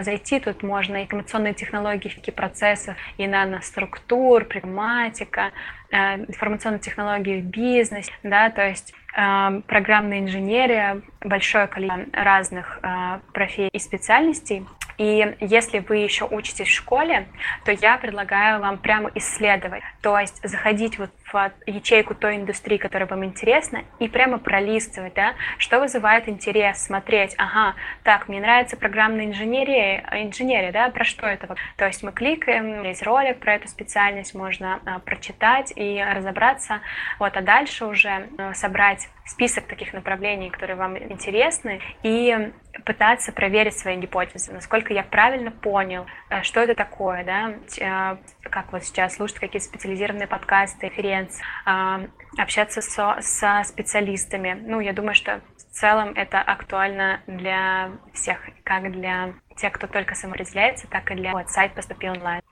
зайти, 0.00 0.40
тут 0.40 0.62
можно 0.62 1.02
информационные 1.02 1.54
технологии, 1.54 2.30
процессов 2.30 2.96
и 3.16 3.26
наноструктур, 3.26 4.44
прагматика, 4.44 5.52
информационные 5.96 6.80
технологии 6.80 7.40
в 7.40 7.44
бизнесе, 7.44 8.12
да, 8.22 8.50
то 8.50 8.66
есть 8.66 8.92
э, 9.16 9.62
программная 9.66 10.20
инженерия, 10.20 11.02
большое 11.20 11.66
количество 11.66 12.06
разных 12.12 12.78
э, 12.82 13.20
профессий 13.32 13.70
и 13.72 13.78
специальностей, 13.78 14.66
и 14.98 15.36
если 15.40 15.78
вы 15.78 15.98
еще 15.98 16.26
учитесь 16.26 16.68
в 16.68 16.74
школе, 16.74 17.28
то 17.64 17.72
я 17.72 17.96
предлагаю 17.96 18.60
вам 18.60 18.78
прямо 18.78 19.10
исследовать, 19.14 19.82
то 20.02 20.18
есть 20.18 20.40
заходить 20.42 20.98
вот 20.98 21.10
в 21.32 21.52
ячейку 21.66 22.14
той 22.14 22.36
индустрии, 22.36 22.78
которая 22.78 23.08
вам 23.08 23.24
интересна, 23.24 23.84
и 23.98 24.08
прямо 24.08 24.38
пролистывать, 24.38 25.14
да, 25.14 25.34
что 25.58 25.78
вызывает 25.78 26.28
интерес, 26.28 26.82
смотреть, 26.84 27.34
ага, 27.38 27.74
так, 28.02 28.28
мне 28.28 28.40
нравится 28.40 28.76
программная 28.76 29.26
инженерия, 29.26 30.04
инженерия, 30.12 30.72
да, 30.72 30.90
про 30.90 31.04
что 31.04 31.26
это? 31.26 31.54
То 31.76 31.86
есть 31.86 32.02
мы 32.02 32.12
кликаем, 32.12 32.82
есть 32.82 33.02
ролик 33.02 33.38
про 33.38 33.54
эту 33.54 33.68
специальность, 33.68 34.34
можно 34.34 34.80
а, 34.84 34.98
прочитать 34.98 35.72
и 35.76 36.02
разобраться, 36.02 36.80
вот, 37.18 37.36
а 37.36 37.40
дальше 37.40 37.84
уже 37.86 38.28
а, 38.38 38.54
собрать 38.54 39.08
список 39.26 39.66
таких 39.66 39.92
направлений, 39.92 40.50
которые 40.50 40.76
вам 40.76 40.98
интересны, 40.98 41.80
и 42.02 42.50
пытаться 42.84 43.32
проверить 43.32 43.76
свои 43.78 43.96
гипотезы, 43.96 44.52
насколько 44.52 44.92
я 44.92 45.02
правильно 45.02 45.50
понял, 45.50 46.06
э, 46.30 46.42
что 46.42 46.60
это 46.60 46.74
такое, 46.74 47.24
да, 47.24 47.54
э, 47.78 48.16
как 48.42 48.72
вот 48.72 48.84
сейчас 48.84 49.16
слушать 49.16 49.38
какие-то 49.38 49.66
специализированные 49.66 50.26
подкасты, 50.26 50.88
конференции, 50.88 51.42
а, 51.64 52.02
общаться 52.36 52.80
со, 52.80 53.18
со 53.20 53.62
специалистами. 53.64 54.58
Ну, 54.66 54.80
я 54.80 54.92
думаю, 54.92 55.14
что 55.14 55.40
в 55.56 55.74
целом 55.74 56.12
это 56.14 56.40
актуально 56.40 57.20
для 57.26 57.90
всех, 58.12 58.38
как 58.64 58.90
для 58.92 59.34
тех, 59.56 59.72
кто 59.72 59.86
только 59.86 60.14
самоопределяется, 60.14 60.86
так 60.88 61.10
и 61.10 61.14
для 61.14 61.32
вот, 61.32 61.50
сайт 61.50 61.74
«Поступи 61.74 62.08
онлайн». 62.08 62.42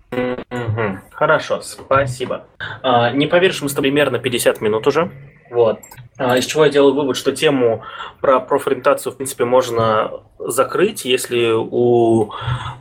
Хорошо, 1.12 1.60
спасибо. 1.62 2.46
А, 2.82 3.10
не 3.10 3.26
поверишь, 3.26 3.62
мы 3.62 3.68
с 3.68 3.74
тобой 3.74 3.90
примерно 3.90 4.18
50 4.18 4.60
минут 4.60 4.86
уже. 4.86 5.10
Вот. 5.50 5.80
А, 6.18 6.36
из 6.38 6.46
чего 6.46 6.64
я 6.64 6.70
делаю 6.70 6.94
вывод, 6.94 7.16
что 7.16 7.32
тему 7.32 7.82
про 8.20 8.40
профориентацию, 8.40 9.12
в 9.12 9.16
принципе, 9.16 9.44
можно 9.44 10.22
закрыть. 10.38 11.04
Если 11.04 11.50
у 11.52 12.30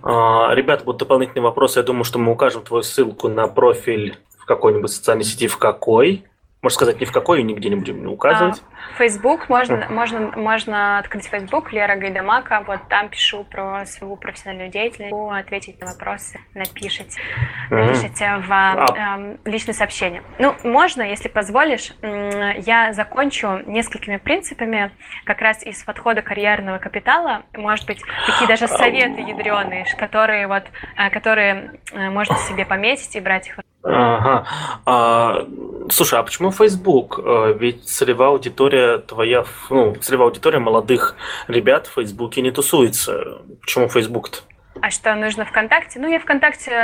а, 0.03 0.53
ребят 0.53 0.83
будут 0.83 0.99
дополнительные 0.99 1.43
вопросы, 1.43 1.79
я 1.79 1.83
думаю, 1.83 2.03
что 2.03 2.19
мы 2.19 2.31
укажем 2.31 2.63
твою 2.63 2.83
ссылку 2.83 3.27
на 3.27 3.47
профиль 3.47 4.17
в 4.37 4.45
какой-нибудь 4.45 4.91
социальной 4.91 5.23
сети, 5.23 5.47
в 5.47 5.57
какой. 5.57 6.25
Можно 6.65 6.77
сказать, 6.77 6.99
ни 6.99 7.05
в 7.05 7.11
какой, 7.11 7.43
нигде 7.43 7.69
не 7.69 7.75
будем 7.75 8.07
указывать. 8.07 8.63
А, 8.63 8.97
Facebook, 8.97 9.49
можно, 9.49 9.85
можно, 9.87 10.31
можно 10.35 10.97
открыть 10.97 11.27
Facebook, 11.27 11.71
Лера 11.71 11.95
Гайдамака, 11.95 12.63
вот 12.65 12.79
там 12.89 13.09
пишу 13.09 13.43
про 13.43 13.85
свою 13.85 14.15
профессиональную 14.15 14.71
деятельность, 14.71 15.13
ответить 15.13 15.79
на 15.79 15.85
вопросы, 15.85 16.39
напишите, 16.55 17.21
напишите 17.69 18.37
в 18.47 18.51
э, 18.51 19.37
личное 19.47 19.73
сообщение. 19.73 20.23
Ну, 20.39 20.55
можно, 20.63 21.03
если 21.03 21.27
позволишь, 21.27 21.93
я 22.01 22.93
закончу 22.93 23.61
несколькими 23.67 24.17
принципами 24.17 24.89
как 25.23 25.41
раз 25.41 25.61
из 25.61 25.83
подхода 25.83 26.23
карьерного 26.23 26.79
капитала, 26.79 27.43
может 27.53 27.85
быть, 27.85 28.01
такие 28.25 28.47
даже 28.47 28.67
советы 28.67 29.21
ядреные, 29.21 29.85
которые 29.99 30.47
вот, 30.47 30.63
э, 30.97 31.11
которые 31.11 31.79
э, 31.93 32.09
можно 32.09 32.35
себе 32.37 32.65
пометить 32.65 33.15
и 33.15 33.19
брать 33.19 33.49
их 33.49 33.59
Ага. 33.85 34.47
А, 34.85 35.45
слушай, 35.89 36.19
а 36.19 36.23
почему 36.23 36.51
Facebook? 36.51 37.19
Э, 37.23 37.53
ведь 37.57 37.85
целевая 37.85 38.29
аудитория 38.29 38.97
твоя, 38.97 39.45
ну, 39.69 39.95
целевая 39.95 40.29
аудитория 40.29 40.59
молодых 40.59 41.15
ребят 41.47 41.87
в 41.87 41.93
Фейсбуке 41.93 42.41
не 42.41 42.51
тусуется. 42.51 43.41
Почему 43.61 43.87
Facebook-то? 43.87 44.39
А 44.81 44.89
что 44.89 45.13
нужно 45.15 45.45
ВКонтакте? 45.45 45.99
Ну, 45.99 46.07
я 46.07 46.19
ВКонтакте 46.19 46.75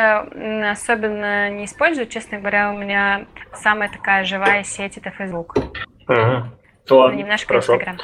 особенно 0.72 1.50
не 1.50 1.66
использую, 1.66 2.08
честно 2.08 2.38
говоря, 2.38 2.72
у 2.72 2.78
меня 2.78 3.26
самая 3.54 3.90
такая 3.90 4.24
живая 4.24 4.64
сеть 4.64 4.98
это 4.98 5.10
Facebook. 5.12 5.56
Ага. 6.08 6.50
Ну, 6.90 7.12
немножко 7.12 7.48
хорошо. 7.48 7.74
Instagram. 7.74 7.98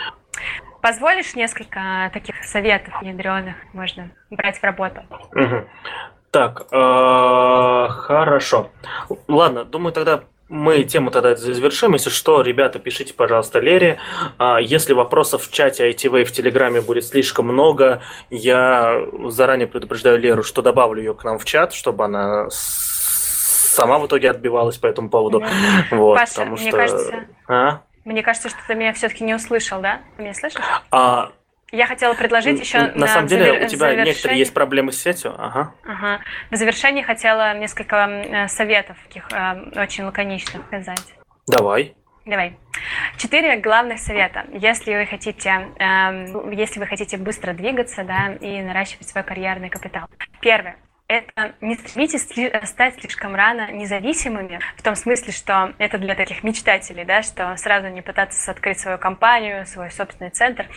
Позволишь 0.82 1.36
несколько 1.36 2.10
таких 2.14 2.44
советов 2.44 2.94
ядреных 3.02 3.56
можно 3.74 4.12
брать 4.30 4.60
в 4.60 4.64
работу? 4.64 5.02
Угу. 5.34 5.68
Так, 6.32 6.68
э, 6.72 7.88
хорошо. 7.90 8.70
Ладно, 9.28 9.64
думаю, 9.66 9.94
тогда 9.94 10.24
мы 10.50 10.84
тему 10.84 11.12
тогда 11.12 11.36
завершим. 11.36 11.94
Если 11.94 12.10
что, 12.10 12.42
ребята, 12.42 12.80
пишите, 12.80 13.14
пожалуйста, 13.14 13.60
Лере. 13.60 14.00
А 14.38 14.60
если 14.60 14.94
вопросов 14.94 15.44
в 15.44 15.52
чате 15.52 15.90
ITV 15.92 16.24
в 16.24 16.32
Телеграме 16.32 16.82
будет 16.82 17.06
слишком 17.06 17.48
много, 17.48 18.02
я 18.30 19.02
заранее 19.28 19.68
предупреждаю 19.68 20.18
Леру, 20.20 20.44
что 20.44 20.62
добавлю 20.62 21.02
ее 21.02 21.14
к 21.14 21.24
нам 21.24 21.38
в 21.38 21.46
чат, 21.46 21.74
чтобы 21.74 22.06
она 22.06 22.48
сама 22.50 24.00
в 24.00 24.08
итоге 24.08 24.32
отбивалась 24.32 24.78
по 24.78 24.88
этому 24.88 25.10
поводу. 25.10 25.44
Вот, 25.92 26.18
Паша, 26.18 26.32
потому 26.32 26.58
мне 26.58 26.70
что... 26.70 26.78
кажется... 26.78 27.26
А? 27.48 27.82
Мне 28.06 28.24
кажется, 28.24 28.50
что 28.50 28.60
ты 28.68 28.76
меня 28.76 28.94
все-таки 28.94 29.26
не 29.26 29.36
услышал, 29.36 29.82
да? 29.82 30.02
Ты 30.16 30.24
меня 30.24 30.34
слышишь? 30.34 30.60
А, 30.92 31.32
я 31.72 31.86
хотела 31.86 32.14
предложить 32.14 32.60
еще 32.60 32.80
на, 32.80 32.96
на 32.96 33.08
самом 33.08 33.28
деле 33.28 33.46
завер... 33.46 33.66
у 33.66 33.68
тебя 33.68 33.80
завершение... 33.80 34.06
некоторые 34.06 34.40
есть 34.40 34.54
проблемы 34.54 34.92
с 34.92 35.02
сетью. 35.02 35.36
Ага. 35.38 35.74
Ага. 35.84 36.22
В 36.50 36.56
завершении 36.56 37.02
хотела 37.02 37.58
несколько 37.58 38.48
советов 38.50 38.98
таких 39.08 39.28
э, 39.32 39.82
очень 39.82 40.06
лаконичных 40.06 40.66
сказать. 40.68 41.14
Давай. 41.48 41.96
Давай. 42.26 42.58
Четыре 43.18 43.58
главных 43.58 44.00
совета. 44.00 44.46
Если 44.54 44.94
вы 44.96 45.06
хотите, 45.06 45.70
э, 45.78 46.54
если 46.54 46.80
вы 46.80 46.86
хотите 46.86 47.18
быстро 47.18 47.54
двигаться, 47.54 48.04
да, 48.04 48.34
и 48.40 48.62
наращивать 48.62 49.10
свой 49.10 49.24
карьерный 49.24 49.70
капитал. 49.70 50.08
Первое 50.40 50.78
это 51.08 51.56
не 51.62 51.76
стремитесь 51.76 52.28
стать 52.70 53.00
слишком 53.00 53.36
рано 53.36 53.72
независимыми, 53.72 54.60
в 54.76 54.82
том 54.82 54.96
смысле, 54.96 55.32
что 55.32 55.74
это 55.78 55.98
для 55.98 56.16
таких 56.16 56.44
мечтателей, 56.44 57.06
да, 57.06 57.22
что 57.22 57.56
сразу 57.58 57.88
не 57.88 58.02
пытаться 58.02 58.52
открыть 58.52 58.80
свою 58.80 58.98
компанию, 58.98 59.66
свой 59.66 59.90
собственный 59.92 60.32
центр. 60.32 60.68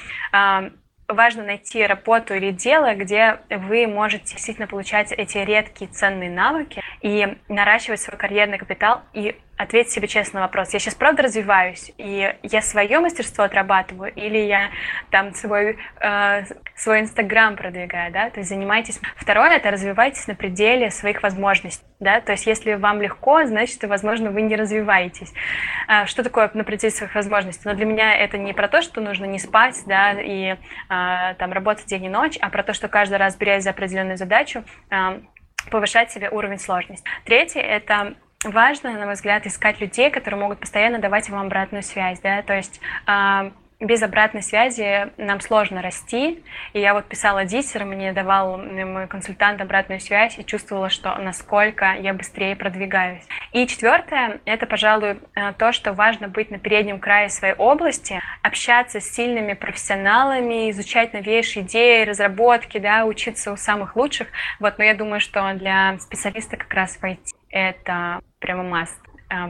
Важно 1.08 1.42
найти 1.42 1.84
работу 1.84 2.34
или 2.34 2.52
дело, 2.52 2.94
где 2.94 3.40
вы 3.50 3.88
можете 3.88 4.34
действительно 4.34 4.68
получать 4.68 5.10
эти 5.10 5.38
редкие 5.38 5.90
ценные 5.90 6.30
навыки 6.30 6.80
и 7.02 7.36
наращивать 7.48 8.00
свой 8.00 8.16
карьерный 8.16 8.58
капитал 8.58 9.02
и 9.12 9.36
ответить 9.60 9.92
себе 9.92 10.08
честно 10.08 10.40
на 10.40 10.46
вопрос, 10.46 10.72
я 10.72 10.78
сейчас 10.78 10.94
правда 10.94 11.22
развиваюсь, 11.22 11.92
и 11.98 12.34
я 12.42 12.62
свое 12.62 12.98
мастерство 13.00 13.44
отрабатываю, 13.44 14.12
или 14.14 14.38
я 14.38 14.70
там 15.10 15.34
свой, 15.34 15.76
э, 16.00 16.44
свой 16.74 17.00
Инстаграм 17.00 17.56
продвигаю, 17.56 18.10
да, 18.10 18.30
то 18.30 18.40
есть 18.40 18.48
занимайтесь. 18.48 18.98
Второе, 19.16 19.50
это 19.50 19.70
развивайтесь 19.70 20.26
на 20.26 20.34
пределе 20.34 20.90
своих 20.90 21.22
возможностей, 21.22 21.84
да, 22.00 22.22
то 22.22 22.32
есть 22.32 22.46
если 22.46 22.72
вам 22.74 23.02
легко, 23.02 23.44
значит, 23.44 23.84
возможно, 23.84 24.30
вы 24.30 24.40
не 24.42 24.56
развиваетесь. 24.56 25.32
А, 25.86 26.06
что 26.06 26.22
такое 26.22 26.50
на 26.54 26.64
пределе 26.64 26.90
своих 26.90 27.14
возможностей? 27.14 27.62
Но 27.66 27.74
для 27.74 27.84
меня 27.84 28.16
это 28.16 28.38
не 28.38 28.54
про 28.54 28.66
то, 28.66 28.80
что 28.80 29.02
нужно 29.02 29.26
не 29.26 29.38
спать, 29.38 29.76
да, 29.86 30.12
и 30.12 30.56
а, 30.88 31.34
там 31.34 31.52
работать 31.52 31.84
день 31.86 32.06
и 32.06 32.08
ночь, 32.08 32.38
а 32.40 32.48
про 32.48 32.62
то, 32.62 32.72
что 32.72 32.88
каждый 32.88 33.18
раз, 33.18 33.36
берясь 33.36 33.64
за 33.64 33.70
определенную 33.70 34.16
задачу, 34.16 34.64
а, 34.90 35.20
повышать 35.70 36.10
себе 36.10 36.30
уровень 36.30 36.58
сложности. 36.58 37.04
Третье– 37.24 37.60
это 37.60 38.14
важно, 38.44 38.92
на 38.92 39.06
мой 39.06 39.14
взгляд, 39.14 39.46
искать 39.46 39.80
людей, 39.80 40.10
которые 40.10 40.40
могут 40.40 40.60
постоянно 40.60 40.98
давать 40.98 41.28
вам 41.28 41.46
обратную 41.46 41.82
связь, 41.82 42.20
да, 42.20 42.42
то 42.42 42.54
есть 42.54 42.80
э, 43.06 43.50
без 43.80 44.02
обратной 44.02 44.42
связи 44.42 45.10
нам 45.16 45.40
сложно 45.40 45.80
расти, 45.80 46.42
и 46.74 46.80
я 46.80 46.92
вот 46.92 47.06
писала 47.06 47.44
диссер, 47.44 47.84
мне 47.84 48.12
давал 48.12 48.58
мой 48.58 49.06
консультант 49.06 49.60
обратную 49.60 50.00
связь 50.00 50.38
и 50.38 50.44
чувствовала, 50.44 50.90
что 50.90 51.14
насколько 51.16 51.94
я 51.94 52.12
быстрее 52.12 52.56
продвигаюсь. 52.56 53.22
И 53.52 53.66
четвертое, 53.66 54.40
это, 54.44 54.66
пожалуй, 54.66 55.18
э, 55.34 55.52
то, 55.54 55.72
что 55.72 55.92
важно 55.92 56.28
быть 56.28 56.50
на 56.50 56.58
переднем 56.58 57.00
крае 57.00 57.30
своей 57.30 57.54
области, 57.54 58.20
общаться 58.42 59.00
с 59.00 59.10
сильными 59.10 59.54
профессионалами, 59.54 60.70
изучать 60.70 61.12
новейшие 61.12 61.64
идеи, 61.64 62.04
разработки, 62.04 62.78
да, 62.78 63.04
учиться 63.06 63.52
у 63.52 63.56
самых 63.56 63.96
лучших, 63.96 64.28
вот, 64.60 64.78
но 64.78 64.84
я 64.84 64.94
думаю, 64.94 65.20
что 65.20 65.52
для 65.54 65.98
специалиста 65.98 66.56
как 66.56 66.72
раз 66.74 66.98
войти 67.00 67.34
это 67.50 68.20
прямо 68.38 68.62
маст 68.62 68.98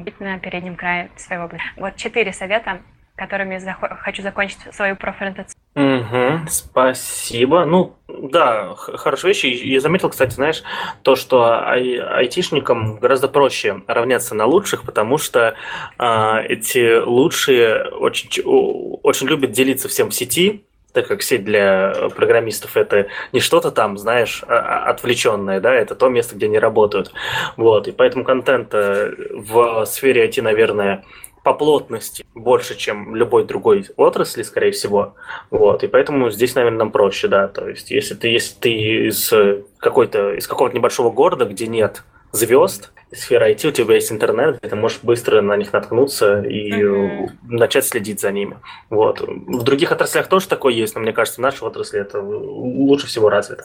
быть 0.01 0.21
на 0.21 0.39
переднем 0.39 0.77
крае 0.77 1.11
своей 1.17 1.43
области. 1.43 1.67
Вот 1.77 1.97
четыре 1.97 2.33
совета, 2.33 2.81
которыми 3.17 3.55
я 3.55 3.75
хочу 4.01 4.23
закончить 4.23 4.59
свою 4.73 4.97
профориентацию. 4.97 5.57
Угу, 5.75 6.49
спасибо. 6.49 7.65
Ну, 7.65 7.97
да, 8.09 8.75
хорошая 8.77 9.33
вещь. 9.33 9.45
Я 9.45 9.81
заметил, 9.81 10.11
кстати, 10.11 10.35
знаешь, 10.35 10.63
то, 11.03 11.17
что 11.17 11.45
ай- 11.45 11.99
айтишникам 11.99 12.99
гораздо 12.99 13.29
проще 13.29 13.83
равняться 13.87 14.35
на 14.35 14.47
лучших, 14.47 14.85
потому 14.85 15.17
что 15.17 15.55
э, 15.99 16.43
эти 16.49 16.99
лучшие 16.99 17.85
очень, 17.85 18.43
очень 18.45 19.29
любят 19.29 19.53
делиться 19.53 19.89
всем 19.89 20.11
в 20.11 20.15
сети, 20.15 20.65
так 20.93 21.07
как 21.07 21.23
сеть 21.23 21.45
для 21.45 21.93
программистов 22.15 22.77
это 22.77 23.07
не 23.33 23.41
что-то 23.41 23.71
там, 23.71 23.99
знаешь, 23.99 24.43
а, 24.47 24.59
а, 24.59 24.91
отвлеченное, 24.91 25.61
да, 25.61 25.75
это 25.75 25.95
то 25.95 26.09
место, 26.09 26.37
где 26.37 26.47
они 26.47 26.59
работают. 26.59 27.13
Вот, 27.57 27.89
и 27.89 27.93
поэтому 27.93 28.25
контент 28.25 28.73
в 28.73 29.85
сфере 29.87 30.27
IT, 30.27 30.43
наверное, 30.43 31.05
по 31.43 31.55
плотности 31.55 32.25
больше, 32.35 32.77
чем 32.77 33.17
любой 33.17 33.45
другой 33.45 33.87
отрасли, 33.97 34.43
скорее 34.43 34.73
всего. 34.73 35.15
Вот, 35.51 35.83
и 35.83 35.89
поэтому 35.89 36.31
здесь, 36.31 36.55
наверное, 36.55 36.81
нам 36.81 36.91
проще, 36.91 37.29
да. 37.29 37.49
То 37.49 37.69
есть, 37.69 37.91
если 37.91 38.15
ты, 38.15 38.29
если 38.29 38.55
ты 38.59 38.73
из 39.09 39.33
какой-то, 39.79 40.35
из 40.35 40.47
какого-то 40.47 40.77
небольшого 40.77 41.11
города, 41.11 41.47
где 41.47 41.67
нет 41.67 42.03
звезд, 42.33 42.93
сфера 43.13 43.51
IT, 43.51 43.69
у 43.69 43.73
тебя 43.73 43.95
есть 43.95 44.13
интернет, 44.13 44.61
ты 44.61 44.77
можешь 44.77 45.01
быстро 45.03 45.41
на 45.41 45.57
них 45.57 45.73
наткнуться 45.73 46.43
и 46.43 46.73
mm-hmm. 46.73 47.31
начать 47.43 47.85
следить 47.87 48.21
за 48.21 48.31
ними. 48.31 48.59
Вот. 48.89 49.21
В 49.21 49.63
других 49.63 49.93
отраслях 49.93 50.29
тоже 50.29 50.49
такое 50.49 50.73
есть, 50.73 50.95
но 50.95 51.01
мне 51.01 51.13
кажется, 51.13 51.41
в 51.41 51.43
нашей 51.43 51.63
отрасли 51.65 52.01
это 52.01 52.21
лучше 52.21 53.07
всего 53.07 53.31
развито. 53.31 53.65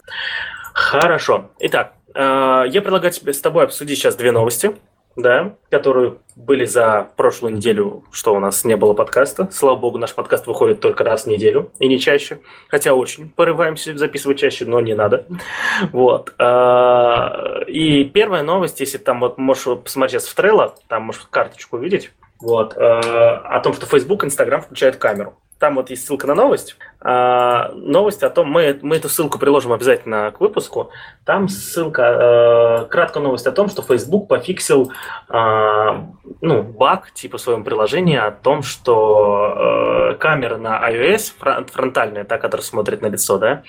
Хорошо. 0.73 1.51
Итак, 1.59 1.93
э, 2.13 2.63
я 2.67 2.81
предлагаю 2.81 3.13
тебе 3.13 3.33
с 3.33 3.39
тобой 3.39 3.63
обсудить 3.65 3.97
сейчас 3.97 4.15
две 4.15 4.31
новости 4.31 4.75
да, 5.15 5.55
которые 5.69 6.17
были 6.35 6.65
за 6.65 7.07
прошлую 7.15 7.55
неделю, 7.55 8.03
что 8.11 8.35
у 8.35 8.39
нас 8.39 8.65
не 8.65 8.75
было 8.75 8.93
подкаста. 8.93 9.47
Слава 9.51 9.77
богу, 9.77 9.97
наш 9.97 10.13
подкаст 10.13 10.47
выходит 10.47 10.81
только 10.81 11.03
раз 11.03 11.23
в 11.23 11.27
неделю, 11.27 11.71
и 11.79 11.87
не 11.87 11.99
чаще. 11.99 12.39
Хотя 12.67 12.93
очень 12.93 13.29
порываемся 13.29 13.97
записывать 13.97 14.39
чаще, 14.39 14.65
но 14.65 14.81
не 14.81 14.93
надо. 14.93 15.25
Вот. 15.91 16.33
А, 16.37 17.61
и 17.67 18.03
первая 18.03 18.43
новость, 18.43 18.79
если 18.79 18.97
там 18.97 19.21
вот 19.21 19.37
можешь 19.37 19.79
посмотреть 19.79 20.21
сейчас 20.21 20.27
в 20.27 20.37
Trello, 20.37 20.73
там 20.87 21.03
можешь 21.03 21.25
карточку 21.29 21.77
увидеть, 21.77 22.11
вот, 22.39 22.75
а, 22.77 23.41
о 23.45 23.59
том, 23.61 23.73
что 23.73 23.85
Facebook, 23.85 24.25
Instagram 24.25 24.61
включают 24.61 24.97
камеру. 24.97 25.37
Там 25.59 25.75
вот 25.75 25.89
есть 25.89 26.05
ссылка 26.05 26.27
на 26.27 26.35
новость. 26.35 26.75
А, 26.99 27.71
новость 27.75 28.23
о 28.23 28.29
том, 28.29 28.49
мы, 28.51 28.77
мы 28.81 28.97
эту 28.97 29.07
ссылку 29.07 29.39
приложим 29.39 29.71
обязательно 29.71 30.31
к 30.31 30.41
выпуску. 30.41 30.91
Там 31.23 31.47
ссылка, 31.47 32.83
э, 32.83 32.85
краткая 32.89 33.23
новость 33.23 33.47
о 33.47 33.53
том, 33.53 33.69
что 33.69 33.81
Facebook 33.81 34.27
пофиксил 34.27 34.91
э, 35.29 36.03
ну, 36.41 36.63
баг 36.63 37.11
типа 37.11 37.37
в 37.37 37.41
своем 37.41 37.63
приложении 37.63 38.17
о 38.17 38.31
том, 38.31 38.63
что 38.63 40.11
э, 40.11 40.15
камера 40.15 40.57
на 40.57 40.89
iOS, 40.91 41.65
фронтальная, 41.71 42.25
та, 42.25 42.37
которая 42.37 42.65
смотрит 42.65 43.01
на 43.01 43.07
лицо, 43.07 43.37
да, 43.37 43.63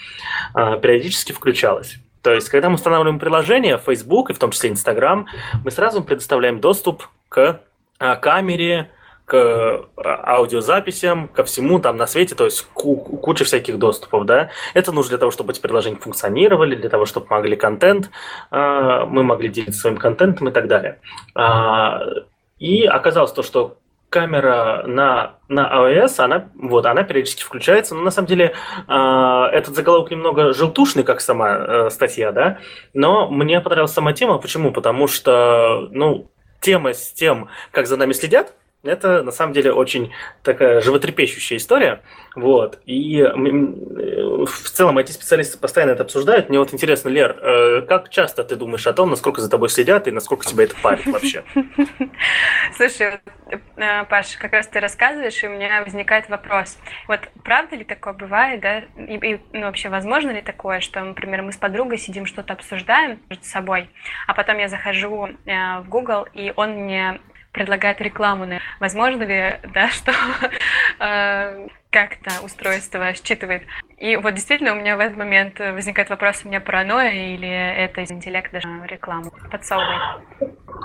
э, 0.55 0.81
периодически 0.81 1.33
включалась. 1.33 1.99
То 2.23 2.33
есть, 2.33 2.49
когда 2.49 2.69
мы 2.69 2.75
устанавливаем 2.75 3.21
приложение 3.21 3.79
Facebook 3.79 4.31
и 4.31 4.33
в 4.33 4.39
том 4.41 4.51
числе 4.51 4.71
Instagram, 4.71 5.29
мы 5.65 5.71
сразу 5.71 6.03
предоставляем 6.03 6.61
доступ 6.61 7.05
к 7.29 7.61
камере, 7.99 8.91
к 9.27 9.35
э, 9.35 9.83
аудиозаписям, 9.97 11.29
ко 11.29 11.45
всему 11.45 11.81
там 11.81 11.97
на 11.97 12.07
свете, 12.07 12.35
то 12.35 12.45
есть 12.45 12.63
куча 12.73 13.45
всяких 13.45 13.79
доступов, 13.79 14.25
да. 14.25 14.51
Это 14.73 14.93
нужно 14.93 15.11
для 15.11 15.19
того, 15.19 15.33
чтобы 15.33 15.53
эти 15.53 15.61
приложения 15.61 15.97
функционировали, 15.97 16.77
для 16.77 16.89
того, 16.89 17.07
чтобы 17.07 17.27
могли 17.31 17.57
контент, 17.57 18.11
э, 18.53 19.05
мы 19.09 19.25
могли 19.25 19.49
делиться 19.49 19.81
своим 19.81 19.97
контентом 19.97 20.49
и 20.49 20.53
так 20.53 20.69
далее. 20.69 21.01
А, 21.35 22.01
и 22.59 22.85
оказалось 22.85 23.33
то, 23.33 23.43
что 23.43 23.79
камера 24.11 24.85
на, 24.87 25.35
на 25.49 25.71
iOS, 25.91 26.21
она, 26.21 26.49
вот, 26.55 26.87
она 26.87 27.03
периодически 27.03 27.43
включается, 27.43 27.97
но 27.97 28.03
на 28.03 28.13
самом 28.13 28.29
деле 28.29 28.55
э, 28.87 29.49
этот 29.53 29.75
заголовок 29.75 30.13
немного 30.13 30.55
желтушный, 30.55 31.03
как 31.03 31.21
сама 31.21 31.57
э, 31.57 31.91
статья, 31.91 32.31
да, 32.31 32.59
но 32.95 33.29
мне 33.29 33.61
понравилась 33.61 33.93
сама 33.93 34.13
тема, 34.13 34.39
почему? 34.39 34.71
Потому 34.71 35.09
что, 35.09 35.89
ну, 35.91 36.31
тема 36.61 36.95
с 36.95 37.13
тем, 37.13 37.49
как 37.73 37.89
за 37.89 37.97
нами 37.97 38.13
следят, 38.13 38.55
это 38.83 39.23
на 39.23 39.33
самом 39.33 39.53
деле 39.53 39.73
очень 39.73 40.13
такая 40.43 40.81
животрепещущая 40.81 41.59
история. 41.59 42.03
Вот. 42.35 42.81
И 42.87 43.23
в 43.23 44.71
целом 44.71 44.99
эти 44.99 45.13
специалисты 45.13 45.59
постоянно 45.59 45.93
это 45.93 46.03
обсуждают. 46.03 46.49
Мне 46.49 46.59
вот 46.59 46.73
интересно, 46.73 47.09
Лер, 47.09 47.37
э, 47.41 47.83
как 47.83 48.11
часто 48.11 48.45
ты 48.45 48.57
думаешь 48.57 48.87
о 48.87 48.93
том, 48.93 49.11
насколько 49.11 49.41
за 49.41 49.51
тобой 49.51 49.69
следят 49.69 50.07
и 50.07 50.11
насколько 50.11 50.45
тебя 50.45 50.65
это 50.65 50.75
парит 50.83 51.07
вообще? 51.07 51.45
Слушай, 52.77 53.21
э, 53.77 54.05
Паш, 54.05 54.37
как 54.37 54.53
раз 54.53 54.67
ты 54.69 54.81
рассказываешь, 54.81 55.43
и 55.43 55.47
у 55.47 55.51
меня 55.51 55.83
возникает 55.83 56.29
вопрос. 56.29 56.79
Вот 57.09 57.21
правда 57.43 57.77
ли 57.77 57.85
такое 57.85 58.13
бывает, 58.13 58.61
да? 58.61 58.79
И, 58.97 59.17
и 59.17 59.41
ну, 59.53 59.63
вообще 59.63 59.89
возможно 59.89 60.31
ли 60.31 60.43
такое, 60.43 60.81
что, 60.81 61.03
например, 61.03 61.43
мы 61.43 61.53
с 61.53 61.57
подругой 61.57 61.99
сидим, 61.99 62.27
что-то 62.27 62.53
обсуждаем 62.53 63.21
между 63.29 63.45
собой, 63.45 63.91
а 64.27 64.35
потом 64.35 64.59
я 64.59 64.69
захожу 64.69 65.27
э, 65.47 65.81
в 65.81 65.89
Google, 65.89 66.27
и 66.35 66.53
он 66.55 66.73
мне 66.73 67.21
предлагает 67.57 68.01
рекламу. 68.03 68.47
Возможно 68.81 69.23
ли, 69.23 69.59
да, 69.73 69.89
что 69.89 70.13
э, 71.01 71.69
как-то 71.91 72.43
устройство 72.45 73.15
считывает. 73.15 73.63
И 73.99 74.17
вот 74.17 74.35
действительно 74.35 74.73
у 74.73 74.77
меня 74.77 74.97
в 74.97 75.01
этот 75.01 75.17
момент 75.17 75.59
возникает 75.59 76.11
вопрос, 76.11 76.43
у 76.45 76.49
меня 76.49 76.61
паранойя 76.61 77.35
или 77.35 77.49
это 77.49 78.03
из 78.03 78.11
интеллекта 78.11 78.61
рекламу 78.87 79.33
подсовывает? 79.51 80.21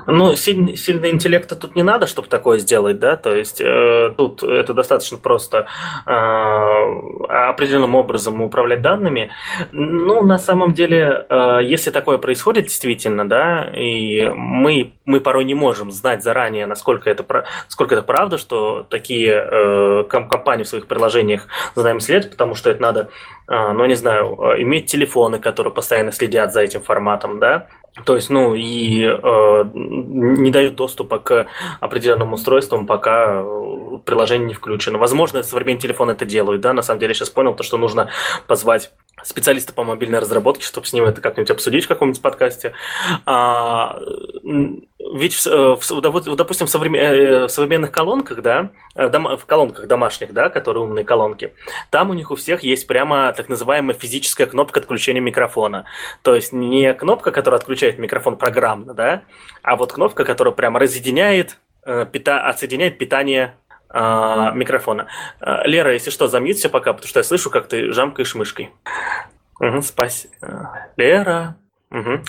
Ну, 0.08 0.36
сильный, 0.36 0.76
сильный 0.76 1.12
интеллекта 1.12 1.56
тут 1.56 1.76
не 1.76 1.84
надо, 1.84 2.08
чтобы 2.08 2.28
такое 2.28 2.58
сделать, 2.60 3.00
да, 3.00 3.18
то 3.18 3.36
есть 3.36 3.62
э, 3.62 4.14
тут 4.18 4.42
это 4.42 4.74
достаточно 4.74 5.18
просто 5.18 5.68
э, 6.06 6.12
определенным 7.30 7.96
образом 7.96 8.42
управлять 8.42 8.82
данными. 8.82 9.32
Ну, 9.72 10.24
на 10.24 10.40
самом 10.40 10.74
деле, 10.74 11.26
э, 11.30 11.60
если 11.64 11.92
такое 11.92 12.18
происходит 12.18 12.66
действительно, 12.66 13.28
да, 13.28 13.70
и 13.76 14.30
мы, 14.30 14.94
мы 15.06 15.20
порой 15.20 15.46
не 15.46 15.54
можем 15.54 15.92
знать 15.92 16.24
заранее, 16.24 16.66
насколько 16.66 17.10
это, 17.10 17.26
насколько 17.66 17.96
это 17.96 18.04
правда, 18.04 18.38
что 18.38 18.84
такие 18.90 19.34
э, 19.34 20.04
компании 20.10 20.64
в 20.64 20.68
своих 20.68 20.88
приложениях 20.88 21.48
за 21.76 21.84
нами 21.84 22.00
следят, 22.00 22.32
потому 22.32 22.56
что 22.56 22.70
это 22.70 22.82
надо, 22.82 23.01
а, 23.48 23.74
ну, 23.74 23.86
не 23.86 23.96
знаю, 23.96 24.42
а, 24.42 24.62
иметь 24.62 24.92
телефоны, 24.92 25.40
которые 25.40 25.74
постоянно 25.74 26.12
следят 26.12 26.54
за 26.54 26.62
этим 26.62 26.82
форматом, 26.82 27.40
да, 27.40 27.68
то 28.06 28.16
есть, 28.16 28.30
ну, 28.30 28.56
и 28.56 29.04
э, 29.04 29.64
не 29.74 30.50
дают 30.50 30.76
доступа 30.76 31.20
к 31.20 31.48
определенным 31.82 32.32
устройствам, 32.32 32.88
пока 32.88 33.42
э, 33.44 33.98
приложение 34.06 34.48
не 34.48 34.54
включено. 34.54 34.98
Возможно, 34.98 35.44
современные 35.44 35.82
телефоны 35.82 36.12
это 36.12 36.26
делают, 36.26 36.62
да, 36.62 36.72
на 36.72 36.84
самом 36.84 37.02
деле 37.02 37.12
я 37.12 37.16
сейчас 37.16 37.30
понял, 37.30 37.54
то, 37.54 37.64
что 37.64 37.78
нужно 37.78 38.10
позвать 38.48 38.92
специалиста 39.24 39.74
по 39.74 39.84
мобильной 39.84 40.20
разработке, 40.20 40.66
чтобы 40.66 40.88
с 40.88 40.94
ним 40.94 41.04
это 41.04 41.22
как-нибудь 41.22 41.52
обсудить 41.52 41.86
в 41.86 41.88
каком-нибудь 41.90 42.22
подкасте. 42.22 42.74
А, 43.26 44.00
ведь, 44.44 45.36
в, 45.36 45.48
э, 45.48 45.76
в, 45.76 46.36
допустим, 46.36 46.68
в, 46.68 46.70
современ, 46.70 47.02
э, 47.02 47.48
в 47.48 47.50
современных 47.50 47.92
колонках, 47.92 48.42
да, 48.42 48.72
дом, 48.96 49.38
в 49.38 49.46
колонках 49.46 49.88
домашних, 49.88 50.34
да, 50.34 50.50
которые 50.50 50.84
умные 50.84 51.04
колонки, 51.04 51.54
там 51.90 52.10
у 52.10 52.14
них 52.14 52.32
у 52.32 52.36
всех 52.36 52.64
есть 52.64 52.88
прямо 52.88 53.34
так 53.34 53.50
называемая 53.50 53.96
физическая 53.96 54.48
кнопка 54.48 54.80
отключения 54.80 55.22
микрофона. 55.22 55.86
То 56.22 56.36
есть 56.36 56.54
не 56.54 56.94
кнопка, 56.94 57.32
которая 57.32 57.60
отключает 57.60 57.81
микрофон 57.98 58.38
программно, 58.38 58.94
да, 58.94 59.24
а 59.62 59.76
вот 59.76 59.94
кнопка, 59.94 60.26
которая 60.26 60.54
прямо 60.54 60.80
разъединяет 60.80 61.60
пита, 62.12 62.48
отсоединяет 62.48 62.98
питание 62.98 63.56
а, 63.94 64.52
микрофона. 64.52 65.08
А, 65.40 65.68
Лера, 65.68 65.94
если 65.94 66.12
что, 66.12 66.28
замьють 66.28 66.58
все 66.58 66.70
пока, 66.70 66.94
потому 66.94 67.08
что 67.08 67.20
я 67.20 67.24
слышу, 67.24 67.50
как 67.50 67.68
ты 67.68 67.92
жамкаешь 67.92 68.36
мышкой. 68.36 68.72
Угу, 69.60 69.82
спасибо. 69.82 70.90
Лера. 70.98 71.56
Угу. 71.92 72.24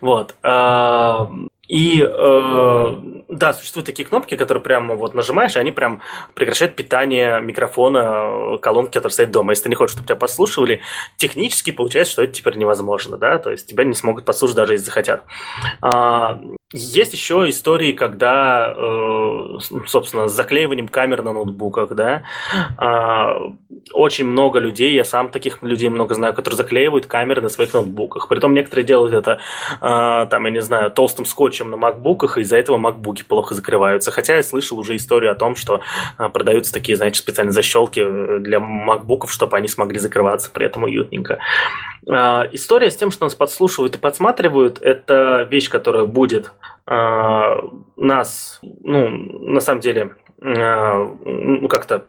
Вот. 0.00 0.34
А, 0.42 1.30
и 1.72 2.06
э, 2.06 2.96
да, 3.30 3.54
существуют 3.54 3.86
такие 3.86 4.06
кнопки, 4.06 4.36
которые 4.36 4.62
прямо 4.62 4.94
вот 4.94 5.14
нажимаешь, 5.14 5.56
и 5.56 5.58
они 5.58 5.72
прям 5.72 6.02
прекращают 6.34 6.76
питание 6.76 7.40
микрофона 7.40 8.58
колонки, 8.58 8.92
которая 8.92 9.14
стоит 9.14 9.30
дома. 9.30 9.52
Если 9.52 9.64
ты 9.64 9.68
не 9.70 9.74
хочешь, 9.74 9.94
чтобы 9.94 10.06
тебя 10.06 10.16
послушивали, 10.16 10.82
технически 11.16 11.70
получается, 11.70 12.12
что 12.12 12.24
это 12.24 12.34
теперь 12.34 12.58
невозможно, 12.58 13.16
да, 13.16 13.38
то 13.38 13.50
есть 13.50 13.68
тебя 13.68 13.84
не 13.84 13.94
смогут 13.94 14.26
послушать 14.26 14.56
даже 14.56 14.74
если 14.74 14.84
захотят. 14.84 15.24
А, 15.80 16.38
есть 16.72 17.12
еще 17.12 17.48
истории, 17.48 17.92
когда, 17.92 18.74
э, 18.76 19.58
собственно, 19.86 20.28
с 20.28 20.32
заклеиванием 20.32 20.88
камер 20.88 21.22
на 21.22 21.32
ноутбуках, 21.32 21.90
да, 21.94 22.22
а, 22.78 23.52
очень 23.92 24.26
много 24.26 24.58
людей, 24.58 24.94
я 24.94 25.04
сам 25.04 25.28
таких 25.28 25.62
людей 25.62 25.88
много 25.88 26.14
знаю, 26.14 26.34
которые 26.34 26.56
заклеивают 26.56 27.06
камеры 27.06 27.42
на 27.42 27.48
своих 27.48 27.72
ноутбуках. 27.74 28.28
Притом 28.28 28.54
некоторые 28.54 28.86
делают 28.86 29.14
это, 29.14 29.38
а, 29.80 30.26
там, 30.26 30.44
я 30.46 30.50
не 30.50 30.62
знаю, 30.62 30.90
толстым 30.90 31.26
скотчем 31.26 31.70
на 31.70 31.76
макбуках, 31.76 32.38
и 32.38 32.42
из-за 32.42 32.56
этого 32.56 32.78
макбуки 32.78 33.22
плохо 33.22 33.54
закрываются. 33.54 34.10
Хотя 34.10 34.36
я 34.36 34.42
слышал 34.42 34.78
уже 34.78 34.96
историю 34.96 35.32
о 35.32 35.34
том, 35.34 35.56
что 35.56 35.80
а, 36.16 36.28
продаются 36.28 36.72
такие, 36.72 36.96
знаете, 36.96 37.18
специальные 37.18 37.52
защелки 37.52 38.00
э, 38.00 38.38
для 38.40 38.60
макбуков, 38.60 39.32
чтобы 39.32 39.56
они 39.56 39.68
смогли 39.68 39.98
закрываться 39.98 40.50
при 40.50 40.66
этом 40.66 40.84
уютненько. 40.84 41.38
История 42.04 42.90
с 42.90 42.96
тем, 42.96 43.10
что 43.10 43.24
нас 43.26 43.34
подслушивают 43.34 43.94
и 43.96 43.98
подсматривают, 43.98 44.82
это 44.82 45.46
вещь, 45.50 45.70
которая 45.70 46.04
будет 46.04 46.52
нас, 46.84 48.60
ну, 48.62 49.08
на 49.08 49.60
самом 49.60 49.80
деле, 49.80 50.16
ну, 50.38 51.68
как-то 51.68 52.06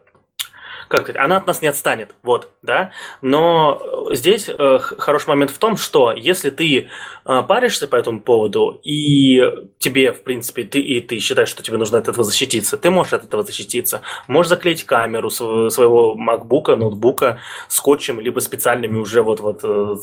как 0.88 1.02
сказать, 1.02 1.20
она 1.20 1.36
от 1.36 1.46
нас 1.46 1.62
не 1.62 1.68
отстанет, 1.68 2.14
вот, 2.22 2.50
да. 2.62 2.92
Но 3.22 4.08
здесь 4.10 4.48
э, 4.48 4.78
хороший 4.78 5.28
момент 5.28 5.50
в 5.50 5.58
том, 5.58 5.76
что 5.76 6.12
если 6.12 6.50
ты 6.50 6.88
э, 7.24 7.42
паришься 7.46 7.88
по 7.88 7.96
этому 7.96 8.20
поводу 8.20 8.80
и 8.82 9.42
тебе, 9.78 10.12
в 10.12 10.22
принципе, 10.22 10.64
ты 10.64 10.80
и 10.80 11.00
ты 11.00 11.18
считаешь, 11.18 11.48
что 11.48 11.62
тебе 11.62 11.76
нужно 11.76 11.98
от 11.98 12.08
этого 12.08 12.24
защититься, 12.24 12.76
ты 12.76 12.90
можешь 12.90 13.12
от 13.12 13.24
этого 13.24 13.42
защититься. 13.42 14.02
Можешь 14.28 14.50
заклеить 14.50 14.84
камеру 14.84 15.30
своего 15.30 16.14
макбука, 16.14 16.76
ноутбука 16.76 17.38
скотчем, 17.68 18.20
либо 18.20 18.40
специальными 18.40 18.98
уже 18.98 19.22
вот 19.22 19.40
вот 19.40 19.60
э, 19.62 19.96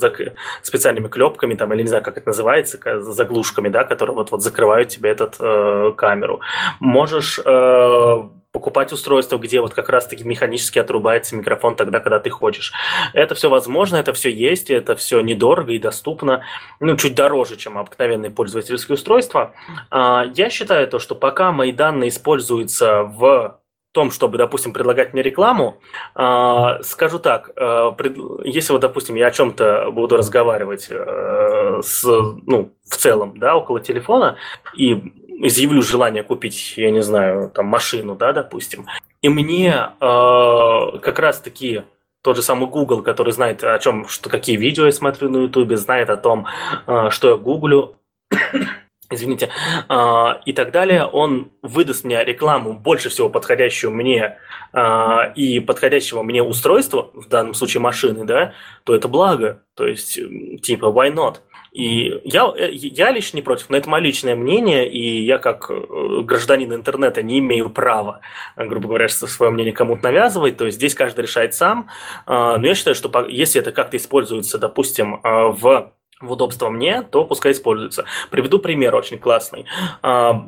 специальными 0.61 1.07
клепками 1.07 1.55
там 1.55 1.73
или 1.73 1.84
не 1.84 1.88
знаю, 1.88 2.03
как 2.03 2.17
это 2.17 2.27
называется, 2.29 2.79
заглушками, 3.01 3.69
да, 3.69 3.84
которые 3.84 4.15
вот 4.15 4.32
вот 4.32 4.41
закрывают 4.41 4.89
тебе 4.89 5.09
этот 5.09 5.36
э, 5.39 5.93
камеру. 5.95 6.41
Можешь 6.79 7.39
э, 7.43 8.23
покупать 8.62 8.93
устройство, 8.93 9.39
где 9.39 9.59
вот 9.59 9.74
как 9.74 9.89
раз-таки 9.89 10.24
механически 10.24 10.78
отрубается 10.78 11.36
микрофон 11.36 11.76
тогда, 11.76 11.99
когда 11.99 12.20
ты 12.20 12.30
хочешь. 12.30 12.74
Это 13.14 13.34
все 13.34 13.49
возможно, 13.49 13.95
это 13.95 14.14
все 14.14 14.30
есть, 14.30 14.70
это 14.70 14.95
все 14.95 15.20
недорого 15.22 15.72
и 15.72 15.80
доступно, 15.80 16.43
ну, 16.80 16.95
чуть 16.95 17.16
дороже, 17.16 17.57
чем 17.57 17.80
обыкновенные 17.80 18.30
пользовательские 18.30 18.93
устройства. 18.93 19.53
А, 19.89 20.26
я 20.36 20.51
считаю 20.51 20.88
то, 20.88 20.99
что 20.99 21.16
пока 21.16 21.51
мои 21.51 21.72
данные 21.72 22.09
используются 22.09 23.01
в 23.01 23.57
том, 23.93 24.12
чтобы, 24.12 24.38
допустим, 24.38 24.74
предлагать 24.74 25.14
мне 25.14 25.22
рекламу, 25.22 25.82
э, 26.16 26.84
скажу 26.84 27.20
так, 27.20 27.53
пред, 27.97 28.16
если 28.45 28.72
вот, 28.72 28.82
допустим, 28.82 29.16
я 29.16 29.28
о 29.28 29.32
чем-то 29.32 29.91
буду 29.91 30.16
разговаривать 30.16 30.88
э, 30.89 31.82
с, 31.84 32.03
ну, 32.05 32.72
в 32.89 32.95
целом, 32.95 33.38
да, 33.38 33.57
около 33.57 33.82
телефона, 33.82 34.38
и 34.78 35.12
изъявлю 35.39 35.82
желание 35.82 36.23
купить, 36.23 36.73
я 36.77 36.91
не 36.91 37.01
знаю, 37.01 37.49
там 37.49 37.65
машину, 37.65 38.15
да, 38.15 38.34
допустим, 38.34 38.86
и 39.21 39.29
мне 39.29 39.73
э, 39.73 40.99
как 41.01 41.19
раз-таки 41.19 41.84
тот 42.21 42.36
же 42.36 42.41
самый 42.41 42.69
Google, 42.69 43.01
который 43.01 43.34
знает 43.34 43.63
о 43.63 43.77
чем, 43.79 44.07
что 44.07 44.29
какие 44.29 44.55
видео 44.55 44.86
я 44.86 44.91
смотрю 44.91 45.29
на 45.29 45.38
YouTube, 45.38 45.75
знает 45.75 46.09
о 46.09 46.17
том, 46.17 46.47
э, 46.88 47.09
что 47.09 47.29
я 47.29 47.36
гуглю, 47.36 47.95
извините, 49.09 49.49
э, 49.89 50.25
и 50.45 50.53
так 50.53 50.71
далее, 50.71 51.05
он 51.05 51.51
выдаст 51.61 52.03
мне 52.03 52.23
рекламу 52.23 52.73
больше 52.73 53.09
всего 53.09 53.29
подходящую 53.29 53.91
мне 53.91 54.38
э, 54.73 55.34
и 55.36 55.59
подходящего 55.59 56.23
мне 56.23 56.43
устройства, 56.43 57.09
в 57.13 57.27
данном 57.27 57.53
случае 57.53 57.82
машины, 57.82 58.25
да, 58.25 58.53
то 58.84 58.95
это 58.95 59.07
благо. 59.07 59.63
То 59.75 59.88
есть, 59.88 60.19
типа, 60.61 60.86
why 60.86 61.13
not? 61.13 61.38
И 61.72 62.19
я, 62.26 62.51
э, 62.55 62.69
я 62.72 63.11
лично 63.11 63.38
не 63.38 63.41
против, 63.41 63.69
но 63.69 63.78
это 63.78 63.89
мое 63.89 64.01
личное 64.01 64.36
мнение, 64.36 64.89
и 64.89 65.24
я 65.24 65.38
как 65.38 65.69
э, 65.69 66.22
гражданин 66.24 66.74
интернета 66.74 67.24
не 67.24 67.39
имею 67.39 67.69
права, 67.69 68.19
грубо 68.57 68.89
говоря, 68.89 69.07
свое 69.07 69.51
мнение 69.51 69.74
кому-то 69.74 70.03
навязывать, 70.03 70.57
то 70.57 70.65
есть 70.65 70.78
здесь 70.78 70.95
каждый 70.95 71.22
решает 71.22 71.53
сам. 71.53 71.88
А, 72.26 72.57
но 72.57 72.67
я 72.67 72.76
считаю, 72.76 72.95
что 72.95 73.26
если 73.26 73.61
это 73.61 73.72
как-то 73.72 73.95
используется, 73.95 74.57
допустим, 74.57 75.22
а, 75.24 75.47
в 75.47 75.93
в 76.22 76.32
удобство 76.32 76.69
мне, 76.69 77.01
то 77.01 77.26
пускай 77.26 77.51
используется. 77.51 78.05
Приведу 78.30 78.59
пример 78.59 78.95
очень 78.95 79.17
классный. 79.17 79.65
А, 80.01 80.47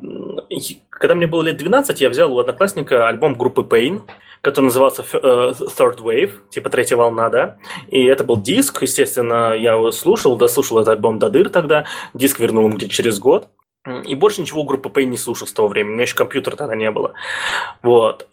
когда 0.89 1.15
мне 1.15 1.27
было 1.27 1.43
лет 1.43 1.57
12, 1.57 2.01
я 2.01 2.09
взял 2.09 2.33
у 2.33 2.39
одноклассника 2.39 3.07
альбом 3.07 3.35
группы 3.35 3.61
Pain, 3.61 4.01
который 4.41 4.65
назывался 4.65 5.03
э, 5.13 5.17
Third 5.17 5.99
Wave, 5.99 6.31
типа 6.49 6.69
третья 6.69 6.97
волна, 6.97 7.29
да. 7.29 7.57
И 7.87 8.03
это 8.03 8.23
был 8.23 8.37
диск, 8.37 8.81
естественно, 8.81 9.53
я 9.53 9.73
его 9.73 9.91
слушал, 9.91 10.35
дослушал 10.35 10.79
этот 10.79 10.95
альбом 10.95 11.17
до 11.17 11.29
дыр 11.29 11.49
тогда. 11.49 11.85
Диск 12.13 12.39
вернул 12.39 12.65
ему 12.65 12.75
где-то 12.75 12.93
через 12.93 13.19
год. 13.19 13.47
И 14.05 14.15
больше 14.15 14.41
ничего 14.41 14.63
группы 14.63 14.89
Pain 14.89 15.05
не 15.05 15.17
слушал 15.17 15.47
с 15.47 15.53
того 15.53 15.67
времени. 15.67 15.91
У 15.91 15.93
меня 15.95 16.03
еще 16.03 16.15
компьютера 16.15 16.55
тогда 16.55 16.75
не 16.75 16.89
было. 16.91 17.13
Вот. 17.81 18.27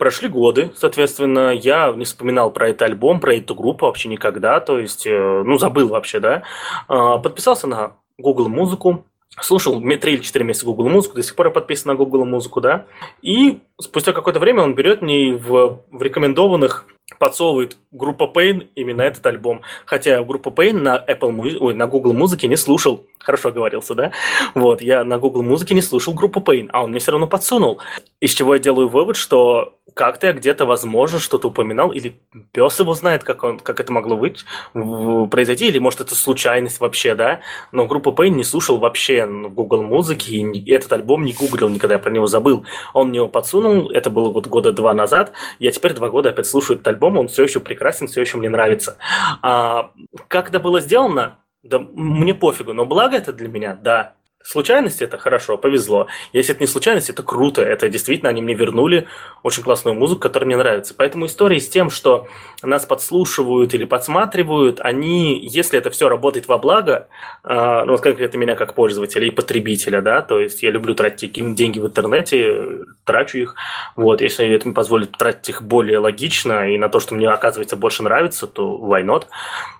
Прошли 0.00 0.28
годы, 0.30 0.72
соответственно, 0.76 1.50
я 1.50 1.92
не 1.94 2.06
вспоминал 2.06 2.50
про 2.50 2.70
этот 2.70 2.80
альбом, 2.80 3.20
про 3.20 3.34
эту 3.34 3.54
группу 3.54 3.84
вообще 3.84 4.08
никогда, 4.08 4.58
то 4.58 4.78
есть, 4.78 5.06
э, 5.06 5.42
ну, 5.44 5.58
забыл 5.58 5.88
вообще, 5.88 6.20
да. 6.20 6.42
А, 6.88 7.18
подписался 7.18 7.66
на 7.66 7.92
Google 8.16 8.48
Музыку, 8.48 9.04
слушал 9.42 9.78
3 9.78 10.12
или 10.14 10.22
4 10.22 10.42
месяца 10.42 10.64
Google 10.64 10.88
Музыку, 10.88 11.16
до 11.16 11.22
сих 11.22 11.36
пор 11.36 11.48
я 11.48 11.52
подписан 11.52 11.88
на 11.92 11.96
Google 11.96 12.24
Музыку, 12.24 12.62
да, 12.62 12.86
и 13.20 13.60
спустя 13.78 14.12
какое-то 14.12 14.40
время 14.40 14.62
он 14.62 14.74
берет 14.74 15.02
мне 15.02 15.34
в, 15.34 15.82
в 15.90 16.02
рекомендованных 16.02 16.86
подсовывает 17.18 17.76
группа 17.90 18.30
Pain 18.34 18.68
именно 18.74 19.02
этот 19.02 19.24
альбом. 19.26 19.62
Хотя 19.84 20.22
группа 20.22 20.48
Pain 20.48 20.80
на 20.80 20.96
Apple 20.96 21.58
ой, 21.60 21.74
на 21.74 21.86
Google 21.86 22.14
музыке 22.14 22.48
не 22.48 22.56
слушал. 22.56 23.04
Хорошо 23.20 23.52
говорился, 23.52 23.94
да? 23.94 24.12
Вот, 24.54 24.80
я 24.80 25.04
на 25.04 25.18
Google 25.18 25.42
музыке 25.42 25.74
не 25.74 25.82
слушал 25.82 26.14
группу 26.14 26.40
Pain, 26.40 26.70
а 26.72 26.82
он 26.84 26.90
мне 26.90 27.00
все 27.00 27.12
равно 27.12 27.26
подсунул. 27.26 27.78
Из 28.18 28.32
чего 28.32 28.54
я 28.54 28.60
делаю 28.60 28.88
вывод, 28.88 29.16
что 29.16 29.78
как-то 29.92 30.28
я 30.28 30.32
где-то, 30.32 30.64
возможно, 30.64 31.18
что-то 31.18 31.48
упоминал, 31.48 31.92
или 31.92 32.18
пес 32.52 32.80
его 32.80 32.94
знает, 32.94 33.22
как, 33.22 33.44
он, 33.44 33.58
как 33.58 33.78
это 33.78 33.92
могло 33.92 34.16
быть, 34.16 34.46
произойти, 34.72 35.68
или 35.68 35.78
может 35.78 36.00
это 36.00 36.14
случайность 36.14 36.80
вообще, 36.80 37.14
да? 37.14 37.40
Но 37.72 37.86
группу 37.86 38.10
Pain 38.10 38.30
не 38.30 38.44
слушал 38.44 38.78
вообще 38.78 39.26
в 39.26 39.52
Google 39.52 39.82
музыки, 39.82 40.30
и 40.30 40.70
этот 40.72 40.92
альбом 40.94 41.24
не 41.24 41.34
гуглил 41.34 41.68
никогда, 41.68 41.96
я 41.96 41.98
про 41.98 42.10
него 42.10 42.26
забыл. 42.26 42.64
Он 42.94 43.08
мне 43.08 43.18
его 43.18 43.28
подсунул, 43.28 43.90
это 43.90 44.08
было 44.08 44.30
вот 44.30 44.46
года 44.46 44.72
два 44.72 44.94
назад, 44.94 45.32
я 45.58 45.70
теперь 45.72 45.92
два 45.92 46.08
года 46.08 46.30
опять 46.30 46.46
слушаю 46.46 46.76
этот 46.76 46.88
альбом, 46.88 47.18
он 47.18 47.28
все 47.28 47.42
еще 47.42 47.60
прекрасен, 47.60 48.06
все 48.06 48.22
еще 48.22 48.38
мне 48.38 48.48
нравится. 48.48 48.96
А, 49.42 49.90
как 50.28 50.48
это 50.48 50.58
было 50.58 50.80
сделано? 50.80 51.36
Да 51.62 51.78
мне 51.78 52.34
пофигу, 52.34 52.72
но 52.72 52.86
благо 52.86 53.16
это 53.16 53.32
для 53.32 53.48
меня, 53.48 53.74
да. 53.74 54.14
Случайность 54.42 55.02
это 55.02 55.18
хорошо, 55.18 55.58
повезло. 55.58 56.06
Если 56.32 56.54
это 56.54 56.62
не 56.62 56.66
случайность, 56.66 57.10
это 57.10 57.22
круто. 57.22 57.60
Это 57.60 57.90
действительно 57.90 58.30
они 58.30 58.40
мне 58.40 58.54
вернули 58.54 59.06
очень 59.42 59.62
классную 59.62 59.94
музыку, 59.94 60.22
которая 60.22 60.46
мне 60.46 60.56
нравится. 60.56 60.94
Поэтому 60.96 61.26
истории 61.26 61.58
с 61.58 61.68
тем, 61.68 61.90
что 61.90 62.26
нас 62.62 62.86
подслушивают 62.86 63.74
или 63.74 63.84
подсматривают, 63.84 64.80
они, 64.80 65.38
если 65.38 65.78
это 65.78 65.90
все 65.90 66.08
работает 66.08 66.48
во 66.48 66.56
благо, 66.56 67.08
э, 67.44 67.82
ну 67.84 67.92
вот 67.92 68.00
конкретно 68.00 68.38
меня 68.38 68.56
как 68.56 68.74
пользователя 68.74 69.26
и 69.26 69.30
потребителя, 69.30 70.00
да, 70.00 70.22
то 70.22 70.40
есть 70.40 70.62
я 70.62 70.70
люблю 70.70 70.94
тратить 70.94 71.34
деньги 71.54 71.78
в 71.78 71.86
интернете, 71.86 72.86
трачу 73.04 73.36
их. 73.36 73.54
Вот, 73.94 74.22
если 74.22 74.48
это 74.48 74.66
мне 74.66 74.74
позволит 74.74 75.12
тратить 75.12 75.50
их 75.50 75.62
более 75.62 75.98
логично 75.98 76.70
и 76.70 76.78
на 76.78 76.88
то, 76.88 76.98
что 76.98 77.14
мне 77.14 77.28
оказывается 77.28 77.76
больше 77.76 78.02
нравится, 78.02 78.46
то 78.46 78.78
why 78.82 79.04
not? 79.04 79.26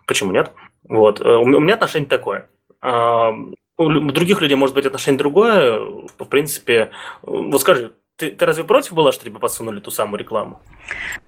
Почему 0.05 0.33
нет? 0.33 0.53
Вот, 0.91 1.21
э, 1.21 1.25
у 1.25 1.45
меня 1.47 1.75
отношение 1.75 2.09
такое 2.09 2.49
у 3.81 3.89
других 4.13 4.41
людей 4.41 4.57
может 4.57 4.75
быть 4.75 4.87
отношение 4.87 5.19
другое. 5.19 5.79
В 6.19 6.25
принципе, 6.27 6.91
вот 7.23 7.61
скажи, 7.61 7.93
ты, 8.17 8.31
ты 8.31 8.45
разве 8.45 8.65
против 8.65 8.93
была, 8.93 9.13
что 9.13 9.25
тебе 9.25 9.39
подсунули 9.39 9.81
ту 9.81 9.91
самую 9.91 10.21
рекламу? 10.21 10.61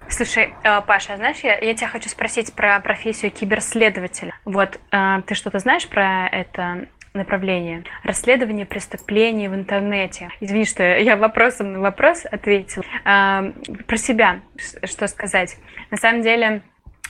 Слушай, 0.08 0.54
э, 0.62 0.82
Паша, 0.82 1.16
знаешь, 1.16 1.38
я, 1.38 1.58
я 1.58 1.74
тебя 1.74 1.88
хочу 1.88 2.10
спросить 2.10 2.52
про 2.52 2.78
профессию 2.80 3.30
киберследователя. 3.30 4.34
Вот, 4.44 4.78
э, 4.90 5.22
ты 5.26 5.34
что-то 5.34 5.58
знаешь 5.58 5.88
про 5.88 6.28
это 6.28 6.88
направление. 7.14 7.84
Расследование 8.04 8.66
преступлений 8.66 9.48
в 9.48 9.54
интернете. 9.54 10.28
Извини, 10.40 10.66
что 10.66 10.82
я 10.82 11.16
вопросом 11.16 11.72
на 11.72 11.80
вопрос 11.80 12.26
ответила. 12.30 12.84
Э, 13.06 13.52
про 13.86 13.96
себя 13.96 14.42
что 14.84 15.06
сказать. 15.08 15.56
На 15.90 15.96
самом 15.96 16.20
деле, 16.20 16.62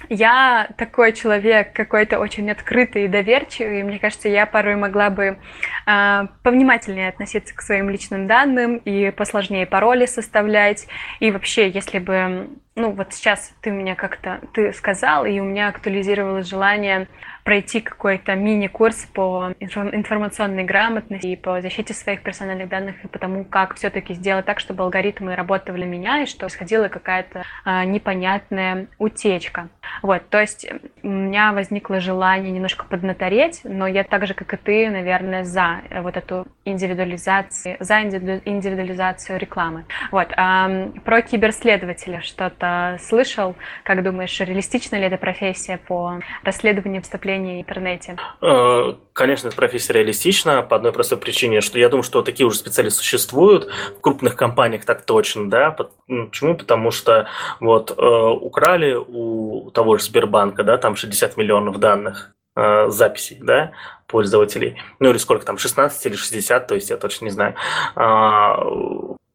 я 0.09 0.69
такой 0.77 1.13
человек, 1.13 1.73
какой-то 1.73 2.19
очень 2.19 2.51
открытый 2.51 3.05
и 3.05 3.09
доверчивый, 3.09 3.81
и 3.81 3.83
мне 3.83 3.99
кажется, 3.99 4.29
я 4.29 4.47
порой 4.47 4.77
могла 4.77 5.11
бы 5.11 5.39
э, 5.87 6.27
повнимательнее 6.43 7.09
относиться 7.09 7.55
к 7.55 7.63
своим 7.63 7.91
личным 7.91 8.27
данным 8.27 8.77
и 8.77 9.11
посложнее 9.11 9.67
пароли 9.67 10.07
составлять. 10.07 10.87
И 11.21 11.31
вообще, 11.31 11.69
если 11.69 11.99
бы 11.99 12.49
ну 12.75 12.93
вот 12.93 13.13
сейчас 13.13 13.53
ты 13.61 13.71
меня 13.71 13.95
как-то, 13.95 14.41
ты 14.55 14.73
сказал, 14.73 15.27
и 15.27 15.39
у 15.41 15.45
меня 15.45 15.69
актуализировалось 15.69 16.49
желание 16.49 17.07
пройти 17.45 17.81
какой-то 17.81 18.35
мини-курс 18.35 19.07
по 19.13 19.53
информационной 19.61 20.65
грамотности 20.65 21.27
и 21.27 21.37
по 21.37 21.61
защите 21.61 21.93
своих 21.93 22.23
персональных 22.23 22.69
данных 22.69 23.05
и 23.05 23.09
по 23.09 23.19
тому, 23.19 23.45
как 23.45 23.75
все-таки 23.75 24.15
сделать 24.15 24.47
так, 24.47 24.61
чтобы 24.61 24.85
алгоритмы 24.85 25.35
работали 25.35 25.85
меня 25.85 26.23
и 26.23 26.27
что 26.27 26.49
происходила 26.63 26.89
какая-то 26.89 27.45
а, 27.65 27.85
непонятная 27.85 28.87
утечка. 28.99 29.69
Вот, 30.03 30.29
то 30.29 30.41
есть 30.41 30.67
у 31.03 31.09
меня 31.09 31.53
возникло 31.53 32.01
желание 32.01 32.51
немножко 32.51 32.85
поднатореть, 32.85 33.61
но 33.65 33.87
я 33.87 34.05
так 34.05 34.27
же, 34.27 34.35
как 34.35 34.55
и 34.55 34.57
ты, 34.57 34.91
наверное, 34.91 35.45
за 35.45 35.83
вот 36.03 36.17
эту 36.17 36.47
индивидуализацию, 36.65 37.77
за 37.81 38.03
индивидуализацию 38.03 39.39
рекламы. 39.39 39.85
Вот, 40.11 40.29
а, 40.37 40.91
про 41.05 41.23
киберследователя 41.23 42.21
что-то 42.21 42.99
слышал? 43.01 43.57
Как 43.85 44.03
думаешь, 44.03 44.39
реалистична 44.41 44.97
ли 44.97 45.05
эта 45.05 45.17
профессия 45.17 45.79
по 45.79 46.21
расследованию 46.45 47.03
вступления 47.03 47.32
в 47.39 47.61
интернете? 47.61 48.17
Э, 48.41 48.95
конечно, 49.13 49.49
эта 49.49 49.57
профессия 49.57 49.93
реалистична 49.93 50.63
по 50.63 50.77
одной 50.77 50.93
простой 50.93 51.19
причине, 51.19 51.61
что 51.61 51.79
я 51.79 51.89
думаю, 51.89 52.03
что 52.03 52.23
такие 52.23 52.47
уже 52.47 52.59
специалисты 52.59 53.01
существуют 53.01 53.71
в 53.97 54.01
крупных 54.01 54.37
компаниях 54.37 54.85
так 54.85 55.03
точно, 55.05 55.49
да. 55.49 55.77
Ну, 56.09 56.27
почему? 56.27 56.57
Потому 56.57 56.91
что 56.91 57.29
вот 57.61 57.91
э, 57.91 57.95
украли 57.95 58.95
у 58.95 59.71
того 59.71 59.97
же 59.99 60.05
Сбербанка, 60.05 60.65
да, 60.65 60.79
там 60.79 60.97
60 60.97 61.37
миллионов 61.37 61.79
данных 61.79 62.33
э, 62.57 62.89
записей, 62.89 63.39
да, 63.41 63.73
пользователей. 64.07 64.77
Ну 64.99 65.11
или 65.11 65.19
сколько 65.19 65.47
там, 65.47 65.59
16 65.59 66.07
или 66.07 66.17
60, 66.17 66.67
то 66.67 66.75
есть 66.75 66.91
я 66.91 66.97
точно 66.97 67.27
не 67.27 67.31
знаю. 67.31 67.55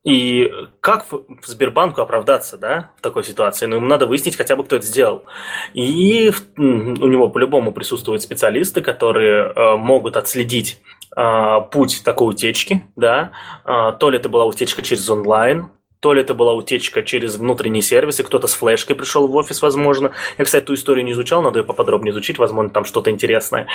И 0.08 0.50
как 0.80 1.06
Сбербанку 1.44 2.00
оправдаться 2.00 2.58
да, 2.58 2.92
в 2.98 3.02
такой 3.02 3.26
ситуации? 3.26 3.66
Ну, 3.66 3.76
ему 3.76 3.88
надо 3.88 4.08
выяснить 4.08 4.38
хотя 4.38 4.56
бы, 4.56 4.64
кто 4.64 4.78
это 4.78 4.86
сделал. 4.86 5.26
И 5.74 6.32
у 6.56 6.62
него 6.62 7.28
по-любому 7.28 7.74
присутствуют 7.74 8.22
специалисты, 8.22 8.80
которые 8.80 9.52
э, 9.54 9.76
могут 9.76 10.16
отследить 10.16 10.80
э, 11.14 11.58
путь 11.72 12.04
такой 12.06 12.30
утечки. 12.30 12.86
Да? 12.96 13.32
Э, 13.66 13.92
то 14.00 14.10
ли 14.10 14.18
это 14.18 14.30
была 14.30 14.46
утечка 14.46 14.82
через 14.82 15.10
онлайн, 15.10 15.68
то 16.00 16.14
ли 16.14 16.22
это 16.22 16.34
была 16.34 16.54
утечка 16.54 17.04
через 17.04 17.38
внутренние 17.38 17.82
сервисы, 17.82 18.24
кто-то 18.24 18.48
с 18.48 18.54
флешкой 18.54 18.96
пришел 18.96 19.28
в 19.28 19.36
офис, 19.36 19.62
возможно. 19.62 20.12
Я, 20.38 20.46
кстати, 20.46 20.64
эту 20.64 20.74
историю 20.74 21.06
не 21.06 21.14
изучал, 21.14 21.42
надо 21.42 21.60
ее 21.60 21.66
поподробнее 21.66 22.12
изучить, 22.12 22.38
возможно, 22.38 22.70
там 22.70 22.86
что-то 22.86 23.10
интересное. 23.10 23.68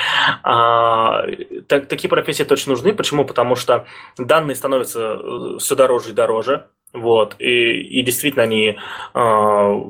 А, 0.43 1.25
так, 1.69 1.87
такие 1.87 2.09
профессии 2.09 2.45
точно 2.45 2.73
нужны. 2.73 2.93
Почему? 2.93 3.25
Потому 3.25 3.57
что 3.57 3.87
данные 4.19 4.55
становятся 4.55 5.19
э, 5.21 5.59
все 5.59 5.75
дороже 5.75 6.11
и 6.11 6.13
дороже. 6.13 6.67
Вот, 6.93 7.37
и, 7.39 7.81
и 7.81 8.03
действительно 8.03 8.43
они 8.43 8.77
э, 9.15 9.81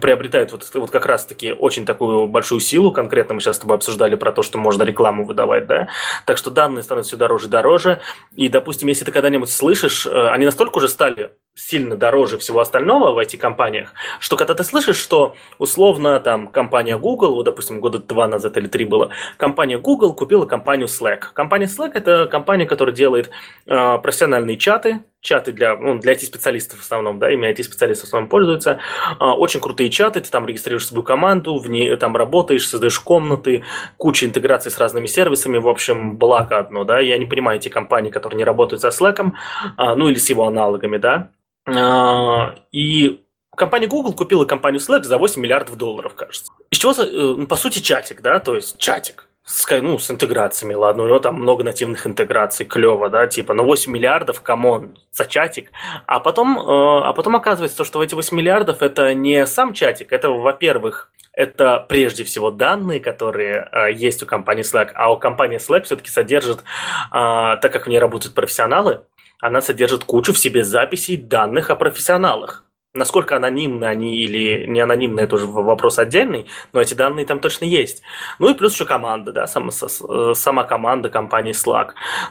приобретают 0.00 0.50
вот, 0.50 0.68
вот 0.74 0.90
как 0.90 1.06
раз-таки 1.06 1.52
очень 1.52 1.86
такую 1.86 2.26
большую 2.26 2.60
силу. 2.60 2.90
Конкретно 2.90 3.34
мы 3.34 3.40
сейчас 3.40 3.56
с 3.56 3.60
тобой 3.60 3.76
обсуждали 3.76 4.16
про 4.16 4.32
то, 4.32 4.42
что 4.42 4.58
можно 4.58 4.82
рекламу 4.82 5.24
выдавать, 5.24 5.68
да. 5.68 5.88
Так 6.26 6.36
что 6.36 6.50
данные 6.50 6.82
становятся 6.82 7.10
все 7.10 7.16
дороже 7.16 7.46
и 7.46 7.50
дороже. 7.50 8.00
И, 8.34 8.48
допустим, 8.48 8.88
если 8.88 9.04
ты 9.04 9.12
когда-нибудь 9.12 9.50
слышишь, 9.50 10.04
э, 10.04 10.28
они 10.30 10.46
настолько 10.46 10.78
уже 10.78 10.88
стали 10.88 11.30
сильно 11.58 11.96
дороже 11.96 12.38
всего 12.38 12.60
остального 12.60 13.12
в 13.12 13.18
IT-компаниях, 13.18 13.92
что 14.20 14.36
когда 14.36 14.54
ты 14.54 14.64
слышишь, 14.64 14.96
что 14.96 15.34
условно 15.58 16.18
там 16.20 16.46
компания 16.46 16.96
Google, 16.96 17.34
вот, 17.34 17.44
допустим, 17.44 17.80
года 17.80 17.98
два 17.98 18.28
назад 18.28 18.56
или 18.56 18.68
три 18.68 18.84
было, 18.84 19.10
компания 19.36 19.78
Google 19.78 20.14
купила 20.14 20.46
компанию 20.46 20.86
Slack. 20.86 21.32
Компания 21.34 21.66
Slack– 21.66 21.92
это 21.94 22.26
компания, 22.26 22.64
которая 22.66 22.94
делает 22.94 23.30
э, 23.66 23.98
профессиональные 23.98 24.56
чаты, 24.56 25.00
чаты 25.20 25.52
для, 25.52 25.76
ну, 25.76 25.98
для 25.98 26.12
IT-специалистов 26.12 26.78
в 26.78 26.82
основном, 26.82 27.18
да, 27.18 27.30
ими 27.30 27.48
IT-специалисты 27.48 28.04
в 28.04 28.08
основном 28.08 28.28
пользуются. 28.28 28.78
А, 29.18 29.34
очень 29.34 29.60
крутые 29.60 29.90
чаты, 29.90 30.20
ты 30.20 30.30
там 30.30 30.46
регистрируешь 30.46 30.86
свою 30.86 31.02
команду, 31.02 31.58
в 31.58 31.68
ней 31.68 31.94
там 31.96 32.16
работаешь, 32.16 32.68
создаешь 32.68 33.00
комнаты, 33.00 33.64
куча 33.96 34.26
интеграций 34.26 34.70
с 34.70 34.78
разными 34.78 35.06
сервисами, 35.06 35.58
в 35.58 35.68
общем, 35.68 36.16
благо 36.16 36.58
одно, 36.58 36.84
да. 36.84 37.00
Я 37.00 37.18
не 37.18 37.26
понимаю 37.26 37.58
эти 37.58 37.68
компании, 37.68 38.10
которые 38.10 38.38
не 38.38 38.44
работают 38.44 38.80
со 38.80 38.88
Slack, 38.88 39.32
а, 39.76 39.96
ну 39.96 40.08
или 40.08 40.18
с 40.18 40.30
его 40.30 40.46
аналогами, 40.46 40.98
да. 40.98 41.30
А, 41.66 42.54
и 42.72 43.24
компания 43.56 43.86
Google 43.86 44.14
купила 44.14 44.44
компанию 44.44 44.80
Slack 44.80 45.02
за 45.02 45.18
8 45.18 45.40
миллиардов 45.40 45.76
долларов, 45.76 46.14
кажется. 46.14 46.52
Из 46.70 46.78
чего, 46.78 46.92
э, 46.92 47.34
ну, 47.36 47.46
по 47.46 47.56
сути, 47.56 47.80
чатик, 47.80 48.22
да, 48.22 48.38
то 48.38 48.54
есть 48.54 48.78
чатик 48.78 49.28
с, 49.48 49.66
ну, 49.80 49.98
с 49.98 50.10
интеграциями, 50.10 50.74
ладно, 50.74 51.04
у 51.04 51.06
него 51.06 51.18
там 51.20 51.36
много 51.36 51.64
нативных 51.64 52.06
интеграций, 52.06 52.66
клево, 52.66 53.08
да, 53.08 53.26
типа, 53.26 53.54
ну, 53.54 53.64
8 53.64 53.90
миллиардов, 53.90 54.42
come 54.42 54.74
on, 54.74 54.98
за 55.10 55.24
чатик. 55.24 55.72
А 56.06 56.20
потом, 56.20 56.58
э, 56.58 56.62
а 56.66 57.12
потом 57.14 57.36
оказывается, 57.36 57.84
что 57.84 58.02
эти 58.02 58.14
8 58.14 58.36
миллиардов 58.36 58.82
это 58.82 59.14
не 59.14 59.46
сам 59.46 59.72
чатик, 59.72 60.12
это, 60.12 60.28
во-первых, 60.30 61.10
это 61.32 61.86
прежде 61.88 62.24
всего 62.24 62.50
данные, 62.50 63.00
которые 63.00 63.68
э, 63.72 63.92
есть 63.92 64.22
у 64.22 64.26
компании 64.26 64.64
Slack, 64.64 64.90
а 64.94 65.10
у 65.10 65.16
компании 65.16 65.58
Slack 65.58 65.84
все-таки 65.84 66.10
содержит, 66.10 66.58
э, 66.58 66.62
так 67.10 67.72
как 67.72 67.86
в 67.86 67.88
ней 67.88 67.98
работают 67.98 68.34
профессионалы, 68.34 69.04
она 69.40 69.60
содержит 69.60 70.04
кучу 70.04 70.32
в 70.32 70.38
себе 70.38 70.64
записей 70.64 71.16
данных 71.16 71.70
о 71.70 71.76
профессионалах. 71.76 72.64
Насколько 72.94 73.36
анонимны 73.36 73.84
они 73.84 74.16
или 74.16 74.66
не 74.66 74.80
анонимны, 74.80 75.20
это 75.20 75.36
уже 75.36 75.46
вопрос 75.46 75.98
отдельный, 75.98 76.46
но 76.72 76.80
эти 76.80 76.94
данные 76.94 77.26
там 77.26 77.38
точно 77.38 77.66
есть. 77.66 78.02
Ну 78.38 78.50
и 78.50 78.54
плюс 78.54 78.74
еще 78.74 78.86
команда, 78.86 79.32
да, 79.32 79.46
сама, 79.46 79.70
сама 79.70 80.64
команда 80.64 81.10
компании 81.10 81.52
Slack. 81.52 81.90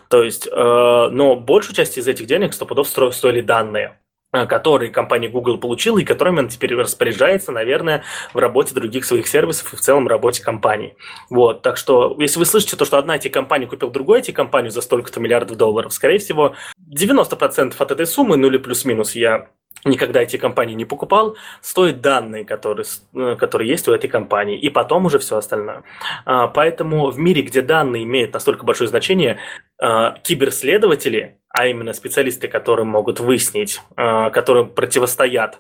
То 0.10 0.24
есть, 0.24 0.48
э, 0.48 0.52
но 0.52 1.36
большую 1.36 1.76
часть 1.76 1.98
из 1.98 2.08
этих 2.08 2.26
денег 2.26 2.54
стопудов 2.54 2.88
стоили 2.88 3.42
данные 3.42 3.98
э, 4.34 4.46
которые 4.46 4.92
компания 4.92 5.30
Google 5.30 5.58
получила 5.58 6.00
и 6.00 6.06
которыми 6.06 6.40
она 6.40 6.50
теперь 6.50 6.76
распоряжается, 6.76 7.52
наверное, 7.52 8.04
в 8.34 8.38
работе 8.38 8.74
других 8.74 9.06
своих 9.06 9.28
сервисов 9.28 9.74
и 9.74 9.76
в 9.76 9.82
целом 9.82 10.08
работе 10.08 10.44
компании. 10.44 10.96
Вот, 11.30 11.62
так 11.62 11.78
что, 11.78 12.16
если 12.20 12.40
вы 12.40 12.46
слышите 12.46 12.76
то, 12.76 12.86
что 12.86 12.98
одна 12.98 13.16
эти 13.16 13.28
компания 13.28 13.68
купила 13.68 13.92
другую 13.92 14.20
эти 14.20 14.32
компанию 14.32 14.72
за 14.72 14.82
столько-то 14.82 15.20
миллиардов 15.20 15.58
долларов, 15.58 15.94
скорее 15.94 16.20
всего, 16.20 16.56
90% 16.80 17.76
от 17.78 17.92
этой 17.92 18.08
суммы, 18.08 18.38
ну 18.38 18.48
или 18.48 18.58
плюс-минус, 18.58 19.16
я 19.16 19.50
никогда 19.86 20.22
эти 20.22 20.38
компании 20.38 20.74
не 20.76 20.86
покупал, 20.86 21.38
стоят 21.62 22.02
данные, 22.02 22.46
которые, 22.46 22.86
э, 23.14 23.36
которые 23.38 23.70
есть 23.70 23.88
у 23.88 23.94
этой 23.94 24.08
компании, 24.10 24.58
и 24.58 24.70
потом 24.70 25.06
уже 25.06 25.20
все 25.20 25.38
остальное. 25.38 25.84
А, 26.26 26.48
поэтому 26.48 27.10
в 27.10 27.20
мире, 27.20 27.42
где 27.42 27.62
данные 27.62 28.04
имеют 28.04 28.34
настолько 28.34 28.66
большое 28.66 28.90
значение, 28.90 29.40
а, 29.80 30.18
киберследователи, 30.24 31.37
а 31.58 31.66
именно 31.66 31.92
специалисты, 31.94 32.48
которые 32.48 32.86
могут 32.86 33.20
выяснить, 33.20 33.82
а, 33.96 34.30
которые 34.30 34.66
противостоят 34.68 35.60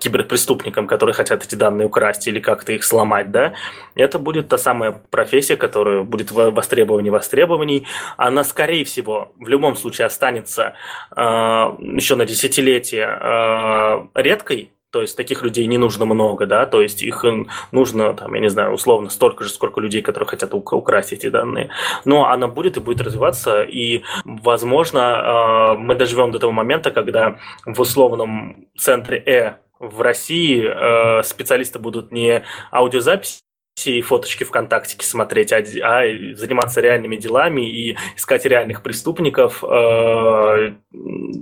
киберпреступникам, 0.00 0.86
которые 0.86 1.12
хотят 1.12 1.44
эти 1.44 1.54
данные 1.54 1.86
украсть 1.86 2.26
или 2.26 2.40
как-то 2.40 2.72
их 2.72 2.82
сломать, 2.82 3.30
да, 3.30 3.52
это 3.94 4.18
будет 4.18 4.48
та 4.48 4.56
самая 4.56 4.92
профессия, 5.10 5.56
которая 5.56 6.02
будет 6.02 6.30
востребований 6.30 7.10
востребований. 7.10 7.86
Она, 8.16 8.42
скорее 8.42 8.86
всего, 8.86 9.32
в 9.38 9.48
любом 9.48 9.76
случае 9.76 10.06
останется 10.06 10.76
еще 11.14 12.16
на 12.16 12.24
десятилетия 12.24 14.08
редкой, 14.14 14.72
то 14.90 15.02
есть 15.02 15.16
таких 15.16 15.42
людей 15.42 15.66
не 15.66 15.78
нужно 15.78 16.04
много, 16.04 16.46
да, 16.46 16.66
то 16.66 16.82
есть 16.82 17.02
их 17.02 17.24
нужно, 17.70 18.14
там, 18.14 18.34
я 18.34 18.40
не 18.40 18.50
знаю, 18.50 18.72
условно 18.72 19.08
столько 19.10 19.44
же, 19.44 19.50
сколько 19.50 19.80
людей, 19.80 20.02
которые 20.02 20.28
хотят 20.28 20.52
украсть 20.54 21.12
эти 21.12 21.28
данные. 21.28 21.70
Но 22.04 22.26
она 22.26 22.48
будет 22.48 22.76
и 22.76 22.80
будет 22.80 23.00
развиваться, 23.00 23.62
и, 23.62 24.02
возможно, 24.24 25.00
а, 25.02 25.74
мы 25.74 25.94
доживем 25.94 26.32
до 26.32 26.38
того 26.38 26.52
момента, 26.52 26.90
когда 26.90 27.38
в 27.64 27.80
условном 27.80 28.66
центре 28.76 29.22
Э 29.26 29.54
в 29.78 30.02
России 30.02 30.66
а, 30.66 31.22
специалисты 31.22 31.78
будут 31.78 32.12
не 32.12 32.42
аудиозаписи 32.70 33.40
и 33.86 34.02
фоточки 34.02 34.44
ВКонтакте 34.44 34.96
смотреть, 35.04 35.52
а, 35.52 35.58
а 35.58 36.34
заниматься 36.34 36.80
реальными 36.80 37.16
делами 37.16 37.62
и 37.62 37.96
искать 38.16 38.44
реальных 38.44 38.82
преступников, 38.82 39.64
э, 39.64 40.72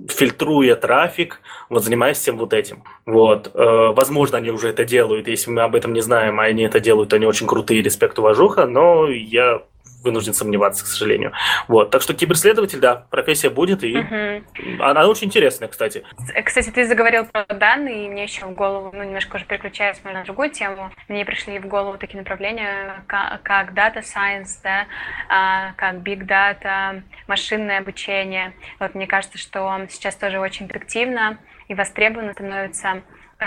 фильтруя 0.08 0.76
трафик, 0.76 1.40
вот 1.68 1.84
занимаясь 1.84 2.18
всем 2.18 2.38
вот 2.38 2.52
этим. 2.52 2.84
Вот. 3.06 3.50
Э, 3.54 3.92
возможно, 3.92 4.38
они 4.38 4.50
уже 4.50 4.68
это 4.68 4.84
делают, 4.84 5.28
если 5.28 5.50
мы 5.50 5.62
об 5.62 5.74
этом 5.74 5.92
не 5.92 6.00
знаем, 6.00 6.38
а 6.38 6.44
они 6.44 6.62
это 6.62 6.80
делают, 6.80 7.12
они 7.12 7.26
очень 7.26 7.46
крутые, 7.46 7.82
респект, 7.82 8.18
уважуха, 8.18 8.66
но 8.66 9.08
я 9.08 9.62
вынужден 10.02 10.34
сомневаться, 10.34 10.84
к 10.84 10.86
сожалению. 10.86 11.32
Вот. 11.66 11.90
Так 11.90 12.02
что 12.02 12.14
киберследователь, 12.14 12.80
да, 12.80 13.06
профессия 13.10 13.50
будет, 13.50 13.84
и 13.84 13.98
угу. 13.98 14.82
она 14.82 15.06
очень 15.06 15.26
интересная, 15.26 15.68
кстати. 15.68 16.04
Кстати, 16.44 16.70
ты 16.70 16.86
заговорил 16.86 17.26
про 17.26 17.44
данные, 17.46 18.06
и 18.06 18.08
мне 18.08 18.24
еще 18.24 18.46
в 18.46 18.54
голову, 18.54 18.90
ну, 18.94 19.02
немножко 19.02 19.36
уже 19.36 19.44
переключаясь 19.44 20.02
на 20.04 20.24
другую 20.24 20.50
тему, 20.50 20.90
мне 21.08 21.24
пришли 21.24 21.58
в 21.58 21.66
голову 21.66 21.98
такие 21.98 22.18
направления, 22.18 23.02
как, 23.06 23.42
как 23.42 23.72
Data 23.72 24.02
Science, 24.02 24.60
да, 24.62 24.86
а, 25.28 25.72
как 25.76 25.96
Big 25.96 26.26
Data, 26.26 27.02
машинное 27.26 27.78
обучение. 27.78 28.52
Вот 28.78 28.94
мне 28.94 29.06
кажется, 29.06 29.38
что 29.38 29.86
сейчас 29.90 30.14
тоже 30.14 30.38
очень 30.38 30.66
эффективно 30.66 31.38
и 31.68 31.74
востребовано 31.74 32.32
становится 32.32 32.88
э, 32.88 33.00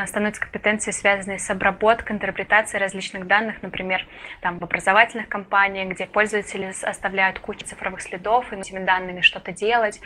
становятся 0.07 0.41
компетенции, 0.41 0.91
связанные 0.91 1.37
с 1.39 1.49
обработкой, 1.49 2.15
интерпретацией 2.15 2.81
различных 2.81 3.27
данных, 3.27 3.61
например, 3.61 4.05
там 4.41 4.59
в 4.59 4.63
образовательных 4.63 5.27
компаниях, 5.27 5.89
где 5.89 6.05
пользователи 6.05 6.73
оставляют 6.83 7.39
кучу 7.39 7.65
цифровых 7.65 8.01
следов 8.01 8.51
и 8.53 8.55
этими 8.55 8.83
данными 8.83 9.21
что-то 9.21 9.51
делать. 9.51 9.99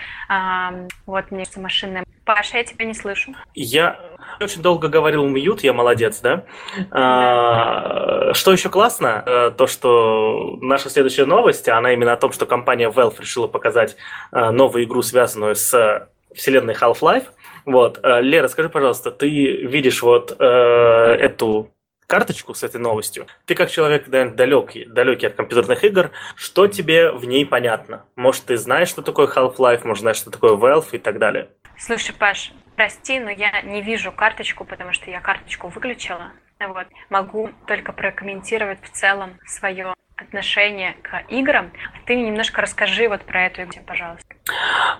Вот, 1.05 1.31
мне 1.31 1.41
кажется, 1.41 1.59
машинная 1.59 2.05
Паша, 2.25 2.57
я 2.57 2.63
тебя 2.63 2.85
не 2.85 2.95
слышу. 2.95 3.35
Я 3.53 3.99
очень 4.41 4.63
долго 4.63 4.87
говорил 4.87 5.27
мьют, 5.27 5.61
я 5.61 5.73
молодец, 5.73 6.21
да? 6.21 6.43
А, 6.89 8.33
что 8.33 8.51
еще 8.51 8.69
классно, 8.69 9.23
э, 9.23 9.51
то, 9.55 9.67
что 9.67 10.57
наша 10.59 10.89
следующая 10.89 11.25
новость, 11.25 11.69
она 11.69 11.93
именно 11.93 12.13
о 12.13 12.17
том, 12.17 12.31
что 12.31 12.47
компания 12.47 12.89
Valve 12.89 13.21
решила 13.21 13.45
показать 13.47 13.95
э, 14.31 14.49
новую 14.49 14.85
игру, 14.85 15.03
связанную 15.03 15.55
с 15.55 16.09
вселенной 16.33 16.73
Half-Life. 16.73 17.27
Вот, 17.65 17.99
э, 18.03 18.21
Лера, 18.21 18.47
скажи, 18.47 18.69
пожалуйста, 18.69 19.11
ты 19.11 19.27
видишь 19.27 20.01
вот 20.03 20.35
э, 20.39 20.43
эту 20.45 21.71
карточку 22.07 22.53
с 22.53 22.63
этой 22.63 22.79
новостью. 22.79 23.27
Ты 23.45 23.55
как 23.55 23.71
человек, 23.71 24.07
наверное, 24.07 24.35
далекий, 24.35 24.85
далекий 24.85 25.27
от 25.27 25.33
компьютерных 25.33 25.83
игр, 25.83 26.11
что 26.35 26.67
тебе 26.67 27.11
в 27.11 27.25
ней 27.25 27.45
понятно? 27.45 28.05
Может, 28.15 28.45
ты 28.45 28.57
знаешь, 28.57 28.89
что 28.89 29.01
такое 29.01 29.27
Half-Life, 29.27 29.85
может, 29.85 30.01
знаешь, 30.01 30.17
что 30.17 30.29
такое 30.29 30.55
Valve 30.55 30.89
и 30.91 30.97
так 30.99 31.17
далее? 31.17 31.49
Слушай, 31.77 32.13
Паш, 32.13 32.51
прости, 32.75 33.19
но 33.19 33.31
я 33.31 33.61
не 33.63 33.81
вижу 33.81 34.11
карточку, 34.11 34.65
потому 34.65 34.93
что 34.93 35.09
я 35.09 35.19
карточку 35.19 35.67
выключила. 35.69 36.31
Вот. 36.59 36.87
Могу 37.09 37.49
только 37.67 37.91
прокомментировать 37.91 38.79
в 38.81 38.91
целом 38.91 39.37
свое 39.45 39.93
отношение 40.17 40.95
к 41.01 41.23
играм. 41.29 41.71
Ты 42.05 42.15
мне 42.15 42.27
немножко 42.27 42.61
расскажи 42.61 43.07
вот 43.07 43.21
про 43.21 43.47
эту 43.47 43.63
игру, 43.63 43.81
пожалуйста. 43.85 44.25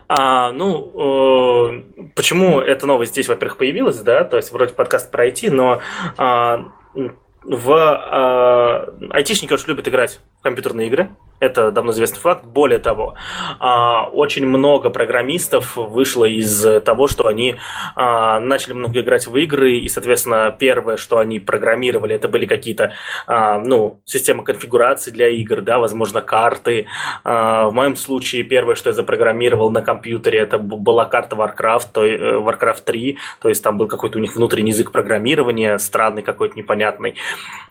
А, 0.08 0.52
ну, 0.52 1.72
э, 1.72 2.10
почему 2.16 2.60
эта 2.60 2.86
новость 2.86 3.14
здесь, 3.14 3.28
во-первых, 3.28 3.58
появилась, 3.58 4.00
да, 4.00 4.24
то 4.24 4.38
есть 4.38 4.52
вроде 4.52 4.74
подкаст 4.74 5.12
про 5.12 5.28
IT, 5.28 5.52
но 5.52 5.82
э, 6.18 7.10
в 7.44 7.72
э, 7.72 9.08
айтишники 9.12 9.54
очень 9.54 9.68
любят 9.68 9.88
играть 9.88 10.20
компьютерные 10.46 10.88
игры, 10.88 11.10
это 11.40 11.72
давно 11.72 11.92
известный 11.92 12.20
факт. 12.20 12.46
Более 12.46 12.80
того, 12.80 13.16
а, 13.60 14.06
очень 14.06 14.46
много 14.46 14.90
программистов 14.90 15.76
вышло 15.76 16.26
из 16.26 16.66
того, 16.84 17.08
что 17.08 17.28
они 17.28 17.56
а, 17.96 18.40
начали 18.40 18.74
много 18.74 19.02
играть 19.02 19.28
в 19.28 19.36
игры, 19.36 19.74
и, 19.74 19.90
соответственно, 19.90 20.56
первое, 20.58 20.98
что 20.98 21.18
они 21.18 21.40
программировали, 21.40 22.16
это 22.16 22.30
были 22.30 22.46
какие-то 22.46 22.94
а, 23.28 23.60
ну, 23.60 24.00
системы 24.06 24.44
конфигурации 24.44 25.12
для 25.12 25.28
игр, 25.30 25.62
да, 25.62 25.80
возможно, 25.80 26.22
карты. 26.22 26.86
В 27.24 27.72
моем 27.72 27.96
случае 27.96 28.44
первое, 28.44 28.76
что 28.76 28.90
я 28.90 28.94
запрограммировал 28.94 29.72
на 29.72 29.82
компьютере, 29.82 30.40
это 30.40 30.58
была 30.60 31.06
карта 31.06 31.36
Warcraft, 31.36 31.88
то, 31.92 32.06
э, 32.06 32.40
Warcraft 32.40 32.84
3, 32.86 33.18
то 33.42 33.50
есть 33.50 33.64
там 33.64 33.78
был 33.78 33.88
какой-то 33.88 34.20
у 34.20 34.22
них 34.22 34.36
внутренний 34.36 34.72
язык 34.72 34.92
программирования, 34.92 35.80
странный 35.80 36.22
какой-то, 36.22 36.56
непонятный. 36.56 37.16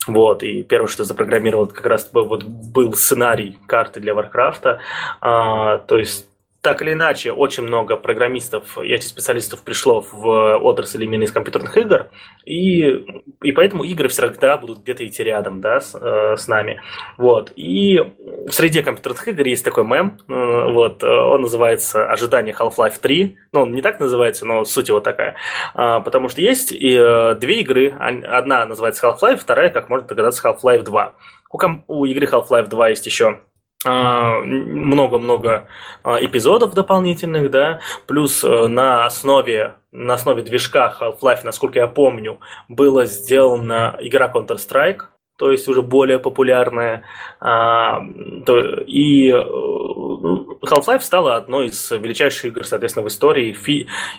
Вот, 0.07 0.43
и 0.43 0.63
первое, 0.63 0.89
что 0.89 1.03
я 1.03 1.07
запрограммировал, 1.07 1.65
это 1.65 1.75
как 1.75 1.87
раз 1.87 2.11
вот 2.13 2.45
был 2.73 2.95
сценарий 2.95 3.59
карты 3.67 4.01
для 4.01 4.15
Варкрафта. 4.15 4.81
А, 5.21 5.79
то 5.79 5.99
есть 5.99 6.27
так 6.65 6.81
или 6.81 6.95
иначе, 6.95 7.31
очень 7.31 7.63
много 7.63 7.99
программистов 7.99 8.79
и 8.79 8.95
IT-специалистов 8.95 9.63
пришло 9.63 10.01
в 10.01 10.57
отрасль 10.57 11.05
именно 11.05 11.25
из 11.25 11.31
компьютерных 11.31 11.77
игр, 11.77 12.09
и, 12.47 13.05
и 13.43 13.53
поэтому 13.53 13.85
игры 13.85 14.09
всегда 14.09 14.57
будут 14.57 14.79
где-то 14.79 15.07
идти 15.07 15.23
рядом 15.23 15.61
да, 15.61 15.83
с, 15.83 15.95
э, 15.95 16.37
с 16.39 16.49
нами. 16.49 16.81
Вот. 17.19 17.53
И 17.55 18.01
в 18.47 18.51
среде 18.51 18.83
компьютерных 18.83 19.29
игр 19.29 19.47
есть 19.47 19.63
такой 19.63 19.85
мем, 19.85 20.17
э, 20.27 20.73
вот, 20.73 21.03
э, 21.03 21.07
он 21.07 21.43
называется 21.43 22.11
«Ожидание 22.11 22.57
Half-Life 22.59 22.99
3». 23.03 23.37
Ну, 23.53 23.61
он 23.61 23.73
не 23.75 23.83
так 23.83 24.01
называется, 24.01 24.47
но 24.47 24.65
суть 24.65 24.89
его 24.89 25.01
такая. 25.01 25.37
А, 25.75 26.01
потому 26.01 26.31
что 26.31 26.41
есть 26.41 26.73
и, 26.73 26.97
э, 26.99 27.35
две 27.35 27.61
игры, 27.61 27.91
одна 27.91 28.65
называется 28.65 29.07
Half-Life, 29.07 29.37
вторая, 29.37 29.69
как 29.69 29.91
можно 29.91 30.09
догадаться, 30.09 30.49
Half-Life 30.49 30.83
2. 30.83 31.15
У, 31.55 31.59
у 31.87 32.05
игры 32.05 32.27
Half-Life 32.27 32.67
2 32.67 32.89
есть 32.89 33.07
еще 33.07 33.41
а, 33.85 34.41
много-много 34.41 35.69
а, 36.03 36.17
эпизодов 36.25 36.75
дополнительных, 36.75 37.51
да, 37.51 37.81
плюс 38.07 38.43
э, 38.43 38.67
на 38.67 39.07
основе 39.07 39.77
на 39.93 40.15
основе 40.15 40.43
движка 40.43 40.93
Half-Life, 41.01 41.45
насколько 41.45 41.79
я 41.79 41.87
помню, 41.87 42.41
была 42.69 43.07
сделана 43.07 43.97
игра 44.01 44.33
Counter-Strike, 44.35 45.03
то 45.39 45.53
есть 45.53 45.69
уже 45.69 45.83
более 45.83 46.19
популярная. 46.19 47.05
А, 47.39 48.01
и 48.87 49.29
э, 49.29 49.35
Half-Life 49.37 51.03
стала 51.03 51.37
одной 51.37 51.67
из 51.67 51.91
величайших 51.93 52.47
игр, 52.47 52.65
соответственно, 52.65 53.05
в 53.05 53.09
истории. 53.09 53.57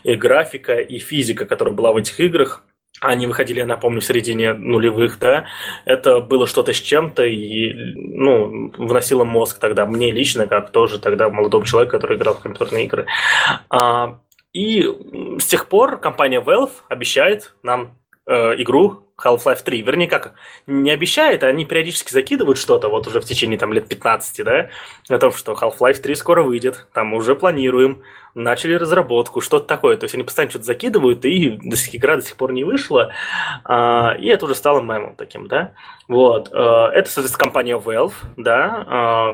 И 0.03 0.15
графика 0.15 0.75
и 0.75 0.99
физика, 0.99 1.45
которая 1.45 1.73
была 1.73 1.91
в 1.91 1.97
этих 1.97 2.17
играх, 2.21 2.63
они 3.01 3.27
выходили, 3.27 3.59
я 3.59 3.65
напомню, 3.65 4.01
в 4.01 4.05
середине 4.05 4.53
нулевых, 4.53 5.19
да, 5.19 5.45
это 5.85 6.21
было 6.21 6.47
что-то 6.47 6.73
с 6.73 6.77
чем-то 6.77 7.23
и, 7.25 7.73
ну, 7.95 8.71
вносило 8.77 9.23
мозг 9.23 9.59
тогда, 9.59 9.85
мне 9.85 10.11
лично, 10.11 10.47
как 10.47 10.71
тоже 10.71 10.99
тогда 10.99 11.29
молодому 11.29 11.65
человеку, 11.65 11.91
который 11.91 12.17
играл 12.17 12.35
в 12.35 12.39
компьютерные 12.39 12.85
игры. 12.85 13.05
А, 13.69 14.19
и 14.53 14.89
с 15.39 15.45
тех 15.45 15.67
пор 15.67 15.97
компания 15.97 16.41
Valve 16.41 16.71
обещает 16.87 17.55
нам 17.61 17.97
э, 18.25 18.61
игру 18.61 19.04
Half-Life 19.23 19.63
3. 19.63 19.81
Вернее, 19.81 20.07
как, 20.07 20.33
не 20.67 20.91
обещает, 20.91 21.43
а 21.43 21.47
они 21.47 21.65
периодически 21.65 22.11
закидывают 22.11 22.57
что-то, 22.57 22.89
вот 22.89 23.07
уже 23.07 23.21
в 23.21 23.25
течение 23.25 23.57
там 23.57 23.73
лет 23.73 23.87
15, 23.87 24.43
да, 24.43 24.69
о 25.09 25.17
том, 25.17 25.31
что 25.31 25.53
Half-Life 25.53 26.01
3 26.01 26.15
скоро 26.15 26.43
выйдет, 26.43 26.87
там 26.93 27.13
уже 27.13 27.35
планируем, 27.35 28.01
начали 28.33 28.73
разработку, 28.73 29.41
что-то 29.41 29.65
такое. 29.65 29.97
То 29.97 30.03
есть 30.03 30.13
они 30.13 30.23
постоянно 30.23 30.49
что-то 30.51 30.65
закидывают, 30.65 31.23
и 31.25 31.47
игра 31.93 32.17
до 32.17 32.21
сих 32.21 32.35
пор 32.35 32.51
не 32.51 32.63
вышла, 32.63 33.13
а, 33.63 34.15
и 34.19 34.27
это 34.27 34.45
уже 34.45 34.55
стало 34.55 34.81
мемом 34.81 35.15
таким, 35.15 35.47
да. 35.47 35.71
Вот, 36.07 36.49
а, 36.51 36.89
это, 36.89 37.09
соответственно, 37.09 37.45
компания 37.45 37.77
Valve, 37.77 38.13
да, 38.35 38.85
а, 38.87 39.33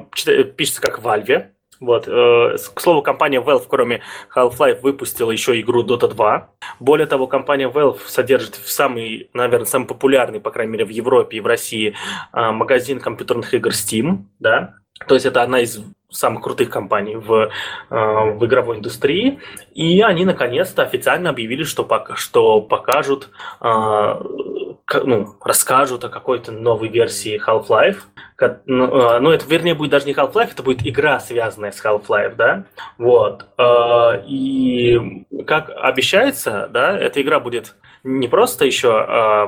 пишется 0.56 0.82
как 0.82 1.00
Valve, 1.00 1.48
вот. 1.82 2.08
Э, 2.08 2.58
к 2.74 2.80
слову, 2.80 3.02
компания 3.02 3.42
Valve, 3.42 3.66
кроме 3.68 4.02
Half-Life, 4.34 4.82
выпустила 4.82 5.32
еще 5.32 5.60
игру 5.60 5.84
Dota 5.84 6.08
2. 6.08 6.50
Более 6.80 7.08
того, 7.08 7.26
компания 7.26 7.68
Valve 7.68 8.00
содержит 8.06 8.56
самый, 8.56 9.30
наверное, 9.34 9.66
самый 9.66 9.88
популярный, 9.88 10.40
по 10.40 10.52
крайней 10.52 10.74
мере, 10.74 10.86
в 10.86 10.90
Европе 10.90 11.38
и 11.38 11.40
в 11.42 11.48
России 11.48 11.96
э, 12.34 12.52
магазин 12.52 13.00
компьютерных 13.00 13.54
игр 13.56 13.72
Steam. 13.72 14.26
Да? 14.40 14.76
То 15.08 15.16
есть 15.16 15.26
это 15.26 15.42
одна 15.42 15.60
из 15.60 15.82
самых 16.12 16.44
крутых 16.44 16.70
компаний 16.70 17.16
в, 17.16 17.34
э, 17.34 17.50
в 17.90 18.46
игровой 18.46 18.78
индустрии. 18.78 19.40
И 19.74 20.02
они 20.02 20.24
наконец-то 20.24 20.84
официально 20.84 21.32
объявили, 21.32 21.64
что, 21.64 21.84
пока, 21.84 22.16
что 22.16 22.62
покажут 22.62 23.30
ну, 25.04 25.36
расскажут 25.44 26.04
о 26.04 26.10
какой-то 26.10 26.52
новой 26.52 26.90
версии 26.90 27.40
Half-Life. 27.40 27.98
Ну, 28.66 29.02
а, 29.02 29.20
ну, 29.20 29.32
это, 29.32 29.46
вернее, 29.48 29.76
будет 29.76 29.92
даже 29.92 30.06
не 30.06 30.14
Half-Life, 30.14 30.52
это 30.52 30.64
будет 30.64 30.86
игра, 30.86 31.20
связанная 31.20 31.72
с 31.72 31.84
Half-Life, 31.84 32.36
да? 32.36 32.66
Вот. 32.98 33.46
А, 33.58 34.22
и 34.26 35.26
как 35.46 35.70
обещается, 35.76 36.68
да, 36.72 36.98
эта 36.98 37.22
игра 37.22 37.40
будет 37.40 37.76
не 38.04 38.28
просто 38.28 38.66
еще 38.66 38.92
а, 38.92 39.48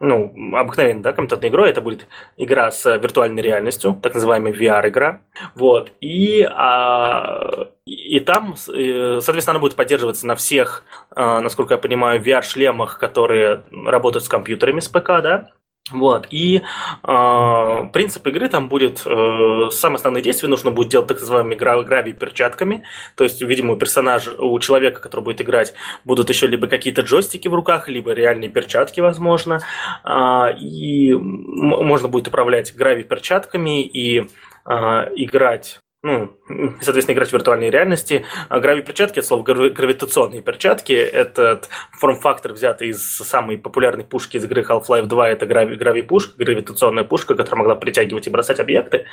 ну, 0.00 0.32
обыкновенной, 0.54 1.02
да, 1.02 1.12
компьютерной 1.12 1.48
игрой, 1.48 1.70
это 1.70 1.80
будет 1.80 2.06
игра 2.36 2.70
с 2.70 2.96
виртуальной 2.96 3.42
реальностью, 3.42 3.98
так 4.02 4.14
называемая 4.14 4.52
VR-игра. 4.52 5.20
Вот. 5.54 5.92
И, 6.00 6.42
а, 6.42 7.68
и 7.86 8.20
там, 8.20 8.54
э, 8.54 9.20
соответственно, 9.22 9.52
она 9.52 9.60
будет 9.60 9.76
поддерживаться 9.76 10.26
на 10.26 10.36
всех, 10.36 10.84
а, 11.10 11.40
насколько 11.40 11.74
я 11.74 11.78
понимаю, 11.78 12.22
VR-шлемах, 12.22 12.98
которые 12.98 13.62
работают 13.70 14.24
с 14.24 14.28
компьютерами, 14.28 14.80
с 14.80 14.88
ПК, 14.88 15.22
да, 15.22 15.50
вот. 15.92 16.26
И 16.30 16.62
э, 17.04 17.88
принцип 17.92 18.26
игры 18.26 18.48
там 18.48 18.68
будет, 18.68 19.02
э, 19.06 19.68
самое 19.70 19.96
основное 19.96 20.20
действие 20.20 20.50
нужно 20.50 20.72
будет 20.72 20.88
делать 20.88 21.06
так 21.06 21.20
называемыми 21.20 21.54
грави 21.54 22.12
перчатками. 22.12 22.82
То 23.14 23.22
есть, 23.22 23.40
видимо, 23.40 23.74
у 23.74 23.76
персонажа, 23.76 24.32
у 24.32 24.58
человека, 24.58 25.00
который 25.00 25.20
будет 25.22 25.40
играть, 25.40 25.74
будут 26.04 26.28
еще 26.28 26.48
либо 26.48 26.66
какие-то 26.66 27.02
джойстики 27.02 27.46
в 27.46 27.54
руках, 27.54 27.88
либо 27.88 28.12
реальные 28.12 28.50
перчатки, 28.50 29.00
возможно. 29.00 29.60
Э, 30.04 30.56
и 30.58 31.14
можно 31.14 32.08
будет 32.08 32.28
управлять 32.28 32.74
грави 32.74 33.04
перчатками 33.04 33.82
и 33.82 34.28
э, 34.64 34.72
играть 35.14 35.78
ну, 36.02 36.32
соответственно, 36.80 37.14
играть 37.16 37.30
в 37.30 37.32
виртуальной 37.32 37.70
реальности. 37.70 38.24
А 38.48 38.60
грави-перчатки, 38.60 39.18
это 39.18 39.26
слово 39.26 39.42
гравитационные 39.42 40.42
перчатки, 40.42 40.92
этот 40.92 41.68
форм-фактор 41.92 42.52
взят 42.52 42.82
из 42.82 43.02
самой 43.02 43.58
популярной 43.58 44.04
пушки 44.04 44.36
из 44.36 44.44
игры 44.44 44.62
Half-Life 44.62 45.06
2, 45.06 45.28
это 45.28 45.46
грави-пушка, 45.46 46.34
гравитационная 46.36 47.04
пушка, 47.04 47.34
которая 47.34 47.58
могла 47.58 47.74
притягивать 47.74 48.26
и 48.26 48.30
бросать 48.30 48.60
объекты. 48.60 49.06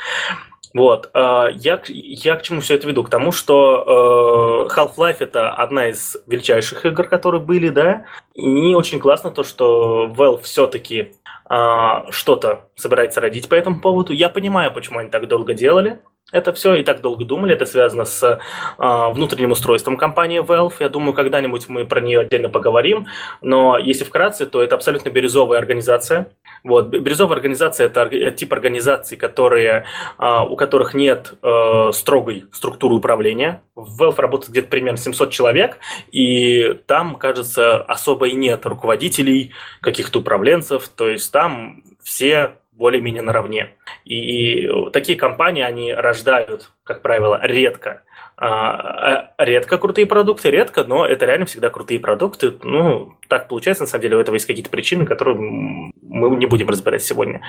Вот. 0.74 1.10
А, 1.14 1.48
я, 1.54 1.82
я 1.88 2.36
к 2.36 2.42
чему 2.42 2.62
все 2.62 2.76
это 2.76 2.88
веду? 2.88 3.04
К 3.04 3.10
тому, 3.10 3.32
что 3.32 4.68
э, 4.70 4.76
Half-Life 4.76 5.18
это 5.20 5.52
одна 5.52 5.90
из 5.90 6.18
величайших 6.28 6.86
игр, 6.86 7.08
которые 7.08 7.42
были, 7.42 7.70
да, 7.70 8.06
и 8.34 8.74
очень 8.74 9.00
классно 9.00 9.32
то, 9.32 9.44
что 9.44 10.12
Valve 10.16 10.42
все-таки 10.42 11.14
а, 11.46 12.12
что-то 12.12 12.70
собирается 12.76 13.22
родить 13.22 13.50
по 13.50 13.56
этому 13.56 13.82
поводу. 13.82 14.14
Я 14.14 14.30
понимаю, 14.30 14.74
почему 14.74 15.00
они 15.00 15.10
так 15.10 15.28
долго 15.28 15.54
делали, 15.54 16.02
это 16.34 16.52
все 16.52 16.76
и 16.76 16.84
так 16.84 17.02
долго 17.02 17.24
думали. 17.24 17.54
Это 17.54 17.66
связано 17.66 18.06
с 18.06 18.24
э, 18.24 19.12
внутренним 19.14 19.52
устройством 19.52 19.98
компании 19.98 20.42
Valve. 20.42 20.74
Я 20.80 20.90
думаю, 20.90 21.14
когда-нибудь 21.14 21.70
мы 21.70 21.86
про 21.86 22.02
нее 22.02 22.22
отдельно 22.22 22.50
поговорим. 22.50 23.06
Но 23.42 23.78
если 23.78 24.04
вкратце, 24.04 24.48
то 24.48 24.62
это 24.62 24.76
абсолютно 24.76 25.10
бирюзовая 25.10 25.60
организация. 25.60 26.28
Вот. 26.64 26.88
Бирюзовая 26.88 27.38
организация– 27.38 27.86
это 27.94 28.32
тип 28.32 28.52
организаций, 28.52 29.16
которые, 29.16 29.86
э, 30.18 30.40
у 30.50 30.56
которых 30.56 30.96
нет 30.96 31.36
э, 31.42 31.92
строгой 31.94 32.46
структуры 32.52 32.96
управления. 32.96 33.62
В 33.76 34.02
Valve 34.02 34.20
работает 34.20 34.52
где-то 34.52 34.70
примерно 34.70 34.98
700 34.98 35.32
человек, 35.32 35.78
и 36.12 36.80
там, 36.88 37.16
кажется, 37.16 37.78
особо 37.78 38.28
и 38.28 38.34
нет 38.34 38.66
руководителей, 38.66 39.52
каких-то 39.82 40.20
управленцев. 40.20 40.90
То 40.90 41.10
есть 41.10 41.32
там 41.32 41.84
все 42.02 42.56
более-менее 42.76 43.22
наравне. 43.22 43.76
И 44.06 44.70
такие 44.92 45.18
компании, 45.18 45.64
они 45.64 45.94
рождают, 45.94 46.72
как 46.84 47.02
правило, 47.02 47.40
редко. 47.44 48.04
А, 48.36 49.30
а, 49.38 49.46
редко 49.46 49.78
крутые 49.78 50.08
продукты, 50.08 50.50
редко, 50.50 50.84
но 50.84 51.06
это 51.06 51.26
реально 51.26 51.46
всегда 51.46 51.70
крутые 51.70 52.00
продукты. 52.00 52.54
Ну, 52.64 53.14
так 53.30 53.48
получается, 53.48 53.84
на 53.84 53.88
самом 53.88 54.02
деле, 54.02 54.18
у 54.18 54.20
этого 54.20 54.36
есть 54.36 54.48
какие-то 54.48 54.72
причины, 54.72 55.06
которые 55.06 55.38
мы 55.38 56.36
не 56.36 56.46
будем 56.48 56.68
разбирать 56.70 57.04
сегодня. 57.04 57.42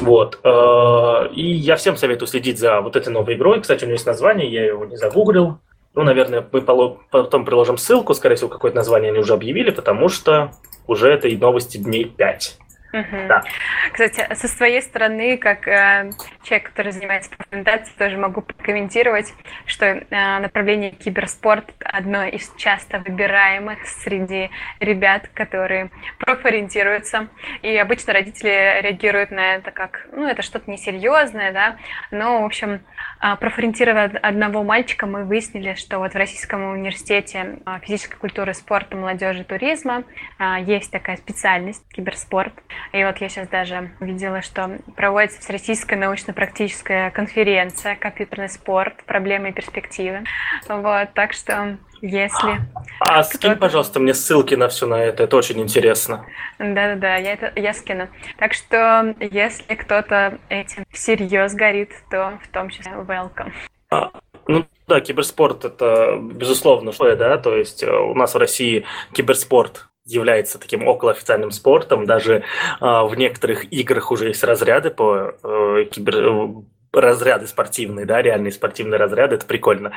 Вот. 0.00 0.38
А, 0.44 1.28
и 1.32 1.42
я 1.42 1.76
всем 1.76 1.96
советую 1.96 2.28
следить 2.28 2.58
за 2.58 2.80
вот 2.80 2.96
этой 2.96 3.12
новой 3.12 3.34
игрой. 3.34 3.60
Кстати, 3.60 3.84
у 3.84 3.86
нее 3.86 3.94
есть 3.94 4.06
название, 4.06 4.50
я 4.50 4.64
его 4.64 4.84
не 4.84 4.96
загуглил. 4.96 5.58
Ну, 5.94 6.02
наверное, 6.02 6.44
мы 6.50 6.60
потом 6.62 7.44
приложим 7.44 7.76
ссылку, 7.76 8.14
скорее 8.14 8.34
всего, 8.34 8.48
какое-то 8.48 8.76
название 8.76 9.10
они 9.10 9.20
уже 9.20 9.32
объявили, 9.32 9.70
потому 9.70 10.08
что 10.08 10.50
уже 10.88 11.08
этой 11.08 11.36
новости 11.36 11.76
дней 11.76 12.04
5. 12.04 12.58
Угу. 12.94 13.26
Да. 13.28 13.42
Кстати, 13.90 14.32
со 14.34 14.46
своей 14.46 14.80
стороны, 14.80 15.36
как 15.36 15.66
э, 15.66 16.10
человек, 16.44 16.70
который 16.70 16.92
занимается 16.92 17.28
презентацией, 17.36 17.98
тоже 17.98 18.16
могу 18.16 18.40
прокомментировать, 18.40 19.34
что 19.66 19.86
э, 19.86 20.04
направление 20.38 20.92
киберспорт 20.92 21.72
одно 21.80 22.24
из 22.24 22.52
часто 22.56 23.00
выбираемых 23.00 23.84
среди 23.86 24.50
ребят, 24.78 25.28
которые 25.34 25.90
профориентируются. 26.20 27.26
И 27.62 27.76
обычно 27.76 28.12
родители 28.12 28.80
реагируют 28.80 29.32
на 29.32 29.56
это 29.56 29.72
как, 29.72 30.06
ну, 30.12 30.28
это 30.28 30.42
что-то 30.42 30.70
несерьезное, 30.70 31.52
да. 31.52 31.76
Но, 32.12 32.42
в 32.42 32.44
общем, 32.44 32.80
э, 33.20 33.36
профориентировав 33.40 34.12
одного 34.22 34.62
мальчика, 34.62 35.06
мы 35.06 35.24
выяснили, 35.24 35.74
что 35.74 35.98
вот 35.98 36.12
в 36.12 36.16
Российском 36.16 36.64
университете 36.64 37.58
э, 37.66 37.78
физической 37.82 38.18
культуры, 38.18 38.54
спорта, 38.54 38.96
молодежи, 38.96 39.42
туризма 39.42 40.04
э, 40.38 40.58
есть 40.64 40.92
такая 40.92 41.16
специальность 41.16 41.82
киберспорт. 41.92 42.54
И 42.92 43.04
вот 43.04 43.18
я 43.18 43.28
сейчас 43.28 43.48
даже 43.48 43.90
видела, 44.00 44.42
что 44.42 44.78
проводится 44.96 45.40
Всероссийская 45.40 45.98
научно-практическая 45.98 47.10
конференция 47.10 47.96
«Компьютерный 47.96 48.48
спорт. 48.48 49.04
Проблемы 49.04 49.50
и 49.50 49.52
перспективы». 49.52 50.24
Вот, 50.68 51.12
так 51.14 51.32
что 51.32 51.78
если... 52.00 52.60
А 53.00 53.22
скинь, 53.22 53.56
пожалуйста, 53.56 53.98
мне 53.98 54.12
ссылки 54.12 54.54
на 54.54 54.68
все 54.68 54.86
на 54.86 55.02
это, 55.02 55.22
это 55.22 55.36
очень 55.36 55.60
интересно. 55.60 56.26
Да-да-да, 56.58 57.16
я, 57.16 57.32
это, 57.32 57.52
я 57.56 57.72
скину. 57.72 58.08
Так 58.38 58.52
что, 58.52 59.14
если 59.20 59.74
кто-то 59.74 60.38
этим 60.50 60.84
всерьез 60.90 61.54
горит, 61.54 61.92
то 62.10 62.38
в 62.42 62.48
том 62.48 62.68
числе 62.68 62.92
welcome. 62.92 63.52
А, 63.90 64.10
ну 64.46 64.66
да, 64.86 65.00
киберспорт 65.00 65.64
это 65.64 66.18
безусловно 66.20 66.92
что 66.92 67.14
да, 67.16 67.38
то 67.38 67.56
есть 67.56 67.82
э, 67.82 67.90
у 67.90 68.14
нас 68.14 68.34
в 68.34 68.38
России 68.38 68.84
киберспорт 69.12 69.88
является 70.04 70.58
таким 70.58 70.86
околоофициальным 70.86 71.50
спортом. 71.50 72.06
Даже 72.06 72.36
э, 72.36 72.42
в 72.80 73.14
некоторых 73.16 73.72
играх 73.72 74.10
уже 74.10 74.28
есть 74.28 74.44
разряды 74.44 74.90
по 74.90 75.34
э, 75.42 75.84
кибер 75.90 76.16
э, 76.16 76.48
разряды 76.92 77.46
спортивные, 77.46 78.06
да, 78.06 78.22
реальные 78.22 78.52
спортивные 78.52 78.98
разряды, 78.98 79.36
это 79.36 79.46
прикольно. 79.46 79.92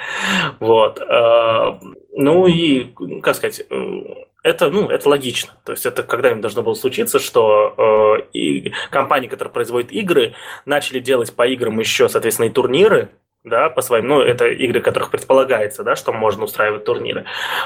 Вот. 0.59 0.99
Э, 0.99 1.79
ну 2.15 2.47
и, 2.47 2.93
как 3.21 3.35
сказать, 3.35 3.63
э, 3.69 4.01
это, 4.43 4.69
ну, 4.69 4.89
это 4.89 5.09
логично. 5.09 5.53
То 5.65 5.73
есть 5.73 5.85
это 5.85 6.03
когда-нибудь 6.03 6.41
должно 6.41 6.63
было 6.63 6.73
случиться, 6.73 7.19
что 7.19 7.75
э, 7.77 8.27
и 8.33 8.71
компании, 8.89 9.27
которые 9.27 9.51
производят 9.51 9.91
игры, 9.91 10.35
начали 10.65 10.99
делать 10.99 11.33
по 11.33 11.45
играм 11.45 11.77
еще, 11.79 12.07
соответственно, 12.07 12.47
и 12.47 12.51
турниры, 12.51 13.09
да, 13.43 13.69
по 13.69 13.81
своим, 13.81 14.07
ну, 14.07 14.19
это 14.21 14.47
игры, 14.47 14.81
которых 14.81 15.09
предполагается, 15.09 15.83
да, 15.83 15.95
что 15.95 16.11
можно 16.11 16.43
устраивать 16.43 16.83
турниры. 16.83 17.25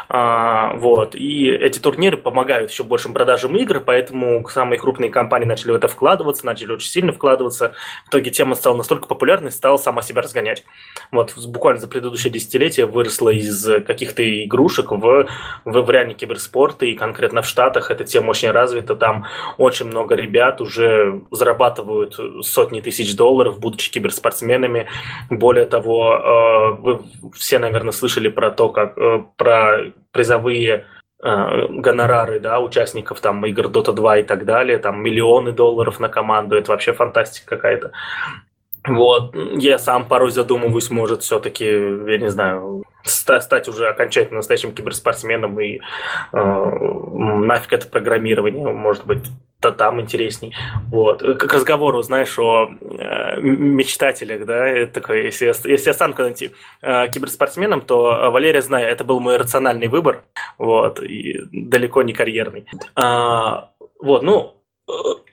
А, 0.09 0.73
вот, 0.75 1.15
и 1.15 1.49
эти 1.49 1.79
турниры 1.79 2.17
помогают 2.17 2.71
еще 2.71 2.83
большим 2.83 3.13
продажам 3.13 3.55
игр, 3.57 3.79
поэтому 3.79 4.47
самые 4.47 4.79
крупные 4.79 5.09
компании 5.09 5.45
начали 5.45 5.71
в 5.71 5.75
это 5.75 5.87
вкладываться, 5.87 6.45
начали 6.45 6.73
очень 6.73 6.89
сильно 6.89 7.11
вкладываться. 7.11 7.73
В 8.05 8.09
итоге 8.09 8.31
тема 8.31 8.55
стала 8.55 8.77
настолько 8.77 9.07
популярной, 9.07 9.51
стала 9.51 9.77
сама 9.77 10.01
себя 10.01 10.21
разгонять. 10.21 10.63
Вот, 11.11 11.33
буквально 11.47 11.81
за 11.81 11.87
предыдущее 11.87 12.31
десятилетие 12.31 12.85
выросла 12.85 13.29
из 13.29 13.65
каких-то 13.85 14.21
игрушек 14.43 14.91
в, 14.91 15.27
в, 15.65 15.81
в 15.81 15.89
реальный 15.89 16.13
киберспорт, 16.13 16.83
и 16.83 16.93
конкретно 16.93 17.41
в 17.41 17.47
Штатах 17.47 17.89
эта 17.89 18.03
тема 18.03 18.31
очень 18.31 18.51
развита, 18.51 18.95
там 18.95 19.25
очень 19.57 19.87
много 19.87 20.15
ребят 20.15 20.61
уже 20.61 21.21
зарабатывают 21.31 22.19
сотни 22.45 22.81
тысяч 22.81 23.15
долларов, 23.15 23.59
будучи 23.59 23.91
киберспортсменами, 23.91 24.87
более 25.29 25.65
того, 25.71 26.13
э, 26.13 26.81
вы 26.81 26.99
все, 27.33 27.59
наверное, 27.59 27.91
слышали 27.91 28.29
про 28.29 28.51
то, 28.51 28.69
как 28.69 28.97
э, 28.97 29.23
про 29.37 29.91
призовые 30.11 30.85
э, 31.23 31.67
гонорары, 31.69 32.39
да, 32.39 32.59
участников 32.59 33.19
там 33.21 33.45
игр 33.45 33.65
Dota 33.67 33.93
2 33.93 34.17
и 34.17 34.23
так 34.23 34.45
далее, 34.45 34.77
там 34.77 35.01
миллионы 35.01 35.51
долларов 35.51 35.99
на 35.99 36.09
команду, 36.09 36.55
это 36.55 36.71
вообще 36.71 36.93
фантастика 36.93 37.55
какая-то. 37.55 37.91
Вот, 38.85 39.35
я 39.35 39.77
сам 39.77 40.07
порой 40.07 40.31
задумываюсь, 40.31 40.89
может, 40.89 41.21
все-таки, 41.21 41.65
я 41.65 42.17
не 42.17 42.31
знаю, 42.31 42.83
стать 43.03 43.67
уже 43.67 43.87
окончательно 43.87 44.37
настоящим 44.37 44.73
киберспортсменом 44.73 45.59
и 45.59 45.79
э, 45.79 45.79
нафиг 46.33 47.73
это 47.73 47.87
программирование, 47.87 48.67
может 48.71 49.05
быть, 49.05 49.23
то 49.59 49.71
там 49.71 50.01
интересней. 50.01 50.55
Вот. 50.89 51.21
К 51.21 51.53
разговору, 51.53 52.01
знаешь, 52.01 52.37
о 52.39 52.71
э, 52.81 53.39
мечтателях, 53.39 54.45
да, 54.45 54.67
это 54.67 55.01
такое, 55.01 55.23
если 55.23 55.45
я, 55.45 55.53
если 55.65 55.89
я 55.89 55.93
стану 55.93 56.15
когда-нибудь 56.15 56.51
э, 56.81 57.07
киберспортсменом, 57.09 57.81
то 57.81 58.31
Валерия, 58.31 58.61
знаю, 58.61 58.87
это 58.87 59.03
был 59.03 59.19
мой 59.19 59.37
рациональный 59.37 59.87
выбор, 59.87 60.23
вот, 60.57 61.01
и 61.01 61.41
далеко 61.51 62.01
не 62.01 62.13
карьерный. 62.13 62.65
А, 62.95 63.69
вот, 63.99 64.23
ну, 64.23 64.55
э, 64.89 64.91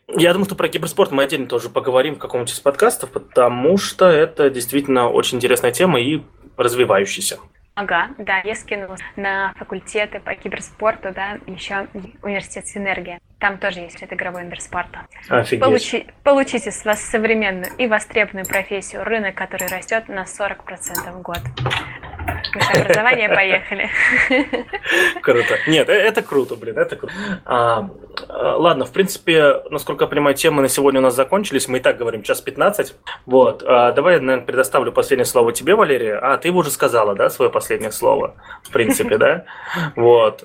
я 0.08 0.32
думаю, 0.32 0.46
что 0.46 0.54
про 0.54 0.68
киберспорт 0.68 1.12
мы 1.12 1.22
отдельно 1.22 1.46
тоже 1.46 1.68
поговорим 1.68 2.14
в 2.14 2.18
каком-нибудь 2.18 2.52
из 2.52 2.60
подкастов, 2.60 3.10
потому 3.10 3.76
что 3.76 4.08
это 4.08 4.50
действительно 4.50 5.08
очень 5.08 5.36
интересная 5.36 5.70
тема 5.70 6.00
и 6.00 6.22
развивающаяся. 6.56 7.38
Ага, 7.74 8.08
да, 8.18 8.40
я 8.42 8.56
скинула 8.56 8.96
на 9.14 9.52
факультеты 9.56 10.18
по 10.18 10.34
киберспорту, 10.34 11.12
да, 11.14 11.38
еще 11.46 11.86
университет 12.22 12.66
Синергия. 12.66 13.20
Там 13.38 13.58
тоже 13.58 13.78
есть 13.80 14.02
это 14.02 14.16
игровой 14.16 14.42
мир 14.42 14.60
спорта. 14.60 15.06
Офигеть. 15.28 15.64
Получи, 15.64 16.06
получите 16.24 16.72
с 16.72 16.84
вас 16.84 17.00
современную 17.00 17.70
и 17.78 17.86
востребованную 17.86 18.48
профессию, 18.48 19.04
рынок, 19.04 19.36
который 19.36 19.68
растет 19.68 20.08
на 20.08 20.24
40% 20.24 21.12
в 21.12 21.22
год. 21.22 21.38
Образование, 22.74 23.28
поехали. 23.28 23.90
Круто. 25.22 25.58
Нет, 25.66 25.88
э, 25.88 25.92
это 25.92 26.22
круто, 26.22 26.56
блин, 26.56 26.78
это 26.78 26.96
круто. 26.96 27.14
А, 27.44 27.90
а, 28.28 28.56
ладно, 28.56 28.84
в 28.84 28.92
принципе, 28.92 29.62
насколько 29.70 30.04
я 30.04 30.08
понимаю, 30.08 30.34
темы 30.34 30.62
на 30.62 30.68
сегодня 30.68 31.00
у 31.00 31.02
нас 31.02 31.14
закончились. 31.14 31.68
Мы 31.68 31.78
и 31.78 31.80
так 31.80 31.98
говорим 31.98 32.22
час 32.22 32.40
15. 32.40 32.94
Вот. 33.26 33.62
А, 33.66 33.92
давай 33.92 34.14
я, 34.14 34.20
наверное, 34.20 34.46
предоставлю 34.46 34.92
последнее 34.92 35.26
слово 35.26 35.52
тебе, 35.52 35.74
Валерия. 35.74 36.16
А, 36.16 36.36
ты 36.38 36.48
его 36.48 36.60
уже 36.60 36.70
сказала, 36.70 37.14
да, 37.14 37.30
свое 37.30 37.50
последнее 37.50 37.92
слово, 37.92 38.34
в 38.62 38.70
принципе, 38.70 39.18
да? 39.18 39.44
Вот. 39.96 40.44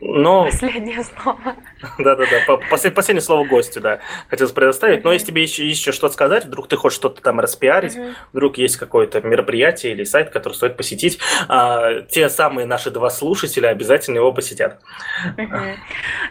Но... 0.00 0.44
Последнее 0.44 1.02
слово. 1.02 1.54
Да-да-да, 1.98 2.56
последнее 2.70 3.20
слово 3.22 3.44
гостю, 3.46 3.80
да, 3.80 4.00
хотелось 4.28 4.52
предоставить. 4.52 5.04
Но 5.04 5.12
если 5.12 5.28
тебе 5.28 5.42
еще, 5.42 5.66
еще 5.66 5.92
что 5.92 6.08
сказать, 6.08 6.44
вдруг 6.44 6.68
ты 6.68 6.76
хочешь 6.76 6.96
что-то 6.96 7.20
там 7.22 7.40
распиарить, 7.40 7.96
вдруг 8.32 8.58
есть 8.58 8.76
какое-то 8.76 9.20
мероприятие 9.22 9.92
или 9.92 10.04
сайт, 10.04 10.30
который 10.34 10.52
стоит 10.52 10.76
посетить, 10.76 11.18
а, 11.48 12.02
те 12.02 12.28
самые 12.28 12.66
наши 12.66 12.90
два 12.90 13.08
слушателя 13.08 13.68
обязательно 13.68 14.18
его 14.18 14.32
посетят. 14.32 14.80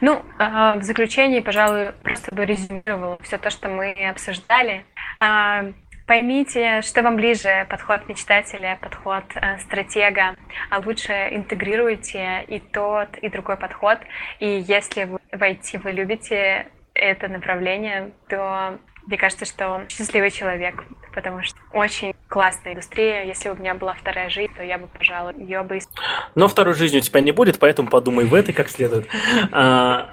Ну, 0.02 0.24
а, 0.38 0.76
в 0.76 0.84
заключении, 0.84 1.40
пожалуй, 1.40 1.94
просто 2.04 2.36
бы 2.36 2.46
резюмировала 2.46 3.18
все 3.24 3.38
то, 3.38 3.50
что 3.50 3.70
мы 3.70 3.92
обсуждали. 4.10 4.86
А, 5.20 5.66
Поймите, 6.06 6.82
что 6.82 7.02
вам 7.02 7.16
ближе, 7.16 7.66
подход 7.70 8.10
мечтателя, 8.10 8.78
подход 8.82 9.24
э, 9.36 9.58
стратега. 9.60 10.36
А 10.70 10.80
лучше 10.80 11.14
интегрируйте 11.32 12.44
и 12.50 12.60
тот, 12.60 13.18
и 13.22 13.30
другой 13.30 13.56
подход. 13.56 14.00
И 14.40 14.66
если 14.68 15.06
вы 15.06 15.20
в 15.32 15.42
IT 15.42 15.80
вы 15.82 15.92
любите 15.92 16.68
это 16.94 17.30
направление, 17.30 18.12
то 18.28 18.80
мне 19.06 19.18
кажется, 19.18 19.46
что 19.46 19.86
счастливый 19.90 20.32
человек 20.32 20.84
потому 21.14 21.44
что 21.44 21.58
очень 21.72 22.14
классная 22.28 22.74
индустрия. 22.74 23.24
Если 23.24 23.50
бы 23.50 23.56
у 23.56 23.60
меня 23.60 23.76
была 23.76 23.94
вторая 23.94 24.30
жизнь, 24.30 24.52
то 24.56 24.64
я 24.64 24.78
бы, 24.78 24.88
пожалуй, 24.88 25.36
ее 25.38 25.64
бы... 25.64 25.80
Но 26.36 26.48
второй 26.48 26.74
жизни 26.74 26.98
у 26.98 27.02
тебя 27.02 27.22
не 27.22 27.32
будет, 27.32 27.60
поэтому 27.60 27.90
подумай 27.90 28.26
в 28.26 28.34
этой 28.34 28.54
как 28.54 28.70
следует. 28.70 29.08
А, 29.52 30.10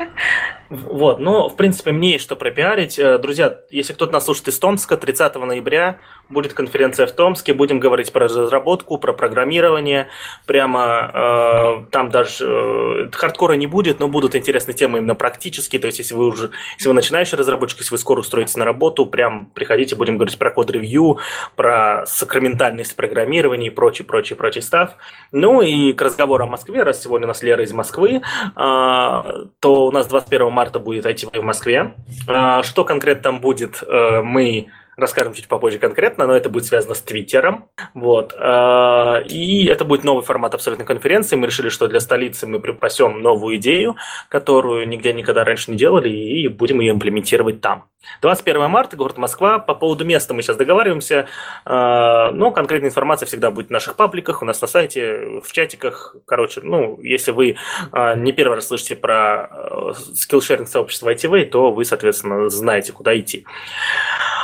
вот, 0.69 1.19
ну, 1.19 1.49
в 1.49 1.57
принципе, 1.57 1.93
мне 1.93 2.13
есть 2.13 2.25
что 2.25 2.37
пропиарить. 2.37 2.99
Э, 2.99 3.19
друзья, 3.19 3.61
если 3.71 3.93
кто-то 3.93 4.13
нас 4.13 4.25
слушает 4.25 4.49
из 4.49 4.59
Томска, 4.59 4.97
30 4.97 5.35
ноября 5.37 5.99
будет 6.29 6.53
конференция 6.53 7.07
в 7.07 7.13
Томске, 7.13 7.55
будем 7.55 7.81
говорить 7.81 8.13
про 8.13 8.27
разработку, 8.27 8.99
про 8.99 9.13
программирование. 9.13 10.09
Прямо 10.47 11.11
э, 11.13 11.91
там 11.91 12.11
даже 12.11 12.45
э, 12.47 13.11
хардкора 13.13 13.55
не 13.55 13.67
будет, 13.67 13.99
но 13.99 14.09
будут 14.09 14.37
интересные 14.37 14.75
темы 14.75 14.99
именно 14.99 15.15
практические. 15.15 15.81
То 15.81 15.87
есть, 15.87 15.99
если 15.99 16.15
вы 16.15 16.27
уже, 16.27 16.51
если 16.77 16.89
вы 16.89 16.95
начинающий 16.95 17.37
разработчик, 17.37 17.81
если 17.81 17.93
вы 17.93 17.99
скоро 17.99 18.21
устроитесь 18.21 18.57
на 18.57 18.65
работу, 18.65 18.80
прям 19.07 19.47
приходите, 19.55 19.97
будем 19.97 20.17
говорить 20.17 20.39
про 20.39 20.51
код-ревью, 20.51 21.19
про 21.57 22.05
сакраментальность 22.07 22.97
программирования 22.97 23.69
и 23.69 23.71
прочий, 23.71 24.05
прочий, 24.05 24.35
прочий 24.35 24.63
став. 24.63 24.97
Ну 25.33 25.61
и 25.61 25.93
к 25.93 26.03
разговору 26.03 26.45
о 26.45 26.47
Москве, 26.47 26.83
раз 26.83 27.03
сегодня 27.03 27.27
у 27.27 27.29
нас 27.29 27.43
Лера 27.43 27.63
из 27.63 27.73
Москвы, 27.73 28.21
э, 28.21 28.21
то 28.55 29.87
у 29.87 29.93
нас 29.93 30.07
21 30.07 30.51
марта 30.51 30.79
будет 30.79 31.07
IT 31.07 31.39
в 31.39 31.43
Москве. 31.43 31.95
Э, 32.29 32.63
что 32.63 32.85
конкретно 32.85 33.23
там 33.23 33.41
будет, 33.41 33.83
э, 33.87 34.23
мы 34.23 34.69
расскажем 35.01 35.35
чуть 35.35 35.49
попозже 35.49 35.79
конкретно, 35.79 36.27
но 36.27 36.35
это 36.35 36.49
будет 36.49 36.67
связано 36.67 36.95
с 36.95 37.03
Твиттером. 37.03 37.69
Вот. 37.95 38.35
А, 38.39 39.21
и 39.27 39.67
это 39.67 39.85
будет 39.85 40.05
новый 40.05 40.25
формат 40.25 40.55
абсолютной 40.55 40.87
конференции. 40.87 41.37
Мы 41.37 41.47
решили, 41.47 41.69
что 41.69 41.89
для 41.89 42.01
столицы 42.01 42.47
мы 42.47 42.61
припасем 42.61 43.21
новую 43.21 43.57
идею, 43.57 43.97
которую 44.29 44.89
нигде 44.89 45.13
никогда 45.13 45.45
раньше 45.45 45.71
не 45.71 45.77
делали, 45.77 46.09
и 46.09 46.49
будем 46.49 46.81
ее 46.81 46.93
имплементировать 46.93 47.61
там. 47.61 47.85
21 48.23 48.69
марта, 48.69 48.97
город 48.97 49.19
Москва. 49.19 49.59
По 49.59 49.75
поводу 49.75 50.05
места 50.05 50.33
мы 50.33 50.43
сейчас 50.43 50.57
договариваемся, 50.57 51.27
а, 51.65 52.31
но 52.33 52.51
конкретная 52.51 52.91
информация 52.91 53.27
всегда 53.27 53.51
будет 53.51 53.69
в 53.69 53.71
наших 53.71 53.97
пабликах, 53.97 54.43
у 54.43 54.45
нас 54.45 54.61
на 54.61 54.67
сайте, 54.67 55.41
в 55.45 55.53
чатиках. 55.53 56.17
Короче, 56.27 56.61
ну, 56.63 56.99
если 57.03 57.33
вы 57.33 57.57
а, 57.93 58.15
не 58.15 58.33
первый 58.33 58.55
раз 58.55 58.69
слышите 58.69 58.97
про 58.97 59.95
скиллшеринг 60.15 60.69
сообщества 60.69 61.13
ITV, 61.13 61.47
то 61.47 61.71
вы, 61.71 61.85
соответственно, 61.85 62.49
знаете, 62.49 62.93
куда 62.93 63.19
идти. 63.19 63.47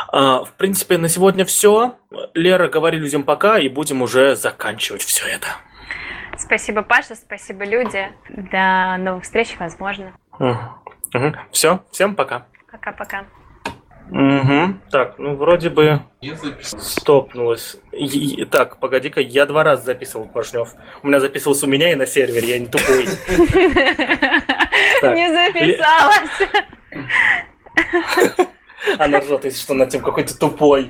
А, 0.08 0.44
в 0.44 0.52
принципе, 0.52 0.98
на 0.98 1.08
сегодня 1.08 1.44
все. 1.44 1.96
Лера, 2.34 2.68
говори 2.68 2.98
людям 2.98 3.24
пока, 3.24 3.58
и 3.58 3.68
будем 3.68 4.02
уже 4.02 4.36
заканчивать 4.36 5.02
все 5.02 5.26
это. 5.26 5.48
Спасибо, 6.38 6.82
Паша, 6.82 7.14
спасибо, 7.14 7.64
люди. 7.64 8.08
До 8.28 8.96
новых 8.98 9.24
встреч, 9.24 9.56
возможно. 9.58 10.12
Угу. 10.38 11.34
Все, 11.50 11.80
всем 11.90 12.14
пока. 12.14 12.46
Пока-пока. 12.70 13.24
Угу. 14.10 14.74
Так, 14.90 15.18
ну 15.18 15.34
вроде 15.34 15.70
бы 15.70 16.00
стопнулось. 16.60 17.76
И, 17.92 18.44
так, 18.44 18.78
погоди-ка, 18.78 19.20
я 19.20 19.46
два 19.46 19.64
раза 19.64 19.82
записывал 19.84 20.26
Пашнев. 20.26 20.74
У 21.02 21.08
меня 21.08 21.18
записывался 21.20 21.66
у 21.66 21.68
меня 21.68 21.90
и 21.90 21.96
на 21.96 22.06
сервере, 22.06 22.50
я 22.50 22.58
не 22.58 22.66
тупой. 22.66 23.06
Не 25.02 25.28
записалась. 25.30 26.30
Она 28.98 29.20
ржет, 29.20 29.44
если 29.44 29.58
что, 29.58 29.74
над 29.74 29.90
тем 29.90 30.02
какой-то 30.02 30.38
тупой. 30.38 30.84